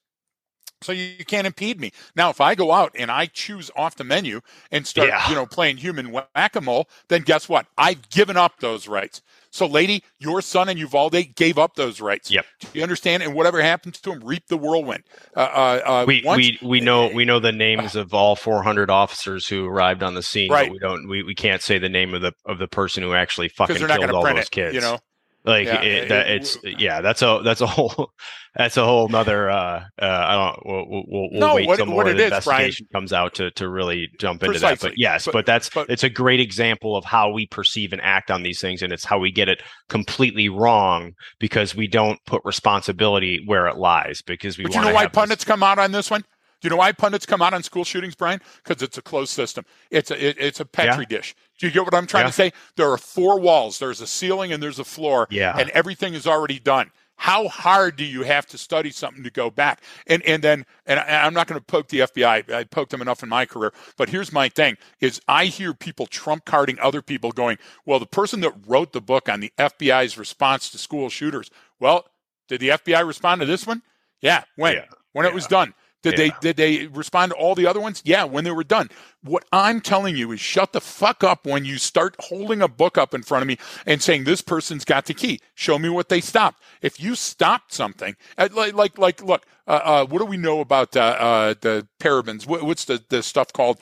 So 0.81 0.91
you 0.91 1.25
can't 1.25 1.45
impede 1.45 1.79
me. 1.79 1.91
Now, 2.15 2.29
if 2.29 2.39
I 2.39 2.55
go 2.55 2.71
out 2.71 2.95
and 2.97 3.11
I 3.11 3.25
choose 3.25 3.69
off 3.75 3.95
the 3.95 4.03
menu 4.03 4.41
and 4.71 4.87
start, 4.87 5.09
yeah. 5.09 5.27
you 5.29 5.35
know, 5.35 5.45
playing 5.45 5.77
human 5.77 6.11
whack-a-mole, 6.11 6.87
then 7.09 7.23
guess 7.23 7.49
what? 7.49 7.65
I've 7.77 8.09
given 8.09 8.37
up 8.37 8.59
those 8.59 8.87
rights. 8.87 9.21
So, 9.51 9.65
lady, 9.65 10.03
your 10.19 10.41
son 10.41 10.69
and 10.69 10.77
Uvalde 10.77 11.35
gave 11.35 11.57
up 11.57 11.75
those 11.75 11.99
rights. 11.99 12.29
Yep. 12.29 12.45
Do 12.59 12.67
you 12.73 12.83
understand? 12.83 13.23
And 13.23 13.33
whatever 13.33 13.61
happens 13.61 13.99
to 14.01 14.11
him, 14.11 14.21
reap 14.23 14.47
the 14.47 14.57
whirlwind. 14.57 15.03
Uh, 15.35 15.39
uh, 15.39 15.81
uh 15.85 16.05
we, 16.07 16.21
once, 16.23 16.37
we 16.37 16.59
we 16.61 16.79
know 16.79 17.07
we 17.07 17.25
know 17.25 17.39
the 17.39 17.51
names 17.51 17.95
of 17.95 18.13
all 18.13 18.35
400 18.35 18.91
officers 18.91 19.47
who 19.47 19.65
arrived 19.65 20.03
on 20.03 20.13
the 20.13 20.21
scene, 20.21 20.51
right. 20.51 20.67
but 20.67 20.73
we 20.73 20.79
don't 20.79 21.07
we, 21.09 21.23
we 21.23 21.33
can't 21.33 21.63
say 21.63 21.79
the 21.79 21.89
name 21.89 22.13
of 22.13 22.21
the 22.21 22.33
of 22.45 22.59
the 22.59 22.67
person 22.67 23.01
who 23.01 23.13
actually 23.13 23.49
fucking 23.49 23.77
killed 23.77 24.11
all 24.11 24.23
those 24.23 24.45
it, 24.45 24.51
kids. 24.51 24.75
You 24.75 24.81
know, 24.81 24.99
like 25.45 25.67
yeah, 25.67 25.81
it, 25.81 26.09
that, 26.09 26.29
it's 26.29 26.57
yeah, 26.63 27.01
that's 27.01 27.21
a 27.21 27.41
that's 27.43 27.61
a 27.61 27.67
whole 27.67 28.11
that's 28.55 28.75
a 28.75 28.83
whole 28.83 29.07
nother. 29.07 29.49
Uh, 29.49 29.85
uh, 30.01 30.05
I 30.05 30.35
don't. 30.35 30.65
We'll, 30.65 30.85
we'll, 30.89 31.03
we'll 31.31 31.39
no, 31.39 31.55
wait 31.55 31.67
what, 31.67 31.77
till 31.77 31.85
more 31.85 32.03
the 32.03 32.15
is, 32.15 32.23
investigation 32.23 32.87
Brian, 32.91 33.01
comes 33.01 33.13
out 33.13 33.35
to 33.35 33.51
to 33.51 33.69
really 33.69 34.09
jump 34.19 34.43
into 34.43 34.59
that. 34.59 34.81
But 34.81 34.97
yes, 34.97 35.25
but, 35.25 35.33
but 35.33 35.45
that's 35.45 35.69
but, 35.69 35.89
it's 35.89 36.03
a 36.03 36.09
great 36.09 36.41
example 36.41 36.97
of 36.97 37.05
how 37.05 37.31
we 37.31 37.45
perceive 37.45 37.93
and 37.93 38.01
act 38.01 38.29
on 38.29 38.43
these 38.43 38.59
things, 38.59 38.81
and 38.81 38.91
it's 38.91 39.05
how 39.05 39.17
we 39.17 39.31
get 39.31 39.47
it 39.47 39.63
completely 39.87 40.49
wrong 40.49 41.13
because 41.39 41.73
we 41.73 41.87
don't 41.87 42.19
put 42.25 42.41
responsibility 42.43 43.41
where 43.45 43.67
it 43.67 43.77
lies. 43.77 44.21
Because 44.21 44.57
we. 44.57 44.65
But 44.65 44.75
you 44.75 44.81
know 44.81 44.93
why 44.93 45.07
pundits 45.07 45.45
this... 45.45 45.47
come 45.47 45.63
out 45.63 45.79
on 45.79 45.93
this 45.93 46.11
one? 46.11 46.25
Do 46.61 46.65
you 46.65 46.69
know 46.71 46.77
why 46.77 46.91
pundits 46.91 47.25
come 47.25 47.41
out 47.41 47.53
on 47.53 47.63
school 47.63 47.85
shootings, 47.85 48.15
Brian? 48.15 48.41
Because 48.63 48.81
it's 48.81 48.97
a 48.97 49.01
closed 49.01 49.31
system. 49.31 49.65
It's 49.91 50.11
a 50.11 50.27
it, 50.27 50.37
it's 50.39 50.59
a 50.59 50.65
petri 50.65 51.05
yeah. 51.09 51.17
dish. 51.17 51.35
Do 51.57 51.67
you 51.67 51.71
get 51.73 51.85
what 51.85 51.93
I'm 51.93 52.07
trying 52.07 52.23
yeah. 52.23 52.27
to 52.27 52.33
say? 52.33 52.53
There 52.75 52.91
are 52.91 52.97
four 52.97 53.39
walls. 53.39 53.79
There's 53.79 54.01
a 54.01 54.07
ceiling 54.07 54.51
and 54.51 54.61
there's 54.61 54.79
a 54.79 54.83
floor. 54.83 55.27
Yeah. 55.29 55.57
And 55.57 55.69
everything 55.71 56.13
is 56.13 56.27
already 56.27 56.59
done. 56.59 56.91
how 57.21 57.49
hard 57.49 57.97
do 57.97 58.05
you 58.05 58.23
have 58.23 58.45
to 58.47 58.57
study 58.57 58.91
something 58.91 59.23
to 59.23 59.29
go 59.29 59.49
back? 59.49 59.81
And 60.07 60.21
and 60.23 60.43
then 60.43 60.65
and 60.85 60.99
I, 60.99 61.25
am 61.25 61.33
not 61.33 61.47
going 61.47 61.59
to 61.59 61.65
poke 61.65 61.89
the 61.89 61.99
FBI. 61.99 62.51
I 62.51 62.63
poked 62.65 62.91
them 62.91 63.01
enough 63.01 63.23
in 63.23 63.29
my 63.29 63.45
career. 63.45 63.73
But 63.97 64.09
here's 64.09 64.33
my 64.33 64.49
thing: 64.49 64.77
is 64.99 65.21
I 65.27 65.45
hear 65.45 65.73
people 65.73 66.07
trump 66.07 66.43
carding 66.43 66.77
other 66.79 67.01
people, 67.01 67.31
going, 67.31 67.57
"Well, 67.85 67.99
the 67.99 68.05
person 68.05 68.41
that 68.41 68.53
wrote 68.67 68.91
the 68.91 69.01
book 69.01 69.29
on 69.29 69.39
the 69.39 69.51
FBI's 69.57 70.17
response 70.17 70.69
to 70.71 70.77
school 70.77 71.09
shooters. 71.09 71.49
Well, 71.79 72.05
did 72.49 72.61
the 72.61 72.69
FBI 72.69 73.05
respond 73.05 73.41
to 73.41 73.45
this 73.45 73.67
one? 73.67 73.81
Yeah, 74.21 74.43
when 74.55 74.75
yeah. 74.75 74.85
when 75.13 75.25
it 75.25 75.33
was 75.33 75.47
done. 75.47 75.73
Did 76.01 76.13
yeah. 76.13 76.17
they 76.17 76.31
did 76.39 76.57
they 76.57 76.87
respond 76.87 77.31
to 77.31 77.37
all 77.37 77.55
the 77.55 77.67
other 77.67 77.79
ones? 77.79 78.01
Yeah, 78.05 78.23
when 78.23 78.43
they 78.43 78.51
were 78.51 78.63
done. 78.63 78.89
What 79.21 79.43
I'm 79.51 79.81
telling 79.81 80.15
you 80.15 80.31
is 80.31 80.39
shut 80.39 80.71
the 80.71 80.79
fuck 80.79 81.23
up 81.23 81.45
when 81.45 81.65
you 81.65 81.77
start 81.77 82.15
holding 82.19 82.61
a 82.61 82.69
book 82.69 82.97
up 82.97 83.13
in 83.13 83.21
front 83.21 83.41
of 83.41 83.47
me 83.47 83.57
and 83.85 84.01
saying 84.01 84.23
this 84.23 84.41
person's 84.41 84.85
got 84.85 85.05
the 85.05 85.13
key. 85.13 85.41
Show 85.55 85.77
me 85.77 85.89
what 85.89 86.07
they 86.07 86.21
stopped. 86.21 86.63
If 86.81 87.01
you 87.01 87.15
stopped 87.15 87.73
something, 87.73 88.15
uh, 88.37 88.47
like 88.53 88.73
like 88.73 88.97
like 88.97 89.21
look, 89.21 89.45
uh, 89.67 89.81
uh, 89.83 90.05
what 90.05 90.19
do 90.19 90.25
we 90.25 90.37
know 90.37 90.61
about 90.61 90.95
uh, 90.95 91.01
uh 91.01 91.53
the 91.59 91.87
parabens? 91.99 92.47
What, 92.47 92.63
what's 92.63 92.85
the 92.85 93.03
the 93.09 93.21
stuff 93.21 93.51
called 93.51 93.81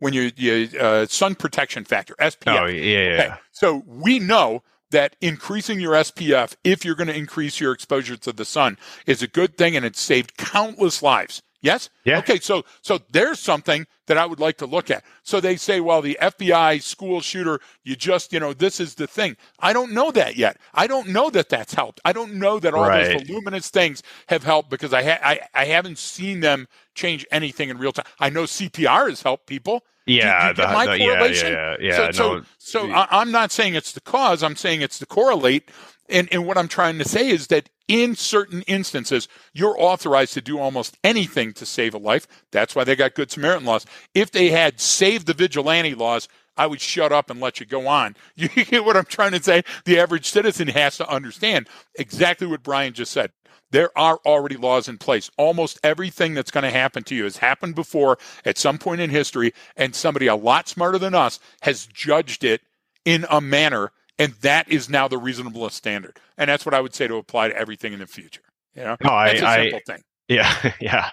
when 0.00 0.12
you, 0.12 0.32
you 0.36 0.68
uh, 0.78 1.06
sun 1.06 1.34
protection 1.34 1.84
factor 1.84 2.14
SPF? 2.20 2.60
Oh 2.60 2.66
yeah, 2.66 3.00
yeah. 3.00 3.22
Okay. 3.22 3.34
So 3.52 3.82
we 3.86 4.18
know 4.18 4.62
that 4.90 5.16
increasing 5.20 5.80
your 5.80 5.94
SPF, 5.94 6.56
if 6.62 6.84
you're 6.84 6.94
going 6.94 7.08
to 7.08 7.16
increase 7.16 7.58
your 7.58 7.72
exposure 7.72 8.16
to 8.16 8.32
the 8.32 8.44
sun, 8.44 8.78
is 9.06 9.22
a 9.22 9.26
good 9.26 9.56
thing, 9.56 9.76
and 9.76 9.84
it's 9.84 10.00
saved 10.00 10.36
countless 10.36 11.02
lives. 11.02 11.42
Yes? 11.64 11.88
Yeah. 12.04 12.18
Okay, 12.18 12.38
so 12.40 12.62
so 12.82 13.00
there's 13.10 13.40
something 13.40 13.86
that 14.06 14.18
I 14.18 14.26
would 14.26 14.38
like 14.38 14.58
to 14.58 14.66
look 14.66 14.90
at. 14.90 15.02
So 15.22 15.40
they 15.40 15.56
say, 15.56 15.80
well, 15.80 16.02
the 16.02 16.18
FBI 16.20 16.82
school 16.82 17.22
shooter, 17.22 17.58
you 17.84 17.96
just, 17.96 18.34
you 18.34 18.38
know, 18.38 18.52
this 18.52 18.80
is 18.80 18.96
the 18.96 19.06
thing. 19.06 19.38
I 19.60 19.72
don't 19.72 19.92
know 19.92 20.10
that 20.10 20.36
yet. 20.36 20.58
I 20.74 20.86
don't 20.86 21.08
know 21.08 21.30
that 21.30 21.48
that's 21.48 21.72
helped. 21.72 22.02
I 22.04 22.12
don't 22.12 22.34
know 22.34 22.58
that 22.58 22.74
all 22.74 22.86
right. 22.86 23.18
those 23.18 23.22
voluminous 23.22 23.70
things 23.70 24.02
have 24.28 24.44
helped 24.44 24.68
because 24.68 24.92
I, 24.92 25.02
ha- 25.02 25.20
I 25.22 25.40
I 25.54 25.64
haven't 25.64 25.96
seen 25.96 26.40
them 26.40 26.68
change 26.94 27.26
anything 27.30 27.70
in 27.70 27.78
real 27.78 27.92
time. 27.92 28.06
I 28.20 28.28
know 28.28 28.42
CPR 28.42 29.08
has 29.08 29.22
helped 29.22 29.46
people. 29.46 29.84
Yeah, 30.06 30.48
do, 30.48 30.56
do 30.56 30.62
the, 30.62 30.68
my 30.68 30.84
the, 30.84 31.02
correlation? 31.02 31.52
yeah, 31.52 31.76
yeah, 31.80 31.88
yeah. 31.88 32.10
So, 32.10 32.34
no, 32.34 32.40
so, 32.58 32.86
so 32.86 32.92
I, 32.92 33.08
I'm 33.10 33.30
not 33.30 33.50
saying 33.50 33.74
it's 33.74 33.92
the 33.92 34.02
cause. 34.02 34.42
I'm 34.42 34.54
saying 34.56 34.82
it's 34.82 34.98
the 34.98 35.06
correlate. 35.06 35.70
And, 36.08 36.28
and 36.32 36.46
what 36.46 36.58
I'm 36.58 36.68
trying 36.68 36.98
to 36.98 37.08
say 37.08 37.30
is 37.30 37.46
that 37.48 37.70
in 37.88 38.14
certain 38.14 38.62
instances, 38.62 39.28
you're 39.52 39.78
authorized 39.78 40.34
to 40.34 40.40
do 40.40 40.58
almost 40.58 40.98
anything 41.02 41.52
to 41.54 41.66
save 41.66 41.94
a 41.94 41.98
life. 41.98 42.26
That's 42.50 42.74
why 42.74 42.84
they 42.84 42.96
got 42.96 43.14
Good 43.14 43.30
Samaritan 43.30 43.66
laws. 43.66 43.86
If 44.14 44.30
they 44.30 44.50
had 44.50 44.80
saved 44.80 45.26
the 45.26 45.34
vigilante 45.34 45.94
laws, 45.94 46.28
I 46.56 46.66
would 46.66 46.80
shut 46.80 47.12
up 47.12 47.30
and 47.30 47.40
let 47.40 47.60
you 47.60 47.66
go 47.66 47.86
on. 47.86 48.16
You 48.36 48.48
get 48.48 48.84
what 48.84 48.96
I'm 48.96 49.04
trying 49.04 49.32
to 49.32 49.42
say? 49.42 49.62
The 49.84 49.98
average 49.98 50.28
citizen 50.30 50.68
has 50.68 50.96
to 50.98 51.08
understand 51.08 51.68
exactly 51.98 52.46
what 52.46 52.62
Brian 52.62 52.92
just 52.92 53.12
said. 53.12 53.32
There 53.70 53.96
are 53.98 54.20
already 54.24 54.56
laws 54.56 54.88
in 54.88 54.98
place. 54.98 55.30
Almost 55.36 55.80
everything 55.82 56.34
that's 56.34 56.52
going 56.52 56.62
to 56.62 56.70
happen 56.70 57.02
to 57.04 57.14
you 57.14 57.24
has 57.24 57.38
happened 57.38 57.74
before 57.74 58.18
at 58.44 58.56
some 58.56 58.78
point 58.78 59.00
in 59.00 59.10
history, 59.10 59.52
and 59.76 59.94
somebody 59.94 60.26
a 60.26 60.36
lot 60.36 60.68
smarter 60.68 60.98
than 60.98 61.14
us 61.14 61.40
has 61.62 61.86
judged 61.86 62.44
it 62.44 62.60
in 63.04 63.26
a 63.28 63.40
manner 63.40 63.90
and 64.18 64.32
that 64.42 64.68
is 64.70 64.88
now 64.88 65.08
the 65.08 65.18
reasonablest 65.18 65.72
standard. 65.72 66.18
And 66.38 66.48
that's 66.48 66.64
what 66.64 66.74
I 66.74 66.80
would 66.80 66.94
say 66.94 67.08
to 67.08 67.16
apply 67.16 67.48
to 67.48 67.56
everything 67.56 67.92
in 67.92 67.98
the 67.98 68.06
future. 68.06 68.42
You 68.74 68.82
know, 68.84 68.96
no, 69.02 69.10
that's 69.10 69.42
I, 69.42 69.56
a 69.56 69.62
simple 69.62 69.80
I, 69.88 69.92
thing. 69.92 70.02
Yeah, 70.28 70.72
yeah. 70.80 71.10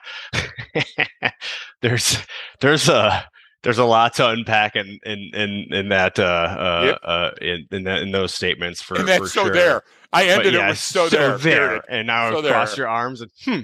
there's 1.81 2.17
there's 2.59 2.89
a 2.89 3.25
there's 3.63 3.77
a 3.77 3.85
lot 3.85 4.15
to 4.15 4.29
unpack 4.29 4.75
in 4.75 4.99
in 5.05 5.31
in, 5.33 5.67
in 5.71 5.89
that 5.89 6.17
uh, 6.17 6.23
uh, 6.23 6.83
yep. 6.85 6.99
uh 7.03 7.31
in 7.41 7.67
in, 7.71 7.83
that, 7.83 8.01
in 8.01 8.11
those 8.11 8.33
statements 8.33 8.81
for 8.81 8.97
and 8.97 9.07
that's 9.07 9.19
for 9.19 9.27
so 9.27 9.43
sure. 9.45 9.53
there. 9.53 9.83
I 10.13 10.25
ended 10.25 10.53
but, 10.53 10.63
it 10.63 10.67
with 10.67 10.77
so, 10.77 11.07
so 11.07 11.37
there, 11.37 11.37
there. 11.37 11.83
and 11.89 12.07
now 12.07 12.31
so 12.31 12.41
cross 12.41 12.71
there. 12.71 12.83
your 12.83 12.89
arms 12.89 13.21
and 13.21 13.31
hmm 13.43 13.59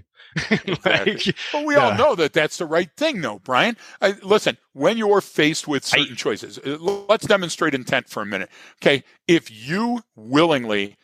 like, 0.86 1.36
but 1.52 1.66
we 1.66 1.76
all 1.76 1.96
know 1.96 2.16
that 2.16 2.34
that's 2.34 2.58
the 2.58 2.66
right 2.66 2.90
thing, 2.98 3.22
though, 3.22 3.40
Brian. 3.40 3.78
I, 4.02 4.16
listen, 4.24 4.58
when 4.74 4.98
you're 4.98 5.22
faced 5.22 5.68
with 5.68 5.86
certain 5.86 6.14
I, 6.14 6.16
choices, 6.16 6.58
uh, 6.60 6.78
let's 7.10 7.26
demonstrate 7.26 7.74
intent 7.74 8.10
for 8.10 8.22
a 8.22 8.26
minute. 8.26 8.50
Okay, 8.82 9.04
if 9.28 9.50
you 9.52 10.02
willingly 10.16 10.98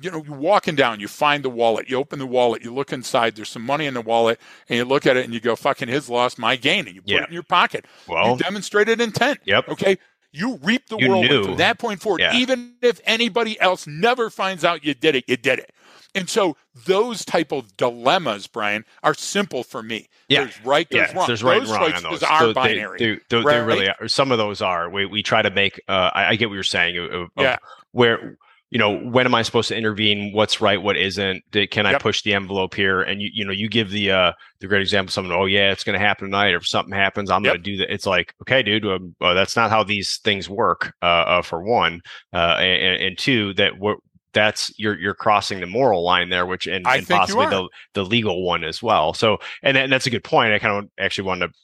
you 0.00 0.10
know, 0.10 0.22
you're 0.24 0.36
walking 0.36 0.74
down, 0.74 1.00
you 1.00 1.08
find 1.08 1.44
the 1.44 1.50
wallet, 1.50 1.88
you 1.88 1.96
open 1.96 2.18
the 2.18 2.26
wallet, 2.26 2.62
you 2.62 2.72
look 2.74 2.92
inside, 2.92 3.36
there's 3.36 3.48
some 3.48 3.62
money 3.62 3.86
in 3.86 3.94
the 3.94 4.00
wallet, 4.00 4.40
and 4.68 4.76
you 4.76 4.84
look 4.84 5.06
at 5.06 5.16
it 5.16 5.24
and 5.24 5.32
you 5.32 5.40
go, 5.40 5.56
fucking 5.56 5.88
his 5.88 6.08
loss, 6.08 6.38
my 6.38 6.56
gain, 6.56 6.86
and 6.86 6.94
you 6.94 7.02
put 7.02 7.10
yeah. 7.10 7.22
it 7.22 7.28
in 7.28 7.34
your 7.34 7.42
pocket. 7.42 7.86
Well, 8.08 8.32
you 8.32 8.38
demonstrated 8.38 9.00
intent. 9.00 9.40
Yep. 9.44 9.68
Okay. 9.68 9.98
You 10.32 10.58
reap 10.64 10.88
the 10.88 10.96
world 10.96 11.26
from 11.44 11.56
that 11.58 11.78
point 11.78 12.00
forward. 12.00 12.20
Yeah. 12.20 12.34
Even 12.34 12.74
if 12.82 13.00
anybody 13.04 13.60
else 13.60 13.86
never 13.86 14.30
finds 14.30 14.64
out 14.64 14.84
you 14.84 14.92
did 14.92 15.14
it, 15.14 15.24
you 15.28 15.36
did 15.36 15.60
it. 15.60 15.72
And 16.14 16.28
so 16.28 16.56
those 16.86 17.24
type 17.24 17.52
of 17.52 17.76
dilemmas, 17.76 18.46
Brian, 18.46 18.84
are 19.02 19.14
simple 19.14 19.64
for 19.64 19.82
me. 19.82 20.08
Yeah. 20.28 20.44
There's 20.44 20.64
right, 20.64 20.88
there's 20.90 21.10
yeah, 21.10 21.16
wrong. 21.16 21.26
There's 21.26 21.42
right 21.42 21.60
those 21.60 21.70
and 21.70 21.80
wrong 21.80 21.92
on 21.92 22.02
those. 22.02 22.22
are 22.22 22.40
so 22.40 22.54
binary. 22.54 22.98
They, 22.98 23.14
they, 23.14 23.20
they, 23.28 23.42
right? 23.42 23.56
really 23.58 23.88
are. 23.88 24.08
Some 24.08 24.30
of 24.32 24.38
those 24.38 24.62
are. 24.62 24.88
We, 24.88 25.06
we 25.06 25.22
try 25.22 25.42
to 25.42 25.50
make, 25.50 25.80
uh, 25.88 26.10
I, 26.14 26.26
I, 26.30 26.36
get 26.36 26.48
what 26.48 26.54
you're 26.54 26.62
saying. 26.62 26.98
Of, 26.98 27.28
yeah. 27.36 27.56
Where, 27.90 28.38
you 28.70 28.78
know, 28.78 28.96
when 28.96 29.26
am 29.26 29.34
I 29.34 29.42
supposed 29.42 29.68
to 29.68 29.76
intervene? 29.76 30.32
What's 30.32 30.60
right? 30.60 30.80
What 30.80 30.96
isn't? 30.96 31.42
Can 31.70 31.86
I 31.86 31.92
yep. 31.92 32.02
push 32.02 32.22
the 32.22 32.34
envelope 32.34 32.74
here? 32.74 33.02
And 33.02 33.20
you, 33.20 33.30
you 33.32 33.44
know, 33.44 33.52
you 33.52 33.68
give 33.68 33.90
the, 33.90 34.10
uh, 34.10 34.32
the 34.60 34.66
great 34.66 34.82
example, 34.82 35.10
of 35.10 35.12
someone, 35.12 35.36
oh 35.36 35.46
yeah, 35.46 35.70
it's 35.70 35.84
going 35.84 35.98
to 35.98 36.04
happen 36.04 36.26
tonight. 36.26 36.50
Or 36.50 36.58
if 36.58 36.66
something 36.66 36.94
happens, 36.94 37.30
I'm 37.30 37.44
yep. 37.44 37.54
going 37.54 37.62
to 37.62 37.70
do 37.70 37.76
that. 37.78 37.92
It's 37.92 38.06
like, 38.06 38.34
okay, 38.42 38.62
dude, 38.62 38.86
um, 38.86 39.14
uh, 39.20 39.34
that's 39.34 39.56
not 39.56 39.70
how 39.70 39.84
these 39.84 40.18
things 40.24 40.48
work. 40.48 40.92
Uh, 41.02 41.06
uh 41.06 41.42
for 41.42 41.62
one, 41.62 42.00
uh, 42.32 42.56
and, 42.58 43.02
and 43.02 43.18
two, 43.18 43.52
that 43.54 43.78
we're, 43.78 43.96
that's 44.34 44.72
you're 44.78 44.98
you're 44.98 45.14
crossing 45.14 45.60
the 45.60 45.66
moral 45.66 46.04
line 46.04 46.28
there, 46.28 46.46
which 46.46 46.66
and, 46.66 46.86
and 46.86 47.08
possibly 47.08 47.46
the 47.46 47.68
the 47.94 48.04
legal 48.04 48.44
one 48.44 48.64
as 48.64 48.82
well. 48.82 49.14
So 49.14 49.38
and, 49.62 49.76
and 49.76 49.92
that's 49.92 50.06
a 50.06 50.10
good 50.10 50.24
point. 50.24 50.52
I 50.52 50.58
kind 50.58 50.84
of 50.84 50.90
actually 50.98 51.24
wanted 51.24 51.48
to 51.48 51.54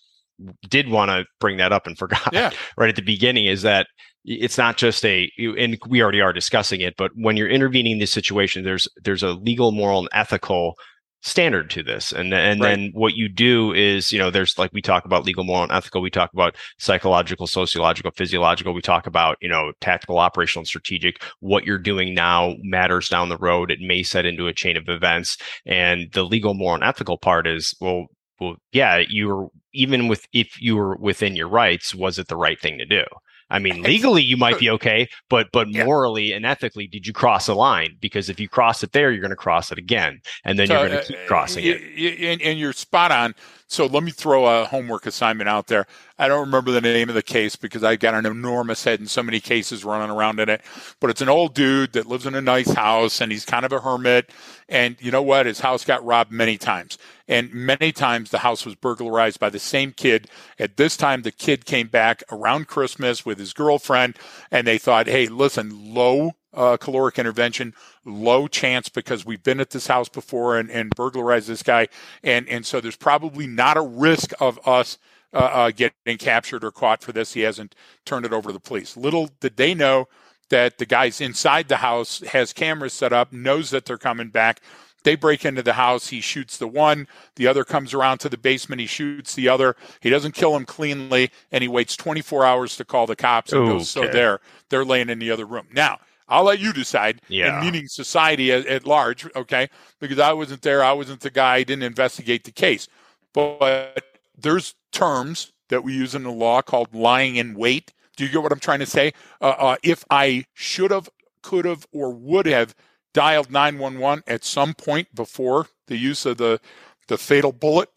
did 0.68 0.88
want 0.88 1.10
to 1.10 1.24
bring 1.38 1.58
that 1.58 1.72
up 1.72 1.86
and 1.86 1.98
forgot 1.98 2.32
yeah. 2.32 2.50
right 2.76 2.88
at 2.88 2.96
the 2.96 3.02
beginning 3.02 3.46
is 3.46 3.62
that 3.62 3.86
it's 4.24 4.58
not 4.58 4.76
just 4.76 5.04
a 5.04 5.30
and 5.38 5.78
we 5.88 6.02
already 6.02 6.20
are 6.20 6.32
discussing 6.32 6.80
it 6.80 6.94
but 6.96 7.10
when 7.14 7.36
you're 7.36 7.48
intervening 7.48 7.92
in 7.92 7.98
this 7.98 8.12
situation 8.12 8.64
there's 8.64 8.86
there's 9.02 9.22
a 9.22 9.32
legal 9.32 9.72
moral 9.72 10.00
and 10.00 10.08
ethical 10.12 10.74
standard 11.22 11.70
to 11.70 11.82
this. 11.82 12.12
And 12.12 12.32
and 12.32 12.60
right. 12.60 12.68
then 12.70 12.90
what 12.92 13.14
you 13.14 13.28
do 13.28 13.72
is 13.72 14.12
you 14.12 14.18
know 14.18 14.30
there's 14.30 14.58
like 14.58 14.72
we 14.72 14.82
talk 14.82 15.04
about 15.04 15.24
legal 15.24 15.44
moral 15.44 15.64
and 15.64 15.72
ethical. 15.72 16.00
We 16.00 16.10
talk 16.10 16.32
about 16.32 16.56
psychological 16.78 17.46
sociological 17.46 18.10
physiological. 18.12 18.72
We 18.72 18.80
talk 18.80 19.06
about 19.06 19.36
you 19.40 19.48
know 19.48 19.72
tactical 19.80 20.18
operational 20.18 20.62
and 20.62 20.68
strategic. 20.68 21.22
What 21.40 21.64
you're 21.64 21.78
doing 21.78 22.14
now 22.14 22.54
matters 22.62 23.08
down 23.08 23.28
the 23.28 23.38
road. 23.38 23.70
It 23.70 23.80
may 23.80 24.02
set 24.02 24.26
into 24.26 24.46
a 24.46 24.54
chain 24.54 24.76
of 24.76 24.88
events. 24.88 25.36
And 25.66 26.10
the 26.12 26.24
legal 26.24 26.54
moral 26.54 26.76
and 26.76 26.84
ethical 26.84 27.18
part 27.18 27.46
is 27.46 27.74
well 27.80 28.06
well 28.40 28.56
yeah 28.72 29.02
you 29.08 29.28
were 29.28 29.48
even 29.72 30.08
with 30.08 30.26
if 30.32 30.60
you 30.60 30.76
were 30.76 30.96
within 30.96 31.36
your 31.36 31.48
rights 31.48 31.94
was 31.94 32.18
it 32.18 32.28
the 32.28 32.36
right 32.36 32.60
thing 32.60 32.78
to 32.78 32.86
do 32.86 33.04
I 33.50 33.58
mean, 33.58 33.82
legally 33.92 34.22
you 34.22 34.36
might 34.36 34.58
be 34.58 34.70
okay, 34.70 35.08
but 35.28 35.48
but 35.52 35.68
yeah. 35.68 35.84
morally 35.84 36.32
and 36.32 36.46
ethically, 36.46 36.86
did 36.86 37.06
you 37.06 37.12
cross 37.12 37.48
a 37.48 37.54
line? 37.54 37.96
Because 38.00 38.28
if 38.28 38.40
you 38.40 38.48
cross 38.48 38.82
it 38.82 38.92
there, 38.92 39.10
you're 39.10 39.20
going 39.20 39.30
to 39.30 39.36
cross 39.36 39.72
it 39.72 39.78
again, 39.78 40.20
and 40.44 40.58
then 40.58 40.68
so, 40.68 40.80
you're 40.80 40.88
going 40.88 41.00
to 41.00 41.06
keep 41.06 41.18
uh, 41.18 41.26
crossing 41.26 41.64
uh, 41.64 41.76
it. 41.76 42.20
And, 42.20 42.42
and, 42.42 42.58
you're 42.58 42.72
spot 42.72 43.12
on. 43.12 43.34
So 43.70 43.86
let 43.86 44.02
me 44.02 44.10
throw 44.10 44.46
a 44.46 44.64
homework 44.64 45.06
assignment 45.06 45.48
out 45.48 45.68
there. 45.68 45.86
I 46.18 46.26
don't 46.26 46.40
remember 46.40 46.72
the 46.72 46.80
name 46.80 47.08
of 47.08 47.14
the 47.14 47.22
case 47.22 47.54
because 47.54 47.84
I've 47.84 48.00
got 48.00 48.14
an 48.14 48.26
enormous 48.26 48.82
head 48.82 48.98
and 48.98 49.08
so 49.08 49.22
many 49.22 49.38
cases 49.38 49.84
running 49.84 50.10
around 50.10 50.40
in 50.40 50.48
it. 50.48 50.60
But 50.98 51.10
it's 51.10 51.20
an 51.20 51.28
old 51.28 51.54
dude 51.54 51.92
that 51.92 52.08
lives 52.08 52.26
in 52.26 52.34
a 52.34 52.40
nice 52.40 52.72
house 52.72 53.20
and 53.20 53.30
he's 53.30 53.44
kind 53.44 53.64
of 53.64 53.70
a 53.70 53.78
hermit. 53.78 54.30
And 54.68 54.96
you 54.98 55.12
know 55.12 55.22
what? 55.22 55.46
His 55.46 55.60
house 55.60 55.84
got 55.84 56.04
robbed 56.04 56.32
many 56.32 56.58
times. 56.58 56.98
And 57.28 57.54
many 57.54 57.92
times 57.92 58.30
the 58.30 58.38
house 58.38 58.66
was 58.66 58.74
burglarized 58.74 59.38
by 59.38 59.50
the 59.50 59.60
same 59.60 59.92
kid. 59.92 60.26
At 60.58 60.76
this 60.76 60.96
time, 60.96 61.22
the 61.22 61.30
kid 61.30 61.64
came 61.64 61.86
back 61.86 62.24
around 62.32 62.66
Christmas 62.66 63.24
with 63.24 63.38
his 63.38 63.52
girlfriend 63.52 64.16
and 64.50 64.66
they 64.66 64.78
thought, 64.78 65.06
hey, 65.06 65.28
listen, 65.28 65.94
low 65.94 66.32
uh, 66.54 66.76
caloric 66.76 67.18
intervention, 67.18 67.74
low 68.04 68.48
chance 68.48 68.88
because 68.88 69.24
we've 69.24 69.42
been 69.42 69.60
at 69.60 69.70
this 69.70 69.86
house 69.86 70.08
before 70.08 70.58
and, 70.58 70.70
and 70.70 70.90
burglarized 70.90 71.48
this 71.48 71.62
guy. 71.62 71.88
And, 72.22 72.48
and 72.48 72.66
so 72.66 72.80
there's 72.80 72.96
probably 72.96 73.46
not 73.46 73.76
a 73.76 73.82
risk 73.82 74.32
of 74.40 74.58
us 74.66 74.98
uh, 75.32 75.36
uh, 75.36 75.70
getting 75.70 76.18
captured 76.18 76.64
or 76.64 76.72
caught 76.72 77.02
for 77.02 77.12
this. 77.12 77.34
He 77.34 77.42
hasn't 77.42 77.74
turned 78.04 78.26
it 78.26 78.32
over 78.32 78.48
to 78.48 78.52
the 78.52 78.60
police. 78.60 78.96
Little 78.96 79.30
did 79.40 79.56
they 79.56 79.74
know 79.74 80.08
that 80.48 80.78
the 80.78 80.86
guy's 80.86 81.20
inside 81.20 81.68
the 81.68 81.76
house, 81.76 82.20
has 82.20 82.52
cameras 82.52 82.92
set 82.92 83.12
up, 83.12 83.32
knows 83.32 83.70
that 83.70 83.84
they're 83.84 83.98
coming 83.98 84.28
back. 84.28 84.60
They 85.02 85.14
break 85.14 85.44
into 85.44 85.62
the 85.62 85.74
house. 85.74 86.08
He 86.08 86.20
shoots 86.20 86.58
the 86.58 86.66
one. 86.66 87.08
The 87.36 87.46
other 87.46 87.64
comes 87.64 87.94
around 87.94 88.18
to 88.18 88.28
the 88.28 88.36
basement. 88.36 88.80
He 88.80 88.86
shoots 88.86 89.34
the 89.34 89.48
other. 89.48 89.76
He 90.00 90.10
doesn't 90.10 90.34
kill 90.34 90.54
him 90.54 90.66
cleanly, 90.66 91.30
and 91.50 91.62
he 91.62 91.68
waits 91.68 91.96
24 91.96 92.44
hours 92.44 92.76
to 92.76 92.84
call 92.84 93.06
the 93.06 93.16
cops. 93.16 93.52
And 93.52 93.66
goes, 93.66 93.88
so 93.88 94.02
there, 94.08 94.40
they're 94.68 94.84
laying 94.84 95.08
in 95.08 95.18
the 95.18 95.30
other 95.30 95.46
room. 95.46 95.68
Now, 95.72 96.00
I'll 96.30 96.44
let 96.44 96.60
you 96.60 96.72
decide. 96.72 97.20
Yeah. 97.28 97.56
And 97.56 97.64
meaning 97.64 97.88
society 97.88 98.52
at, 98.52 98.66
at, 98.66 98.86
large, 98.86 99.26
okay? 99.34 99.68
Because 99.98 100.18
I 100.18 100.32
wasn't 100.32 100.62
there. 100.62 100.82
I 100.82 100.92
wasn't 100.92 101.20
the 101.20 101.30
guy. 101.30 101.56
I 101.56 101.62
didn't 101.64 101.82
investigate 101.82 102.44
the 102.44 102.52
case. 102.52 102.88
But 103.34 104.02
there's 104.38 104.74
terms 104.92 105.52
that 105.68 105.84
we 105.84 105.92
use 105.92 106.14
in 106.14 106.22
the 106.22 106.30
law 106.30 106.62
called 106.62 106.94
lying 106.94 107.36
in 107.36 107.54
wait. 107.54 107.92
Do 108.16 108.24
you 108.24 108.30
get 108.30 108.42
what 108.42 108.52
I'm 108.52 108.60
trying 108.60 108.80
to 108.80 108.86
say? 108.86 109.12
Uh, 109.40 109.54
uh, 109.58 109.76
if 109.82 110.04
I 110.10 110.44
should 110.54 110.90
have, 110.90 111.08
could 111.42 111.64
have, 111.64 111.86
or 111.92 112.12
would 112.12 112.46
have 112.46 112.74
dialed 113.12 113.50
911 113.50 114.24
at 114.26 114.44
some 114.44 114.74
point 114.74 115.14
before 115.14 115.66
the 115.86 115.96
use 115.96 116.26
of 116.26 116.36
the, 116.36 116.60
the 117.08 117.18
fatal 117.18 117.52
bullet. 117.52 117.88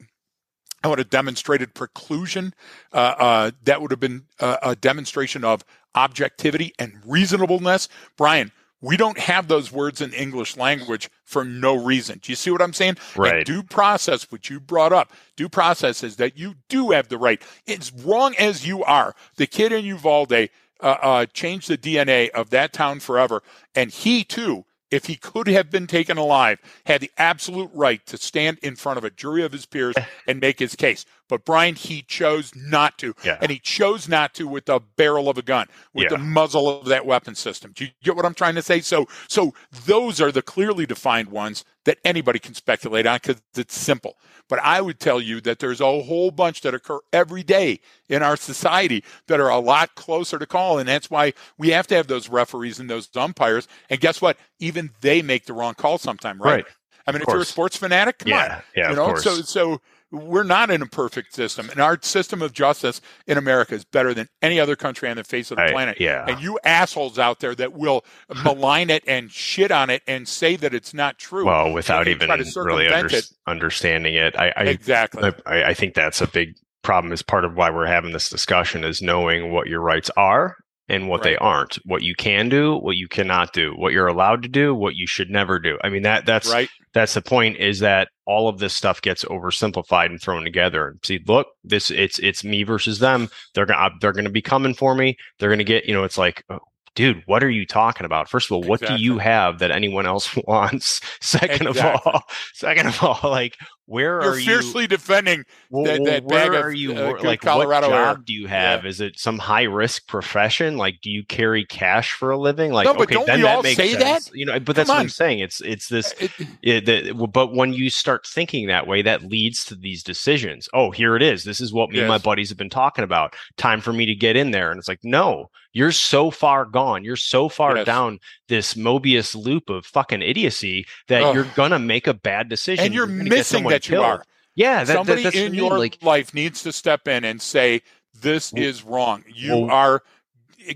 I 0.84 0.88
would 0.88 1.00
have 1.00 1.10
demonstrated 1.10 1.74
preclusion. 1.74 2.54
Uh, 2.92 3.16
uh, 3.18 3.52
that 3.64 3.82
would 3.82 3.92
have 3.92 4.00
been 4.00 4.26
a, 4.40 4.58
a 4.62 4.76
demonstration 4.76 5.44
of 5.44 5.64
objectivity 5.96 6.74
and 6.78 6.94
reasonableness. 7.06 7.88
Brian, 8.18 8.52
we 8.82 8.98
don't 8.98 9.18
have 9.18 9.48
those 9.48 9.72
words 9.72 10.02
in 10.02 10.12
English 10.12 10.58
language 10.58 11.10
for 11.24 11.46
no 11.46 11.74
reason. 11.74 12.20
Do 12.22 12.32
you 12.32 12.36
see 12.36 12.52
what 12.52 12.62
I'm 12.62 12.74
saying? 12.74 12.98
Right. 13.16 13.36
And 13.36 13.46
due 13.46 13.64
process, 13.64 14.30
which 14.30 14.50
you 14.50 14.60
brought 14.60 14.92
up, 14.92 15.14
due 15.38 15.48
process 15.48 16.04
is 16.04 16.18
that 16.18 16.38
you 16.38 16.56
do 16.68 16.92
have 16.92 17.08
the 17.08 17.18
right. 17.18 17.42
As 17.66 17.94
wrong 17.94 18.36
as 18.38 18.68
you 18.68 18.84
are, 18.84 19.16
the 19.38 19.48
kid 19.48 19.72
in 19.72 19.86
Uvalde 19.86 20.34
uh, 20.34 20.48
uh, 20.82 21.26
changed 21.28 21.70
the 21.70 21.78
DNA 21.78 22.30
of 22.32 22.50
that 22.50 22.74
town 22.74 23.00
forever, 23.00 23.42
and 23.74 23.90
he 23.90 24.26
too 24.26 24.66
if 24.94 25.08
he 25.08 25.16
could 25.16 25.48
have 25.48 25.72
been 25.72 25.88
taken 25.88 26.18
alive, 26.18 26.60
had 26.86 27.02
the 27.02 27.12
absolute 27.18 27.72
right 27.74 28.06
to 28.06 28.16
stand 28.16 28.60
in 28.62 28.76
front 28.76 29.00
of 29.00 29.04
a 29.04 29.10
jury 29.10 29.44
of 29.44 29.52
his 29.52 29.66
peers 29.66 29.96
and 30.28 30.40
make 30.40 30.60
his 30.60 30.76
case. 30.76 31.06
But 31.34 31.46
Brian, 31.46 31.74
he 31.74 32.04
chose 32.04 32.52
not 32.56 33.00
to. 33.00 33.16
Yeah. 33.26 33.40
And 33.42 33.50
he 33.50 33.58
chose 33.58 34.08
not 34.08 34.36
to 34.36 34.48
with 34.48 34.66
the 34.66 34.80
barrel 34.98 35.30
of 35.30 35.38
a 35.40 35.42
gun, 35.42 35.66
with 35.92 36.04
Yeah. 36.04 36.10
the 36.10 36.18
muzzle 36.20 36.70
of 36.70 36.86
that 36.90 37.08
weapon 37.08 37.34
system. 37.34 37.72
Do 37.74 37.86
you 37.86 37.92
get 38.04 38.16
what 38.16 38.24
I'm 38.24 38.36
trying 38.36 38.54
to 38.54 38.62
say? 38.62 38.82
So, 38.82 39.08
so 39.28 39.56
those 39.88 40.22
are 40.22 40.32
the 40.32 40.44
clearly 40.44 40.86
defined 40.86 41.30
ones 41.30 41.66
that 41.86 41.98
anybody 42.06 42.38
can 42.38 42.54
speculate 42.54 43.08
on 43.08 43.16
because 43.20 43.42
it's 43.58 43.76
simple. 43.76 44.16
But 44.48 44.60
I 44.60 44.80
would 44.80 45.00
tell 45.00 45.20
you 45.20 45.42
that 45.42 45.58
there's 45.58 45.82
a 45.82 46.04
whole 46.04 46.30
bunch 46.30 46.62
that 46.62 46.76
occur 46.76 47.00
every 47.12 47.42
day 47.42 47.80
in 48.10 48.22
our 48.22 48.38
society 48.38 49.04
that 49.26 49.40
are 49.40 49.50
a 49.50 49.58
lot 49.58 49.96
closer 49.96 50.38
to 50.38 50.46
call. 50.46 50.78
And 50.78 50.88
that's 50.88 51.10
why 51.10 51.34
we 51.58 51.70
have 51.70 51.88
to 51.88 51.96
have 51.96 52.06
those 52.06 52.30
referees 52.30 52.80
and 52.80 52.88
those 52.88 53.10
umpires. 53.16 53.68
And 53.90 54.00
guess 54.00 54.22
what? 54.22 54.38
Even 54.60 54.92
they 55.02 55.24
make 55.24 55.46
the 55.48 55.54
wrong 55.54 55.74
call 55.74 55.98
sometime, 55.98 56.40
right? 56.40 56.58
Right. 56.64 56.66
I 57.08 57.12
mean, 57.12 57.22
if 57.24 57.28
you're 57.28 57.40
a 57.42 57.46
sports 57.46 57.76
fanatic, 57.76 58.20
come 58.20 58.30
Yeah, 58.30 58.56
on. 58.58 58.62
yeah, 58.78 58.84
you 58.86 58.90
of 58.92 58.96
know, 58.98 59.06
course. 59.08 59.24
so 59.24 59.42
so 59.42 59.82
we're 60.14 60.44
not 60.44 60.70
in 60.70 60.82
a 60.82 60.86
perfect 60.86 61.34
system, 61.34 61.70
and 61.72 61.80
our 61.80 61.98
system 62.02 62.42
of 62.42 62.54
justice 62.54 63.02
in 63.26 63.38
America 63.38 63.74
is 63.74 63.84
better 63.84 64.14
than 64.14 64.30
any 64.42 64.60
other 64.60 64.76
country 64.76 65.10
on 65.10 65.18
the 65.18 65.24
face 65.24 65.50
of 65.50 65.58
the 65.58 65.64
I- 65.64 65.72
planet. 65.72 65.98
yeah. 66.00 66.26
And 66.28 66.40
you 66.40 66.60
assholes 66.64 67.18
out 67.18 67.40
there 67.40 67.56
that 67.56 67.74
will 67.74 68.06
malign 68.44 68.90
it 68.90 69.04
and 69.08 69.32
shit 69.32 69.72
on 69.72 69.90
it 69.90 70.04
and 70.08 70.28
say 70.28 70.56
that 70.56 70.74
it's 70.74 70.94
not 70.94 71.18
true. 71.18 71.46
Well, 71.46 71.74
without 71.74 72.08
even 72.08 72.30
really 72.30 72.88
under, 72.88 73.16
it. 73.16 73.26
understanding 73.48 74.14
it, 74.14 74.38
I, 74.38 74.54
I 74.56 74.64
exactly. 74.66 75.32
I, 75.46 75.64
I 75.64 75.74
think 75.74 75.96
that's 75.96 76.22
a 76.22 76.28
big 76.28 76.56
problem. 76.84 77.12
Is 77.12 77.24
part 77.24 77.44
of 77.44 77.56
why 77.56 77.72
we're 77.72 77.88
having 77.88 78.14
this 78.14 78.30
discussion 78.30 78.84
is 78.84 79.02
knowing 79.02 79.52
what 79.52 79.68
your 79.68 79.82
rights 79.82 80.12
are 80.16 80.58
and 80.94 81.10
what 81.10 81.24
they 81.24 81.36
aren't, 81.38 81.76
what 81.86 82.04
you 82.04 82.16
can 82.16 82.50
do, 82.50 82.78
what 82.78 82.96
you 82.96 83.08
cannot 83.08 83.54
do, 83.54 83.74
what 83.76 83.94
you're 83.94 84.08
allowed 84.08 84.44
to 84.44 84.50
do, 84.50 84.76
what 84.76 84.96
you 84.96 85.08
should 85.08 85.30
never 85.30 85.60
do. 85.60 85.78
I 85.84 85.90
mean 85.90 86.04
that 86.04 86.26
that's 86.26 86.52
right. 86.52 86.70
that's 86.94 87.14
the 87.14 87.22
point. 87.22 87.58
Is 87.58 87.80
that 87.80 88.10
all 88.26 88.48
of 88.48 88.60
this 88.60 88.74
stuff 88.74 89.02
gets 89.02 89.26
oversimplified 89.26 90.06
and 90.08 90.22
thrown 90.22 90.44
together? 90.44 90.90
And 90.90 91.00
see, 91.04 91.20
look, 91.28 91.48
this 91.64 91.92
it's 91.92 92.20
it's 92.20 92.44
me 92.44 92.64
versus 92.64 93.00
them. 93.00 93.30
They're 93.54 93.66
gonna 93.66 93.90
they're 94.00 94.14
gonna 94.14 94.30
be 94.30 94.42
coming 94.42 94.74
for 94.74 94.96
me. 94.96 95.18
They're 95.40 95.50
gonna 95.50 95.64
get 95.64 95.86
you 95.86 95.94
know. 95.94 96.04
It's 96.04 96.18
like. 96.18 96.44
oh, 96.50 96.60
Dude, 96.96 97.24
what 97.26 97.44
are 97.44 97.50
you 97.50 97.66
talking 97.66 98.06
about? 98.06 98.30
First 98.30 98.50
of 98.50 98.52
all, 98.52 98.62
what 98.62 98.80
do 98.80 98.96
you 98.98 99.18
have 99.18 99.58
that 99.58 99.72
anyone 99.72 100.06
else 100.06 100.38
wants? 100.48 101.02
Second 101.22 101.66
of 101.66 101.80
all, 101.80 102.22
second 102.54 102.86
of 102.86 103.02
all, 103.04 103.32
like 103.32 103.58
where 103.86 104.22
You're 104.22 104.32
are 104.32 104.38
you? 104.40 104.46
fiercely 104.46 104.88
defending. 104.88 105.44
Well, 105.70 105.84
that- 105.86 106.04
that 106.06 106.24
where 106.24 106.40
bag 106.50 106.54
of, 106.60 106.66
are 106.66 106.72
you? 106.72 106.94
uh, 106.96 107.18
like, 107.22 107.42
Colorado 107.42 107.90
what 107.90 107.96
job 107.96 108.26
do 108.26 108.34
you 108.34 108.48
have? 108.48 108.86
Is 108.86 109.02
it 109.02 109.20
some 109.20 109.38
high 109.38 109.64
risk 109.64 110.08
profession? 110.08 110.78
Like, 110.78 111.00
do 111.02 111.10
you 111.10 111.26
carry 111.26 111.66
cash 111.66 112.14
for 112.14 112.32
a 112.32 112.38
living? 112.38 112.72
Like, 112.72 112.86
No, 112.86 112.94
okay, 112.96 113.14
don't 113.14 113.26
then 113.26 113.38
we 113.40 113.44
that 113.44 113.56
all 113.58 113.64
makes 113.64 113.76
say 113.78 113.94
sense. 113.94 114.26
that? 114.30 114.36
You 114.36 114.46
know, 114.46 114.60
but 114.60 114.76
that's 114.76 114.88
Come 114.88 114.98
what. 114.98 115.02
I'm 115.02 115.10
saying. 115.10 115.40
It's 115.40 115.60
it's 115.62 115.88
this. 115.90 116.14
It- 116.20 116.32
It, 116.62 116.86
the, 116.86 117.14
but 117.28 117.54
when 117.54 117.74
you 117.74 117.90
start 117.90 118.26
thinking 118.26 118.68
that 118.68 118.88
way, 118.88 119.02
that 119.02 119.24
leads 119.24 119.66
to 119.66 119.76
these 119.76 120.02
decisions. 120.02 120.70
Oh, 120.74 120.92
here 120.92 121.16
it 121.16 121.22
is. 121.22 121.44
This 121.44 121.60
is 121.60 121.74
what 121.74 121.90
me 121.90 122.00
and 122.00 122.08
my 122.08 122.18
buddies 122.18 122.50
have 122.50 122.58
been 122.58 122.70
talking 122.70 123.04
about. 123.04 123.36
Time 123.58 123.82
for 123.82 123.92
me 123.92 124.06
to 124.06 124.16
get 124.16 124.36
in 124.38 124.52
there. 124.52 124.72
And 124.72 124.80
it's 124.80 124.88
like, 124.88 125.00
no, 125.04 125.50
you're 125.74 125.92
so 125.92 126.32
far 126.32 126.64
gone. 126.66 127.04
You're 127.04 127.16
so 127.18 127.50
far 127.50 127.76
Yes. 127.76 127.86
down 127.86 128.20
this 128.48 128.76
Mobius 128.76 129.36
loop 129.36 129.70
of 129.70 129.86
fucking 129.86 130.22
idiocy 130.22 130.86
that 131.08 131.24
Ugh. 131.24 131.36
you're 131.36 131.48
gonna 131.56 131.80
make 131.80 132.08
a 132.08 132.14
bad 132.14 132.48
decision. 132.50 132.86
and 132.86 132.94
you're 132.94 133.08
get 133.08 133.28
missing 133.28 133.64
that 133.74 133.90
you 133.90 134.02
are. 134.02 134.24
Yeah, 134.56 134.84
that, 134.84 134.88
that, 134.88 134.94
Somebody 134.94 135.24
that's 135.24 135.36
in 135.36 135.54
your 135.54 135.78
like 135.80 135.98
life 136.04 136.34
needs 136.34 136.64
to 136.64 136.72
step 136.72 137.08
in 137.08 137.24
and 137.24 137.42
say, 137.42 137.82
"This 138.22 138.54
Well- 138.54 138.64
is 138.64 138.84
wrong. 138.84 139.24
You 139.28 139.58
well- 139.58 139.72
are 139.72 140.04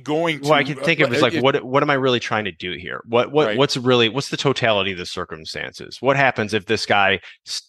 going 0.04 0.40
to." 0.42 0.44
well, 0.50 0.54
I 0.54 0.64
can 0.64 0.76
think 0.78 1.00
of 1.00 1.12
it 1.12 1.16
as 1.16 1.22
uh, 1.22 1.26
like, 1.26 1.34
it- 1.36 1.44
what 1.44 1.64
what 1.64 1.84
am 1.84 1.90
I 1.90 1.96
really 1.96 2.20
trying 2.20 2.46
to 2.46 2.52
do 2.52 2.74
here? 2.74 3.02
What 3.08 3.32
what 3.32 3.48
Right. 3.48 3.58
what's 3.58 3.78
really 3.78 4.10
what's 4.10 4.30
the 4.30 4.38
totality 4.38 4.92
of 4.92 4.98
the 4.98 5.06
circumstances? 5.06 5.98
What 6.02 6.18
happens 6.18 6.54
if 6.54 6.66
this 6.66 6.86
guy, 6.86 7.20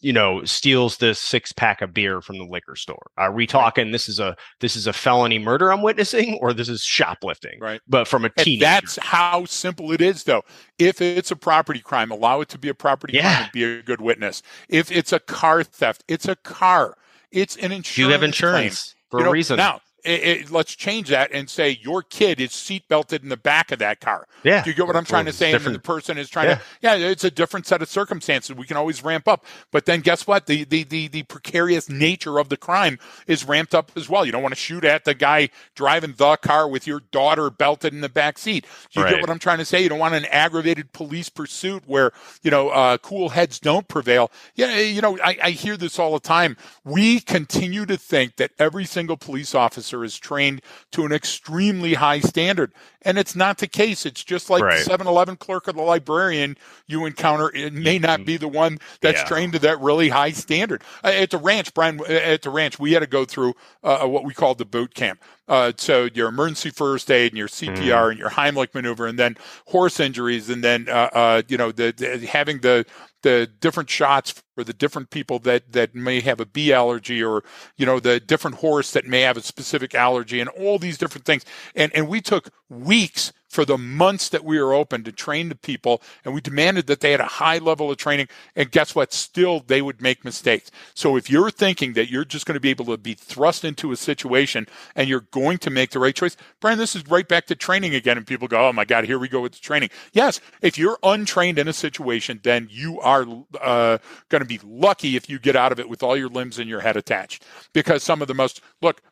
you 0.00 0.12
know, 0.12 0.44
steals 0.44 0.96
this 0.98 1.18
six 1.18 1.52
pack 1.52 1.82
of 1.82 1.92
beer 1.94 2.20
from 2.20 2.38
the 2.38 2.44
liquor 2.44 2.76
store? 2.76 3.10
Are 3.16 3.32
we 3.32 3.46
talking 3.46 3.90
this 3.92 4.08
is 4.08 4.18
a 4.18 4.36
this 4.60 4.76
is 4.76 4.86
a 4.86 4.92
felony 4.92 5.38
murder 5.38 5.72
I'm 5.72 5.82
witnessing, 5.82 6.38
or 6.40 6.52
this 6.52 6.68
is 6.68 6.82
shoplifting? 6.82 7.58
Right. 7.60 7.80
But 7.88 8.08
from 8.08 8.24
a 8.24 8.30
And 8.36 8.60
that's 8.60 8.98
how 9.02 9.44
simple 9.44 9.92
it 9.92 10.00
is, 10.00 10.24
though. 10.24 10.42
If 10.78 11.00
it's 11.00 11.30
a 11.30 11.36
property 11.36 11.80
crime, 11.80 12.10
allow 12.10 12.40
it 12.40 12.48
to 12.50 12.58
be 12.58 12.68
a 12.68 12.74
property 12.74 13.14
Yeah. 13.14 13.22
crime 13.22 13.42
and 13.44 13.52
be 13.52 13.64
a 13.64 13.82
good 13.82 14.00
witness. 14.00 14.42
If 14.68 14.90
it's 14.92 15.12
a 15.12 15.20
car 15.20 15.62
theft, 15.64 16.04
it's 16.08 16.26
a 16.28 16.36
car. 16.36 16.94
It's 17.30 17.56
an 17.56 17.72
insurance. 17.72 17.94
do 17.96 18.02
you 18.02 18.08
have 18.08 18.20
claim. 18.20 18.28
insurance 18.28 18.94
for 19.10 19.18
You 19.20 19.24
a 19.24 19.26
know, 19.26 19.32
reason? 19.32 19.56
Now, 19.58 19.80
it, 20.04 20.22
it, 20.22 20.50
let's 20.50 20.74
change 20.74 21.08
that 21.08 21.30
and 21.32 21.48
say 21.50 21.78
your 21.82 22.02
kid 22.02 22.40
is 22.40 22.50
seatbelted 22.50 23.22
in 23.22 23.28
the 23.28 23.36
back 23.36 23.72
of 23.72 23.78
that 23.80 24.00
car. 24.00 24.26
yeah. 24.44 24.62
Do 24.62 24.70
you 24.70 24.76
get 24.76 24.86
what 24.86 24.96
I'm 24.96 25.04
trying 25.04 25.24
to 25.26 25.32
say? 25.32 25.52
And 25.52 25.64
the 25.64 25.78
person 25.78 26.18
is 26.18 26.28
trying 26.30 26.56
to, 26.56 26.62
yeah, 26.80 26.94
it's 26.94 27.24
a 27.24 27.30
different 27.30 27.66
set 27.66 27.82
of 27.82 27.88
circumstances. 27.88 28.54
We 28.54 28.66
can 28.66 28.76
always 28.76 29.02
ramp 29.02 29.26
up. 29.26 29.44
But 29.72 29.86
then 29.86 30.00
guess 30.00 30.26
what? 30.26 30.46
The, 30.46 30.64
the, 30.64 30.84
the, 30.84 31.08
the 31.08 31.22
precarious 31.24 31.88
nature 31.88 32.38
of 32.38 32.48
the 32.48 32.56
crime 32.56 32.98
is 33.26 33.44
ramped 33.44 33.74
up 33.74 33.90
as 33.96 34.08
well. 34.08 34.24
You 34.24 34.32
don't 34.32 34.42
want 34.42 34.54
to 34.54 34.60
shoot 34.60 34.84
at 34.84 35.04
the 35.04 35.14
guy 35.14 35.48
driving 35.74 36.14
the 36.16 36.36
car 36.36 36.68
with 36.68 36.86
your 36.86 37.00
daughter 37.10 37.50
belted 37.50 37.92
in 37.92 38.00
the 38.00 38.08
back 38.08 38.38
seat. 38.38 38.66
Do 38.92 39.00
you 39.00 39.04
Right. 39.04 39.14
get 39.14 39.20
what 39.20 39.30
I'm 39.30 39.38
trying 39.38 39.58
to 39.58 39.64
say? 39.64 39.82
You 39.82 39.88
don't 39.88 39.98
want 39.98 40.14
an 40.14 40.26
aggravated 40.26 40.92
police 40.92 41.28
pursuit 41.28 41.82
where, 41.86 42.12
you 42.42 42.50
know, 42.50 42.68
uh, 42.68 42.98
cool 42.98 43.30
heads 43.30 43.58
don't 43.58 43.88
prevail. 43.88 44.30
Yeah, 44.54 44.78
you 44.78 45.00
know, 45.00 45.18
I, 45.24 45.38
I 45.42 45.50
hear 45.50 45.76
this 45.76 45.98
all 45.98 46.12
the 46.12 46.20
time. 46.20 46.56
We 46.84 47.20
continue 47.20 47.86
to 47.86 47.96
think 47.96 48.36
that 48.36 48.50
every 48.58 48.84
single 48.84 49.16
police 49.16 49.54
officer 49.54 49.87
is 49.92 50.18
trained 50.18 50.62
to 50.92 51.04
an 51.04 51.12
extremely 51.12 51.94
high 51.94 52.20
standard. 52.20 52.72
And 53.02 53.16
it's 53.18 53.34
not 53.36 53.58
the 53.58 53.66
case. 53.68 54.04
It's 54.04 54.22
just 54.24 54.50
like 54.50 54.62
Right. 54.62 54.78
the 54.78 54.84
7 54.84 55.06
Eleven 55.06 55.36
clerk 55.36 55.68
or 55.68 55.72
the 55.72 55.82
librarian 55.82 56.56
you 56.86 57.06
encounter. 57.06 57.50
It 57.54 57.72
may 57.72 57.98
not 57.98 58.24
be 58.24 58.36
the 58.36 58.48
one 58.48 58.78
that's 59.00 59.20
Yeah. 59.20 59.24
trained 59.28 59.52
to 59.54 59.58
that 59.60 59.80
really 59.80 60.08
high 60.10 60.32
standard. 60.32 60.82
Uh, 61.02 61.08
at 61.08 61.30
the 61.30 61.38
ranch, 61.38 61.72
Brian, 61.74 62.00
uh, 62.00 62.04
at 62.04 62.42
the 62.42 62.50
ranch, 62.50 62.78
we 62.78 62.92
had 62.92 63.00
to 63.00 63.06
go 63.06 63.24
through 63.24 63.54
uh, 63.82 64.06
what 64.06 64.24
we 64.24 64.34
called 64.34 64.58
the 64.58 64.64
boot 64.64 64.94
camp. 64.94 65.20
Uh, 65.48 65.72
so 65.76 66.08
your 66.12 66.28
emergency 66.28 66.70
first 66.70 67.10
aid 67.10 67.32
and 67.32 67.38
your 67.38 67.48
CPR 67.48 68.10
and 68.10 68.18
your 68.18 68.30
Heimlich 68.30 68.74
maneuver, 68.74 69.06
and 69.06 69.18
then 69.18 69.36
horse 69.66 69.98
injuries, 69.98 70.50
and 70.50 70.62
then 70.62 70.88
uh, 70.88 71.08
uh, 71.12 71.42
you 71.48 71.56
know 71.56 71.72
the, 71.72 71.92
the 71.96 72.26
having 72.26 72.58
the 72.60 72.84
the 73.22 73.50
different 73.60 73.90
shots 73.90 74.42
for 74.54 74.62
the 74.62 74.72
different 74.72 75.10
people 75.10 75.38
that 75.40 75.72
that 75.72 75.94
may 75.94 76.20
have 76.20 76.40
a 76.40 76.46
bee 76.46 76.72
allergy 76.72 77.22
or 77.22 77.42
you 77.76 77.86
know 77.86 77.98
the 77.98 78.20
different 78.20 78.58
horse 78.58 78.92
that 78.92 79.06
may 79.06 79.22
have 79.22 79.36
a 79.36 79.42
specific 79.42 79.94
allergy 79.94 80.40
and 80.40 80.50
all 80.50 80.78
these 80.78 80.98
different 80.98 81.24
things. 81.24 81.44
And 81.74 81.90
and 81.94 82.08
we 82.08 82.20
took 82.20 82.50
weeks 82.68 83.32
for 83.48 83.64
the 83.64 83.78
months 83.78 84.28
that 84.28 84.44
we 84.44 84.60
were 84.60 84.74
open 84.74 85.04
to 85.04 85.12
train 85.12 85.48
the 85.48 85.54
people 85.54 86.02
and 86.24 86.34
we 86.34 86.40
demanded 86.40 86.86
that 86.86 87.00
they 87.00 87.12
had 87.12 87.20
a 87.20 87.24
high 87.24 87.58
level 87.58 87.90
of 87.90 87.96
training 87.96 88.28
and 88.54 88.70
guess 88.70 88.94
what? 88.94 89.12
Still 89.12 89.60
they 89.60 89.82
would 89.82 90.02
make 90.02 90.24
mistakes. 90.24 90.70
So 90.94 91.16
if 91.16 91.30
you're 91.30 91.50
thinking 91.50 91.94
that 91.94 92.10
you're 92.10 92.24
just 92.24 92.46
going 92.46 92.54
to 92.54 92.60
be 92.60 92.70
able 92.70 92.84
to 92.86 92.98
be 92.98 93.14
thrust 93.14 93.64
into 93.64 93.92
a 93.92 93.96
situation 93.96 94.66
and 94.94 95.08
you're 95.08 95.26
going 95.32 95.58
to 95.58 95.70
make 95.70 95.90
the 95.90 95.98
right 95.98 96.14
choice 96.14 96.36
brian 96.60 96.78
this 96.78 96.94
is 96.94 97.06
right 97.08 97.28
back 97.28 97.46
to 97.46 97.54
training 97.54 97.94
again 97.94 98.16
and 98.16 98.26
people 98.26 98.48
go 98.48 98.68
oh 98.68 98.72
my 98.72 98.84
god 98.84 99.04
here 99.04 99.18
we 99.18 99.28
go 99.28 99.40
with 99.40 99.52
the 99.52 99.58
training. 99.58 99.90
Yes 100.12 100.40
if 100.62 100.78
you're 100.78 100.98
untrained 101.02 101.58
in 101.58 101.68
a 101.68 101.72
situation 101.72 102.40
then 102.42 102.68
you 102.70 103.00
are 103.00 103.26
uh, 103.60 103.98
going 104.28 104.40
to 104.42 104.46
be 104.46 104.60
lucky 104.64 105.16
if 105.16 105.28
you 105.28 105.38
get 105.38 105.56
out 105.56 105.72
of 105.72 105.80
it 105.80 105.88
with 105.88 106.02
all 106.02 106.16
your 106.16 106.28
limbs 106.28 106.58
and 106.58 106.68
your 106.68 106.80
head 106.80 106.96
attached 106.96 107.44
because 107.72 108.02
some 108.02 108.22
of 108.22 108.28
the 108.28 108.34
most 108.34 108.60
look 108.82 109.02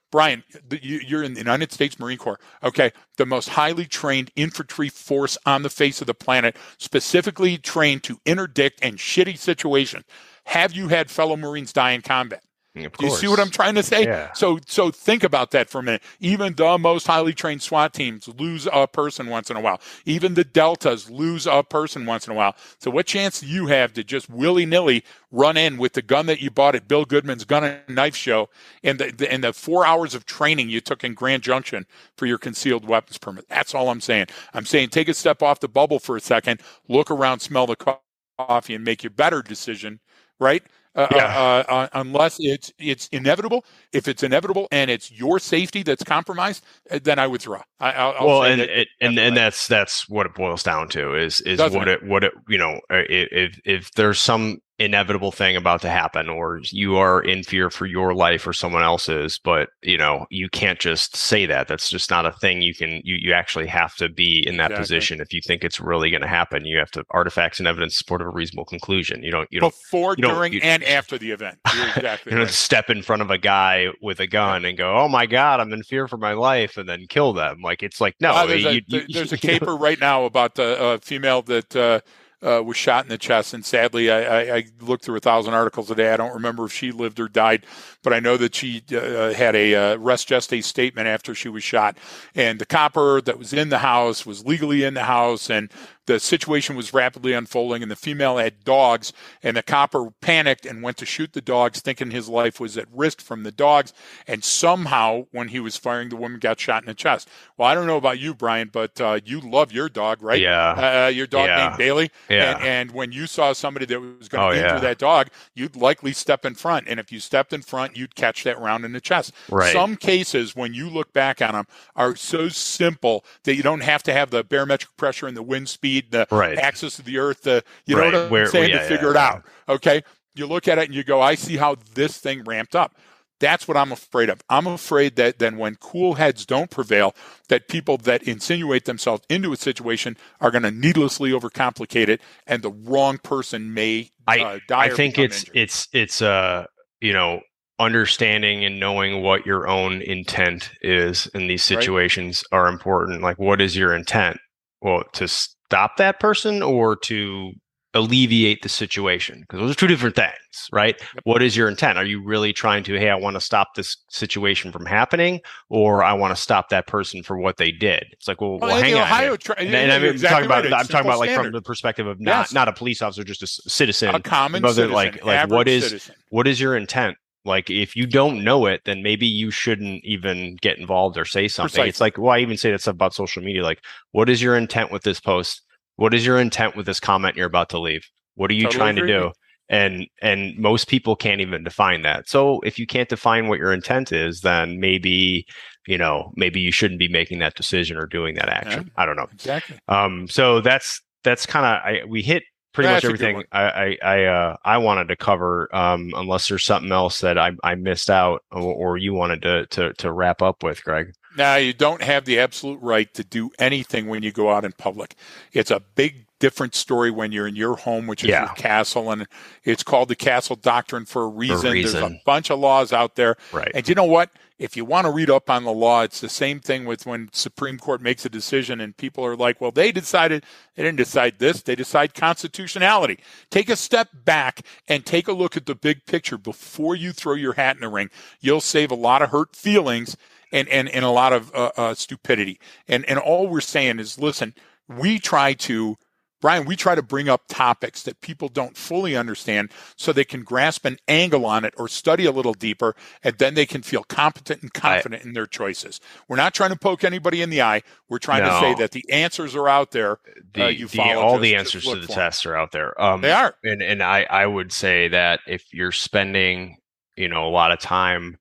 You- 0.70 1.00
you're 1.06 1.22
in 1.22 1.34
the 1.34 1.40
United 1.40 1.72
States 1.72 1.98
Marine 1.98 2.18
Corps. 2.18 2.40
Okay, 2.62 2.92
the 3.16 3.26
most 3.26 3.50
highly 3.50 3.86
trained 3.86 4.30
infantry 4.36 4.88
force 4.88 5.36
on 5.46 5.62
the 5.62 5.70
face 5.70 6.00
of 6.00 6.06
the 6.06 6.14
planet, 6.14 6.56
specifically 6.78 7.58
trained 7.58 8.02
to 8.04 8.20
interdict 8.24 8.80
and 8.82 8.98
shitty 8.98 9.38
situations. 9.38 10.04
Have 10.44 10.72
you 10.72 10.88
had 10.88 11.10
fellow 11.10 11.36
Marines 11.36 11.72
die 11.72 11.90
in 11.92 12.02
combat? 12.02 12.42
Do 12.76 13.06
you 13.06 13.10
see 13.10 13.26
what 13.26 13.40
I'm 13.40 13.50
trying 13.50 13.74
to 13.76 13.82
say? 13.82 14.04
Yeah. 14.04 14.32
So 14.34 14.58
so 14.66 14.90
think 14.90 15.24
about 15.24 15.50
that 15.52 15.70
for 15.70 15.78
a 15.78 15.82
minute. 15.82 16.02
Even 16.20 16.54
the 16.54 16.76
most 16.76 17.06
highly 17.06 17.32
trained 17.32 17.62
SWAT 17.62 17.94
teams 17.94 18.28
lose 18.28 18.68
a 18.70 18.86
person 18.86 19.28
once 19.28 19.50
in 19.50 19.56
a 19.56 19.60
while. 19.60 19.80
Even 20.04 20.34
the 20.34 20.44
Deltas 20.44 21.08
lose 21.08 21.46
a 21.46 21.62
person 21.62 22.04
once 22.04 22.26
in 22.26 22.32
a 22.32 22.36
while. 22.36 22.54
So 22.78 22.90
what 22.90 23.06
chance 23.06 23.40
do 23.40 23.46
you 23.46 23.66
have 23.66 23.94
to 23.94 24.04
just 24.04 24.28
willy 24.28 24.66
nilly 24.66 25.04
run 25.30 25.56
in 25.56 25.78
with 25.78 25.94
the 25.94 26.02
gun 26.02 26.26
that 26.26 26.40
you 26.40 26.50
bought 26.50 26.74
at 26.74 26.86
Bill 26.86 27.06
Goodman's 27.06 27.44
Gun 27.44 27.64
and 27.64 27.96
Knife 27.96 28.16
Show 28.16 28.50
and 28.82 28.98
the, 28.98 29.10
the 29.10 29.32
and 29.32 29.42
the 29.42 29.54
four 29.54 29.86
hours 29.86 30.14
of 30.14 30.26
training 30.26 30.68
you 30.68 30.82
took 30.82 31.02
in 31.02 31.14
Grand 31.14 31.42
Junction 31.42 31.86
for 32.16 32.26
your 32.26 32.38
concealed 32.38 32.86
weapons 32.86 33.16
permit? 33.16 33.48
That's 33.48 33.74
all 33.74 33.88
I'm 33.88 34.02
saying. 34.02 34.26
I'm 34.52 34.66
saying 34.66 34.90
take 34.90 35.08
a 35.08 35.14
step 35.14 35.42
off 35.42 35.60
the 35.60 35.68
bubble 35.68 35.98
for 35.98 36.16
a 36.16 36.20
second, 36.20 36.60
look 36.88 37.10
around, 37.10 37.40
smell 37.40 37.66
the 37.66 37.98
coffee, 38.38 38.74
and 38.74 38.84
make 38.84 39.02
your 39.02 39.10
better 39.10 39.40
decision. 39.40 40.00
Right? 40.38 40.62
Uh, 40.96 41.06
yeah. 41.14 41.38
uh, 41.38 41.72
uh, 41.72 41.88
unless 41.92 42.38
it's 42.40 42.72
it's 42.78 43.06
inevitable. 43.08 43.64
If 43.92 44.08
it's 44.08 44.22
inevitable 44.22 44.66
and 44.72 44.90
it's 44.90 45.12
your 45.12 45.38
safety 45.38 45.82
that's 45.82 46.02
compromised, 46.02 46.64
uh, 46.90 46.98
then 47.02 47.18
I 47.18 47.26
withdraw. 47.26 47.62
I, 47.80 48.18
will 48.18 48.26
well, 48.26 48.42
and 48.44 48.62
it, 48.62 48.88
and 49.02 49.18
and 49.18 49.36
that's 49.36 49.68
that's 49.68 50.08
what 50.08 50.24
it 50.24 50.34
boils 50.34 50.62
down 50.62 50.88
to 50.90 51.14
is 51.14 51.42
is 51.42 51.58
Doesn't 51.58 51.78
what 51.78 51.88
it? 51.88 52.02
it 52.02 52.08
what 52.08 52.24
it 52.24 52.32
you 52.48 52.56
know 52.56 52.80
uh, 52.90 53.02
if 53.10 53.60
if 53.66 53.92
there's 53.92 54.18
some 54.18 54.58
inevitable 54.78 55.32
thing 55.32 55.56
about 55.56 55.80
to 55.80 55.88
happen 55.88 56.28
or 56.28 56.60
you 56.64 56.96
are 56.96 57.22
in 57.22 57.42
fear 57.42 57.70
for 57.70 57.86
your 57.86 58.14
life 58.14 58.46
or 58.46 58.52
someone 58.52 58.82
else's 58.82 59.38
but 59.38 59.70
you 59.82 59.96
know 59.96 60.26
you 60.28 60.50
can't 60.50 60.78
just 60.78 61.16
say 61.16 61.46
that. 61.46 61.66
That's 61.66 61.88
just 61.88 62.10
not 62.10 62.26
a 62.26 62.32
thing 62.32 62.60
you 62.60 62.74
can 62.74 63.00
you, 63.02 63.16
you 63.18 63.32
actually 63.32 63.66
have 63.68 63.94
to 63.96 64.10
be 64.10 64.44
in 64.46 64.58
that 64.58 64.70
exactly. 64.70 64.82
position. 64.82 65.20
If 65.20 65.32
you 65.32 65.40
think 65.46 65.64
it's 65.64 65.80
really 65.80 66.10
going 66.10 66.20
to 66.20 66.28
happen 66.28 66.66
you 66.66 66.78
have 66.78 66.90
to 66.90 67.04
artifacts 67.10 67.58
and 67.58 67.66
evidence 67.66 67.96
support 67.96 68.20
of 68.20 68.26
a 68.26 68.30
reasonable 68.30 68.66
conclusion. 68.66 69.22
You 69.22 69.30
don't 69.30 69.48
you 69.50 69.60
don't 69.60 69.72
before 69.72 70.14
you 70.18 70.24
during 70.24 70.52
you, 70.52 70.60
and 70.62 70.84
after 70.84 71.16
the 71.16 71.30
event. 71.30 71.58
You're 71.74 71.88
exactly 71.88 72.32
you 72.34 72.38
right. 72.38 72.50
step 72.50 72.90
in 72.90 73.02
front 73.02 73.22
of 73.22 73.30
a 73.30 73.38
guy 73.38 73.86
with 74.02 74.20
a 74.20 74.26
gun 74.26 74.66
and 74.66 74.76
go 74.76 74.94
oh 74.94 75.08
my 75.08 75.26
god 75.26 75.60
i'm 75.60 75.72
in 75.72 75.82
fear 75.82 76.06
for 76.06 76.18
my 76.18 76.32
life 76.32 76.76
and 76.76 76.86
then 76.86 77.06
kill 77.08 77.32
them. 77.32 77.62
Like 77.62 77.82
it's 77.82 78.00
like 78.00 78.14
no 78.20 78.32
uh, 78.32 78.46
there's, 78.46 78.64
you, 78.64 78.82
a, 78.92 79.06
there's 79.08 79.32
a 79.32 79.38
caper 79.38 79.74
right 79.74 79.98
now 79.98 80.24
about 80.24 80.54
the 80.56 80.78
uh, 80.78 80.98
female 80.98 81.40
that 81.42 81.74
uh, 81.74 82.00
uh, 82.46 82.62
was 82.62 82.76
shot 82.76 83.04
in 83.04 83.08
the 83.08 83.18
chest. 83.18 83.52
And 83.52 83.64
sadly, 83.64 84.10
I, 84.10 84.20
I, 84.20 84.56
I, 84.56 84.64
looked 84.80 85.04
through 85.04 85.16
a 85.16 85.20
thousand 85.20 85.54
articles 85.54 85.88
today. 85.88 86.12
I 86.12 86.16
don't 86.16 86.34
remember 86.34 86.66
if 86.66 86.72
she 86.72 86.92
lived 86.92 87.18
or 87.18 87.28
died, 87.28 87.66
but 88.02 88.12
I 88.12 88.20
know 88.20 88.36
that 88.36 88.54
she 88.54 88.82
uh, 88.92 89.32
had 89.32 89.56
a 89.56 89.74
uh, 89.74 89.96
res 89.96 90.24
gestae 90.24 90.62
statement 90.62 91.08
after 91.08 91.34
she 91.34 91.48
was 91.48 91.64
shot. 91.64 91.98
And 92.36 92.60
the 92.60 92.66
copper 92.66 93.20
that 93.22 93.38
was 93.38 93.52
in 93.52 93.68
the 93.68 93.78
house 93.78 94.24
was 94.24 94.46
legally 94.46 94.84
in 94.84 94.94
the 94.94 95.04
house 95.04 95.50
and 95.50 95.70
the 96.06 96.20
situation 96.20 96.76
was 96.76 96.94
rapidly 96.94 97.32
unfolding 97.32 97.82
and 97.82 97.90
the 97.90 97.96
female 97.96 98.38
had 98.38 98.64
dogs 98.64 99.12
and 99.42 99.56
the 99.56 99.62
copper 99.62 100.10
panicked 100.20 100.64
and 100.64 100.82
went 100.82 100.96
to 100.96 101.06
shoot 101.06 101.32
the 101.32 101.40
dogs 101.40 101.80
thinking 101.80 102.10
his 102.10 102.28
life 102.28 102.58
was 102.58 102.78
at 102.78 102.86
risk 102.92 103.20
from 103.20 103.42
the 103.42 103.52
dogs 103.52 103.92
and 104.26 104.42
somehow 104.42 105.26
when 105.32 105.48
he 105.48 105.60
was 105.60 105.76
firing 105.76 106.08
the 106.08 106.16
woman 106.16 106.38
got 106.38 106.58
shot 106.58 106.82
in 106.82 106.86
the 106.86 106.94
chest 106.94 107.28
well 107.56 107.68
i 107.68 107.74
don't 107.74 107.86
know 107.86 107.96
about 107.96 108.18
you 108.18 108.34
brian 108.34 108.70
but 108.72 109.00
uh, 109.00 109.18
you 109.24 109.40
love 109.40 109.72
your 109.72 109.88
dog 109.88 110.22
right 110.22 110.40
yeah 110.40 111.06
uh, 111.06 111.08
your 111.08 111.26
dog 111.26 111.48
yeah. 111.48 111.66
named 111.66 111.78
bailey 111.78 112.10
yeah. 112.28 112.56
And, 112.56 112.64
and, 112.64 112.90
when 112.96 113.12
you 113.12 113.26
saw 113.26 113.52
somebody 113.52 113.84
that 113.86 114.00
was 114.00 114.28
going 114.28 114.52
to 114.52 114.56
oh, 114.56 114.62
injure 114.62 114.74
yeah. 114.76 114.80
that 114.80 114.98
dog 114.98 115.28
you'd 115.54 115.76
likely 115.76 116.12
step 116.12 116.44
in 116.44 116.54
front 116.54 116.86
and 116.88 117.00
if 117.00 117.10
you 117.10 117.20
stepped 117.20 117.52
in 117.52 117.62
front 117.62 117.96
you'd 117.96 118.14
catch 118.14 118.44
that 118.44 118.58
round 118.58 118.84
in 118.84 118.92
the 118.92 119.00
chest 119.00 119.32
right. 119.50 119.72
some 119.72 119.96
cases 119.96 120.54
when 120.54 120.72
you 120.72 120.88
look 120.88 121.12
back 121.12 121.42
on 121.42 121.52
them 121.52 121.66
are 121.94 122.14
so 122.14 122.48
simple 122.48 123.24
that 123.42 123.54
you 123.54 123.62
don't 123.62 123.80
have 123.80 124.02
to 124.04 124.12
have 124.12 124.30
the 124.30 124.44
barometric 124.44 124.96
pressure 124.96 125.26
and 125.26 125.36
the 125.36 125.42
wind 125.42 125.68
speed 125.68 125.95
the 126.02 126.26
right. 126.30 126.58
axis 126.58 126.98
of 126.98 127.04
the 127.04 127.18
earth, 127.18 127.42
the 127.42 127.64
you 127.86 127.96
right. 127.96 128.12
know 128.12 128.18
what 128.18 128.26
I'm 128.26 128.30
Where, 128.30 128.46
saying, 128.46 128.70
yeah, 128.70 128.80
to 128.80 128.84
figure 128.84 129.06
yeah, 129.06 129.10
it 129.10 129.16
out. 129.16 129.44
Okay. 129.68 130.02
You 130.34 130.46
look 130.46 130.68
at 130.68 130.78
it 130.78 130.86
and 130.86 130.94
you 130.94 131.02
go, 131.02 131.20
I 131.20 131.34
see 131.34 131.56
how 131.56 131.76
this 131.94 132.18
thing 132.18 132.44
ramped 132.44 132.76
up. 132.76 132.96
That's 133.38 133.68
what 133.68 133.76
I'm 133.76 133.92
afraid 133.92 134.30
of. 134.30 134.40
I'm 134.48 134.66
afraid 134.66 135.16
that 135.16 135.38
then 135.38 135.58
when 135.58 135.76
cool 135.76 136.14
heads 136.14 136.46
don't 136.46 136.70
prevail, 136.70 137.14
that 137.48 137.68
people 137.68 137.98
that 137.98 138.22
insinuate 138.22 138.86
themselves 138.86 139.22
into 139.28 139.52
a 139.52 139.56
situation 139.56 140.16
are 140.40 140.50
going 140.50 140.62
to 140.62 140.70
needlessly 140.70 141.30
overcomplicate 141.30 142.08
it, 142.08 142.22
and 142.46 142.62
the 142.62 142.70
wrong 142.70 143.18
person 143.18 143.74
may 143.74 144.10
I, 144.26 144.40
uh, 144.40 144.58
die. 144.68 144.84
I 144.84 144.88
think 144.90 145.18
it's 145.18 145.40
injured. 145.40 145.56
it's 145.56 145.88
it's 145.92 146.22
uh 146.22 146.66
you 147.00 147.12
know 147.12 147.40
understanding 147.78 148.64
and 148.64 148.80
knowing 148.80 149.22
what 149.22 149.44
your 149.44 149.68
own 149.68 150.00
intent 150.02 150.70
is 150.80 151.26
in 151.34 151.46
these 151.46 151.62
situations 151.62 152.42
right. 152.50 152.58
are 152.58 152.68
important. 152.68 153.22
Like, 153.22 153.38
what 153.38 153.60
is 153.60 153.76
your 153.76 153.94
intent? 153.94 154.38
Well, 154.80 155.04
to 155.14 155.28
stop 155.66 155.96
that 155.96 156.20
person 156.20 156.62
or 156.62 156.96
to 156.96 157.52
alleviate 157.96 158.62
the 158.62 158.68
situation 158.68 159.40
because 159.40 159.58
those 159.58 159.70
are 159.70 159.74
two 159.74 159.86
different 159.86 160.14
things 160.14 160.68
right 160.70 160.96
yep. 161.00 161.22
what 161.24 161.42
is 161.42 161.56
your 161.56 161.66
intent 161.66 161.96
are 161.96 162.04
you 162.04 162.22
really 162.22 162.52
trying 162.52 162.84
to 162.84 162.98
hey 162.98 163.08
i 163.08 163.14
want 163.14 163.34
to 163.34 163.40
stop 163.40 163.68
this 163.74 163.96
situation 164.10 164.70
from 164.70 164.84
happening 164.84 165.40
or 165.70 166.04
i 166.04 166.12
want 166.12 166.34
to 166.34 166.40
stop 166.40 166.68
that 166.68 166.86
person 166.86 167.22
for 167.22 167.38
what 167.38 167.56
they 167.56 167.70
did 167.70 168.04
it's 168.12 168.28
like 168.28 168.38
well, 168.40 168.58
well, 168.58 168.70
well 168.70 168.82
hang 168.82 168.94
on 168.94 169.38
and, 169.56 169.74
and, 169.74 169.92
i'm 169.92 170.04
exactly 170.04 170.28
talking 170.28 170.46
about 170.46 170.64
right. 170.64 170.72
i'm 170.74 170.86
talking 170.86 171.06
about 171.06 171.18
like 171.18 171.30
standard. 171.30 171.46
from 171.46 171.52
the 171.52 171.62
perspective 171.62 172.06
of 172.06 172.20
not 172.20 172.42
yes. 172.42 172.52
not 172.52 172.68
a 172.68 172.72
police 172.72 173.00
officer 173.00 173.24
just 173.24 173.42
a 173.42 173.46
citizen 173.46 174.14
a 174.14 174.20
common 174.20 174.62
citizen, 174.62 174.92
like 174.92 175.24
like 175.24 175.48
what 175.48 175.66
is 175.66 175.84
citizen. 175.84 176.14
what 176.28 176.46
is 176.46 176.60
your 176.60 176.76
intent 176.76 177.16
like 177.46 177.70
if 177.70 177.96
you 177.96 178.06
don't 178.06 178.44
know 178.44 178.66
it, 178.66 178.82
then 178.84 179.02
maybe 179.02 179.26
you 179.26 179.50
shouldn't 179.50 180.04
even 180.04 180.56
get 180.60 180.78
involved 180.78 181.16
or 181.16 181.24
say 181.24 181.48
something. 181.48 181.70
Precisely. 181.70 181.88
It's 181.88 182.00
like, 182.00 182.18
well, 182.18 182.32
I 182.32 182.40
even 182.40 182.56
say 182.56 182.72
that 182.72 182.80
stuff 182.80 182.94
about 182.94 183.14
social 183.14 183.42
media. 183.42 183.62
Like, 183.62 183.82
what 184.12 184.28
is 184.28 184.42
your 184.42 184.56
intent 184.56 184.90
with 184.90 185.02
this 185.02 185.20
post? 185.20 185.62
What 185.96 186.12
is 186.12 186.26
your 186.26 186.38
intent 186.38 186.76
with 186.76 186.86
this 186.86 187.00
comment 187.00 187.36
you're 187.36 187.46
about 187.46 187.70
to 187.70 187.78
leave? 187.78 188.06
What 188.34 188.50
are 188.50 188.54
you 188.54 188.64
totally 188.64 188.78
trying 188.78 188.96
to 188.96 189.06
do? 189.06 189.32
And 189.68 190.06
and 190.22 190.56
most 190.58 190.88
people 190.88 191.16
can't 191.16 191.40
even 191.40 191.64
define 191.64 192.02
that. 192.02 192.28
So 192.28 192.60
if 192.60 192.78
you 192.78 192.86
can't 192.86 193.08
define 193.08 193.48
what 193.48 193.58
your 193.58 193.72
intent 193.72 194.12
is, 194.12 194.42
then 194.42 194.78
maybe 194.78 195.46
you 195.86 195.98
know 195.98 196.32
maybe 196.36 196.60
you 196.60 196.70
shouldn't 196.70 197.00
be 197.00 197.08
making 197.08 197.38
that 197.40 197.54
decision 197.54 197.96
or 197.96 198.06
doing 198.06 198.34
that 198.36 198.48
action. 198.48 198.84
Yeah, 198.84 199.02
I 199.02 199.06
don't 199.06 199.16
know 199.16 199.26
exactly. 199.32 199.78
Um, 199.88 200.28
so 200.28 200.60
that's 200.60 201.00
that's 201.24 201.46
kind 201.46 201.66
of 201.66 202.08
we 202.08 202.22
hit 202.22 202.44
pretty 202.76 202.88
That's 202.88 203.04
much 203.04 203.14
everything 203.14 203.44
I 203.50 203.62
I 203.62 203.98
I, 204.02 204.24
uh, 204.24 204.56
I, 204.62 204.78
wanted 204.78 205.08
to 205.08 205.16
cover. 205.16 205.74
Um, 205.74 206.12
unless 206.14 206.48
there's 206.48 206.64
something 206.64 206.92
else 206.92 207.22
that 207.22 207.38
I, 207.38 207.52
I 207.64 207.74
missed 207.74 208.10
out 208.10 208.44
or, 208.52 208.62
or, 208.62 208.96
you 208.98 209.14
wanted 209.14 209.42
to, 209.42 209.66
to 209.66 209.94
to 209.94 210.12
wrap 210.12 210.42
up 210.42 210.62
with, 210.62 210.84
Greg. 210.84 211.12
Now 211.38 211.56
you 211.56 211.72
don't 211.72 212.02
have 212.02 212.26
the 212.26 212.38
absolute 212.38 212.78
right 212.82 213.12
to 213.14 213.24
do 213.24 213.50
anything 213.58 214.08
when 214.08 214.22
you 214.22 214.30
go 214.30 214.52
out 214.52 214.66
in 214.66 214.72
public. 214.72 215.16
It's 215.52 215.70
a 215.70 215.80
big 215.94 216.25
different 216.38 216.74
story 216.74 217.10
when 217.10 217.32
you're 217.32 217.46
in 217.46 217.56
your 217.56 217.76
home, 217.76 218.06
which 218.06 218.24
is 218.24 218.30
yeah. 218.30 218.46
your 218.46 218.54
castle, 218.54 219.10
and 219.10 219.26
it's 219.64 219.82
called 219.82 220.08
the 220.08 220.16
castle 220.16 220.56
doctrine 220.56 221.04
for 221.04 221.22
a 221.22 221.28
reason. 221.28 221.60
For 221.60 221.68
a 221.68 221.72
reason. 221.72 222.00
There's 222.00 222.12
a 222.12 222.20
bunch 222.24 222.50
of 222.50 222.58
laws 222.58 222.92
out 222.92 223.16
there, 223.16 223.36
right? 223.52 223.70
And 223.74 223.88
you 223.88 223.94
know 223.94 224.04
what? 224.04 224.30
if 224.58 224.76
you 224.76 224.84
want 224.84 225.06
to 225.06 225.10
read 225.10 225.28
up 225.28 225.50
on 225.50 225.64
the 225.64 225.72
law, 225.72 226.02
it's 226.02 226.20
the 226.20 226.28
same 226.28 226.60
thing 226.60 226.86
with 226.86 227.04
when 227.04 227.28
Supreme 227.32 227.78
Court 227.78 228.00
makes 228.00 228.24
a 228.24 228.30
decision 228.30 228.80
and 228.80 228.96
people 228.96 229.24
are 229.24 229.36
like, 229.36 229.60
well, 229.60 229.70
they 229.70 229.92
decided, 229.92 230.44
they 230.74 230.82
didn't 230.82 230.96
decide 230.96 231.38
this, 231.38 231.62
they 231.62 231.74
decide 231.74 232.14
constitutionality. 232.14 233.18
Take 233.50 233.68
a 233.68 233.76
step 233.76 234.08
back 234.24 234.62
and 234.88 235.04
take 235.04 235.28
a 235.28 235.32
look 235.32 235.56
at 235.56 235.66
the 235.66 235.74
big 235.74 236.06
picture 236.06 236.38
before 236.38 236.94
you 236.94 237.12
throw 237.12 237.34
your 237.34 237.52
hat 237.52 237.76
in 237.76 237.82
the 237.82 237.88
ring. 237.88 238.08
You'll 238.40 238.62
save 238.62 238.90
a 238.90 238.96
lot 238.96 239.20
of 239.20 239.30
hurt 239.30 239.54
feelings 239.54 240.16
and, 240.52 240.68
and, 240.68 240.88
and 240.88 241.04
a 241.04 241.10
lot 241.10 241.34
of 241.34 241.54
uh, 241.54 241.72
uh, 241.76 241.94
stupidity. 241.94 242.58
And, 242.88 243.04
and 243.04 243.18
all 243.18 243.48
we're 243.48 243.60
saying 243.60 243.98
is, 243.98 244.18
listen, 244.18 244.54
we 244.88 245.18
try 245.18 245.52
to 245.52 245.98
Brian, 246.46 246.64
we 246.64 246.76
try 246.76 246.94
to 246.94 247.02
bring 247.02 247.28
up 247.28 247.42
topics 247.48 248.04
that 248.04 248.20
people 248.20 248.46
don't 248.46 248.76
fully 248.76 249.16
understand 249.16 249.68
so 249.96 250.12
they 250.12 250.24
can 250.24 250.44
grasp 250.44 250.84
an 250.84 250.96
angle 251.08 251.44
on 251.44 251.64
it 251.64 251.74
or 251.76 251.88
study 251.88 252.24
a 252.24 252.30
little 252.30 252.54
deeper, 252.54 252.94
and 253.24 253.36
then 253.38 253.54
they 253.54 253.66
can 253.66 253.82
feel 253.82 254.04
competent 254.04 254.62
and 254.62 254.72
confident 254.72 255.24
I, 255.24 255.26
in 255.26 255.34
their 255.34 255.46
choices. 255.46 256.00
We're 256.28 256.36
not 256.36 256.54
trying 256.54 256.70
to 256.70 256.78
poke 256.78 257.02
anybody 257.02 257.42
in 257.42 257.50
the 257.50 257.62
eye. 257.62 257.82
We're 258.08 258.20
trying 258.20 258.44
no, 258.44 258.50
to 258.50 258.60
say 258.60 258.74
that 258.74 258.92
the 258.92 259.04
answers 259.10 259.56
are 259.56 259.68
out 259.68 259.90
there. 259.90 260.20
The, 260.54 260.66
uh, 260.66 260.68
you 260.68 260.86
the, 260.86 261.14
all 261.14 261.40
the 261.40 261.56
answers 261.56 261.82
to 261.82 261.96
the 261.96 262.06
tests 262.06 262.46
are 262.46 262.54
out 262.54 262.70
there. 262.70 262.94
Um, 263.02 263.22
they 263.22 263.32
are. 263.32 263.56
And, 263.64 263.82
and 263.82 264.00
I, 264.00 264.22
I 264.30 264.46
would 264.46 264.72
say 264.72 265.08
that 265.08 265.40
if 265.48 265.74
you're 265.74 265.90
spending, 265.90 266.76
you 267.16 267.28
know, 267.28 267.48
a 267.48 267.50
lot 267.50 267.72
of 267.72 267.80
time 267.80 268.38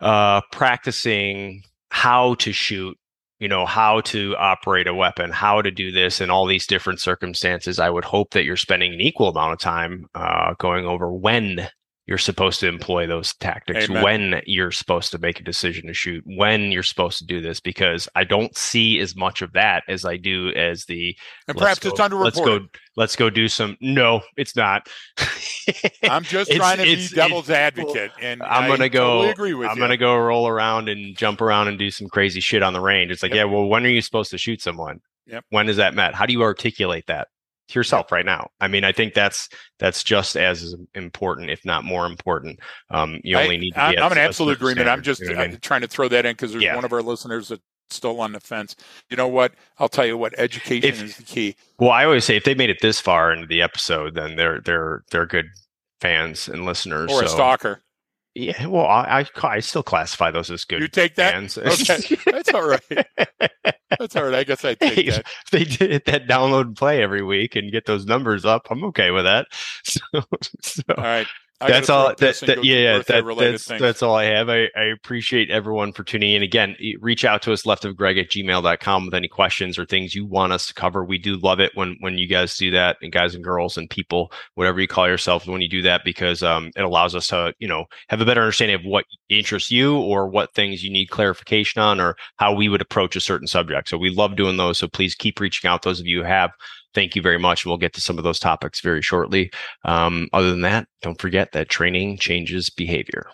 uh, 0.00 0.42
practicing 0.52 1.62
how 1.88 2.34
to 2.34 2.52
shoot 2.52 2.98
you 3.40 3.48
know 3.48 3.66
how 3.66 4.00
to 4.02 4.36
operate 4.36 4.86
a 4.86 4.94
weapon 4.94 5.30
how 5.30 5.60
to 5.60 5.70
do 5.70 5.90
this 5.90 6.20
in 6.20 6.30
all 6.30 6.46
these 6.46 6.66
different 6.66 7.00
circumstances 7.00 7.80
i 7.80 7.90
would 7.90 8.04
hope 8.04 8.30
that 8.30 8.44
you're 8.44 8.56
spending 8.56 8.94
an 8.94 9.00
equal 9.00 9.28
amount 9.28 9.52
of 9.52 9.58
time 9.58 10.06
uh, 10.14 10.54
going 10.58 10.86
over 10.86 11.12
when 11.12 11.68
you're 12.10 12.18
supposed 12.18 12.58
to 12.58 12.66
employ 12.66 13.06
those 13.06 13.32
tactics 13.34 13.88
Amen. 13.88 14.02
when 14.02 14.42
you're 14.44 14.72
supposed 14.72 15.12
to 15.12 15.18
make 15.18 15.38
a 15.38 15.44
decision 15.44 15.86
to 15.86 15.94
shoot 15.94 16.24
when 16.26 16.72
you're 16.72 16.82
supposed 16.82 17.18
to 17.18 17.24
do 17.24 17.40
this 17.40 17.60
because 17.60 18.08
i 18.16 18.24
don't 18.24 18.54
see 18.56 18.98
as 18.98 19.16
much 19.16 19.40
of 19.40 19.52
that 19.52 19.84
as 19.88 20.04
i 20.04 20.16
do 20.16 20.50
as 20.50 20.84
the 20.86 21.16
and 21.48 21.56
perhaps 21.56 21.78
go, 21.78 21.88
it's 21.88 22.00
under 22.00 22.16
let's 22.16 22.40
go 22.40 22.66
let's 22.96 23.16
go 23.16 23.30
do 23.30 23.48
some 23.48 23.76
no 23.80 24.20
it's 24.36 24.56
not 24.56 24.88
i'm 26.02 26.24
just 26.24 26.50
trying 26.50 26.78
to 26.78 26.82
be 26.82 27.08
devil's 27.14 27.48
advocate 27.48 28.10
and 28.20 28.42
i'm 28.42 28.68
gonna 28.68 28.88
go 28.88 29.08
totally 29.08 29.30
agree 29.30 29.54
with 29.54 29.68
i'm 29.68 29.76
you. 29.76 29.82
gonna 29.82 29.96
go 29.96 30.16
roll 30.16 30.48
around 30.48 30.88
and 30.88 31.16
jump 31.16 31.40
around 31.40 31.68
and 31.68 31.78
do 31.78 31.90
some 31.90 32.08
crazy 32.08 32.40
shit 32.40 32.62
on 32.62 32.72
the 32.72 32.80
range 32.80 33.12
it's 33.12 33.22
like 33.22 33.30
yep. 33.30 33.46
yeah 33.46 33.52
well 33.52 33.66
when 33.66 33.86
are 33.86 33.90
you 33.90 34.02
supposed 34.02 34.32
to 34.32 34.36
shoot 34.36 34.60
someone 34.60 35.00
yep. 35.26 35.44
when 35.50 35.68
is 35.68 35.76
that 35.76 35.94
met 35.94 36.14
how 36.14 36.26
do 36.26 36.32
you 36.32 36.42
articulate 36.42 37.06
that 37.06 37.28
to 37.70 37.78
yourself 37.78 38.12
right 38.12 38.24
now. 38.24 38.50
I 38.60 38.68
mean, 38.68 38.84
I 38.84 38.92
think 38.92 39.14
that's 39.14 39.48
that's 39.78 40.04
just 40.04 40.36
as 40.36 40.74
important, 40.94 41.50
if 41.50 41.64
not 41.64 41.84
more 41.84 42.06
important. 42.06 42.60
Um, 42.90 43.20
you 43.24 43.36
only 43.36 43.56
I, 43.56 43.58
need. 43.58 43.76
I, 43.76 43.94
am 43.94 44.12
an 44.12 44.18
absolute 44.18 44.56
agreement. 44.56 44.88
I'm 44.88 45.02
just 45.02 45.20
you 45.20 45.34
know 45.34 45.40
I 45.40 45.48
mean? 45.48 45.58
trying 45.60 45.80
to 45.82 45.88
throw 45.88 46.08
that 46.08 46.26
in 46.26 46.32
because 46.32 46.52
there's 46.52 46.64
yeah. 46.64 46.74
one 46.74 46.84
of 46.84 46.92
our 46.92 47.02
listeners 47.02 47.48
that 47.48 47.60
still 47.90 48.20
on 48.20 48.32
the 48.32 48.40
fence. 48.40 48.76
You 49.08 49.16
know 49.16 49.28
what? 49.28 49.52
I'll 49.78 49.88
tell 49.88 50.06
you 50.06 50.16
what. 50.16 50.34
Education 50.38 50.88
if, 50.88 51.02
is 51.02 51.16
the 51.16 51.22
key. 51.22 51.56
Well, 51.78 51.90
I 51.90 52.04
always 52.04 52.24
say 52.24 52.36
if 52.36 52.44
they 52.44 52.54
made 52.54 52.70
it 52.70 52.78
this 52.80 53.00
far 53.00 53.32
into 53.32 53.46
the 53.46 53.62
episode, 53.62 54.14
then 54.14 54.36
they're 54.36 54.60
they're 54.60 55.04
they're 55.10 55.26
good 55.26 55.46
fans 56.00 56.48
and 56.48 56.64
listeners. 56.64 57.10
Or 57.10 57.20
so. 57.20 57.26
a 57.26 57.28
stalker. 57.28 57.82
Yeah, 58.34 58.66
well, 58.66 58.86
I, 58.86 59.26
I, 59.42 59.46
I 59.48 59.60
still 59.60 59.82
classify 59.82 60.30
those 60.30 60.50
as 60.52 60.64
good. 60.64 60.80
You 60.80 60.88
take 60.88 61.16
that? 61.16 61.32
Fans. 61.32 61.58
Okay, 61.58 62.16
that's 62.30 62.54
all 62.54 62.66
right. 62.66 62.80
That's 63.98 64.14
all 64.14 64.22
right. 64.22 64.34
I 64.34 64.44
guess 64.44 64.64
I 64.64 64.74
take 64.74 64.94
hey, 64.94 65.10
that. 65.10 65.26
If 65.44 65.50
they 65.50 65.64
did 65.64 66.04
that 66.06 66.28
download 66.28 66.62
and 66.62 66.76
play 66.76 67.02
every 67.02 67.24
week 67.24 67.56
and 67.56 67.72
get 67.72 67.86
those 67.86 68.06
numbers 68.06 68.44
up, 68.44 68.68
I'm 68.70 68.84
okay 68.84 69.10
with 69.10 69.24
that. 69.24 69.46
So, 69.84 70.22
so. 70.62 70.82
all 70.96 71.02
right. 71.02 71.26
That's 71.60 71.90
all. 71.90 72.08
That, 72.08 72.40
that 72.46 72.64
yeah, 72.64 73.02
that, 73.06 73.24
that's 73.38 73.66
things. 73.66 73.80
that's 73.80 74.02
all 74.02 74.14
I 74.14 74.24
have. 74.24 74.48
I, 74.48 74.68
I 74.76 74.84
appreciate 74.84 75.50
everyone 75.50 75.92
for 75.92 76.04
tuning 76.04 76.32
in. 76.32 76.42
Again, 76.42 76.74
reach 77.00 77.24
out 77.24 77.42
to 77.42 77.52
us 77.52 77.66
left 77.66 77.84
of 77.84 77.96
Greg 77.96 78.16
at 78.16 78.30
gmail.com 78.30 79.04
with 79.04 79.14
any 79.14 79.28
questions 79.28 79.78
or 79.78 79.84
things 79.84 80.14
you 80.14 80.24
want 80.24 80.54
us 80.54 80.66
to 80.68 80.74
cover. 80.74 81.04
We 81.04 81.18
do 81.18 81.36
love 81.36 81.60
it 81.60 81.72
when 81.74 81.96
when 82.00 82.16
you 82.16 82.26
guys 82.26 82.56
do 82.56 82.70
that, 82.70 82.96
and 83.02 83.12
guys 83.12 83.34
and 83.34 83.44
girls 83.44 83.76
and 83.76 83.90
people, 83.90 84.32
whatever 84.54 84.80
you 84.80 84.88
call 84.88 85.06
yourselves, 85.06 85.46
when 85.46 85.60
you 85.60 85.68
do 85.68 85.82
that, 85.82 86.02
because 86.02 86.42
um, 86.42 86.70
it 86.76 86.82
allows 86.82 87.14
us 87.14 87.28
to 87.28 87.52
you 87.58 87.68
know 87.68 87.84
have 88.08 88.20
a 88.20 88.24
better 88.24 88.40
understanding 88.40 88.76
of 88.76 88.84
what 88.84 89.04
interests 89.28 89.70
you 89.70 89.98
or 89.98 90.28
what 90.28 90.54
things 90.54 90.82
you 90.82 90.90
need 90.90 91.06
clarification 91.10 91.82
on 91.82 92.00
or 92.00 92.16
how 92.36 92.54
we 92.54 92.68
would 92.68 92.80
approach 92.80 93.16
a 93.16 93.20
certain 93.20 93.46
subject. 93.46 93.88
So 93.88 93.98
we 93.98 94.10
love 94.10 94.34
doing 94.34 94.56
those. 94.56 94.78
So 94.78 94.88
please 94.88 95.14
keep 95.14 95.38
reaching 95.40 95.68
out. 95.68 95.82
Those 95.82 96.00
of 96.00 96.06
you 96.06 96.20
who 96.20 96.26
have 96.26 96.52
thank 96.94 97.16
you 97.16 97.22
very 97.22 97.38
much. 97.38 97.64
We'll 97.64 97.76
get 97.76 97.92
to 97.94 98.00
some 98.00 98.18
of 98.18 98.24
those 98.24 98.38
topics 98.38 98.80
very 98.80 99.02
shortly. 99.02 99.50
Um, 99.84 100.28
other 100.32 100.50
than 100.50 100.62
that, 100.62 100.86
don't 101.02 101.20
forget 101.20 101.52
that 101.52 101.68
training 101.68 102.18
changes 102.18 102.70
behavior. 102.70 103.26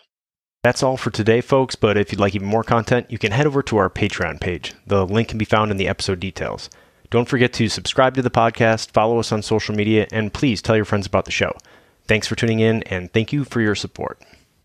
That's 0.62 0.82
all 0.82 0.96
for 0.96 1.10
today, 1.10 1.40
folks. 1.40 1.76
But 1.76 1.96
if 1.96 2.10
you'd 2.10 2.20
like 2.20 2.34
even 2.34 2.48
more 2.48 2.64
content, 2.64 3.10
you 3.10 3.18
can 3.18 3.32
head 3.32 3.46
over 3.46 3.62
to 3.62 3.76
our 3.76 3.90
Patreon 3.90 4.40
page. 4.40 4.74
The 4.86 5.06
link 5.06 5.28
can 5.28 5.38
be 5.38 5.44
found 5.44 5.70
in 5.70 5.76
the 5.76 5.88
episode 5.88 6.20
details. 6.20 6.70
Don't 7.10 7.28
forget 7.28 7.52
to 7.54 7.68
subscribe 7.68 8.14
to 8.14 8.22
the 8.22 8.30
podcast, 8.30 8.90
follow 8.90 9.20
us 9.20 9.30
on 9.30 9.42
social 9.42 9.76
media, 9.76 10.08
and 10.10 10.34
please 10.34 10.60
tell 10.60 10.74
your 10.74 10.84
friends 10.84 11.06
about 11.06 11.24
the 11.24 11.30
show. 11.30 11.52
Thanks 12.08 12.26
for 12.26 12.34
tuning 12.34 12.60
in, 12.60 12.82
and 12.84 13.12
thank 13.12 13.32
you 13.32 13.44
for 13.44 13.60
your 13.60 13.76
support. 13.76 14.20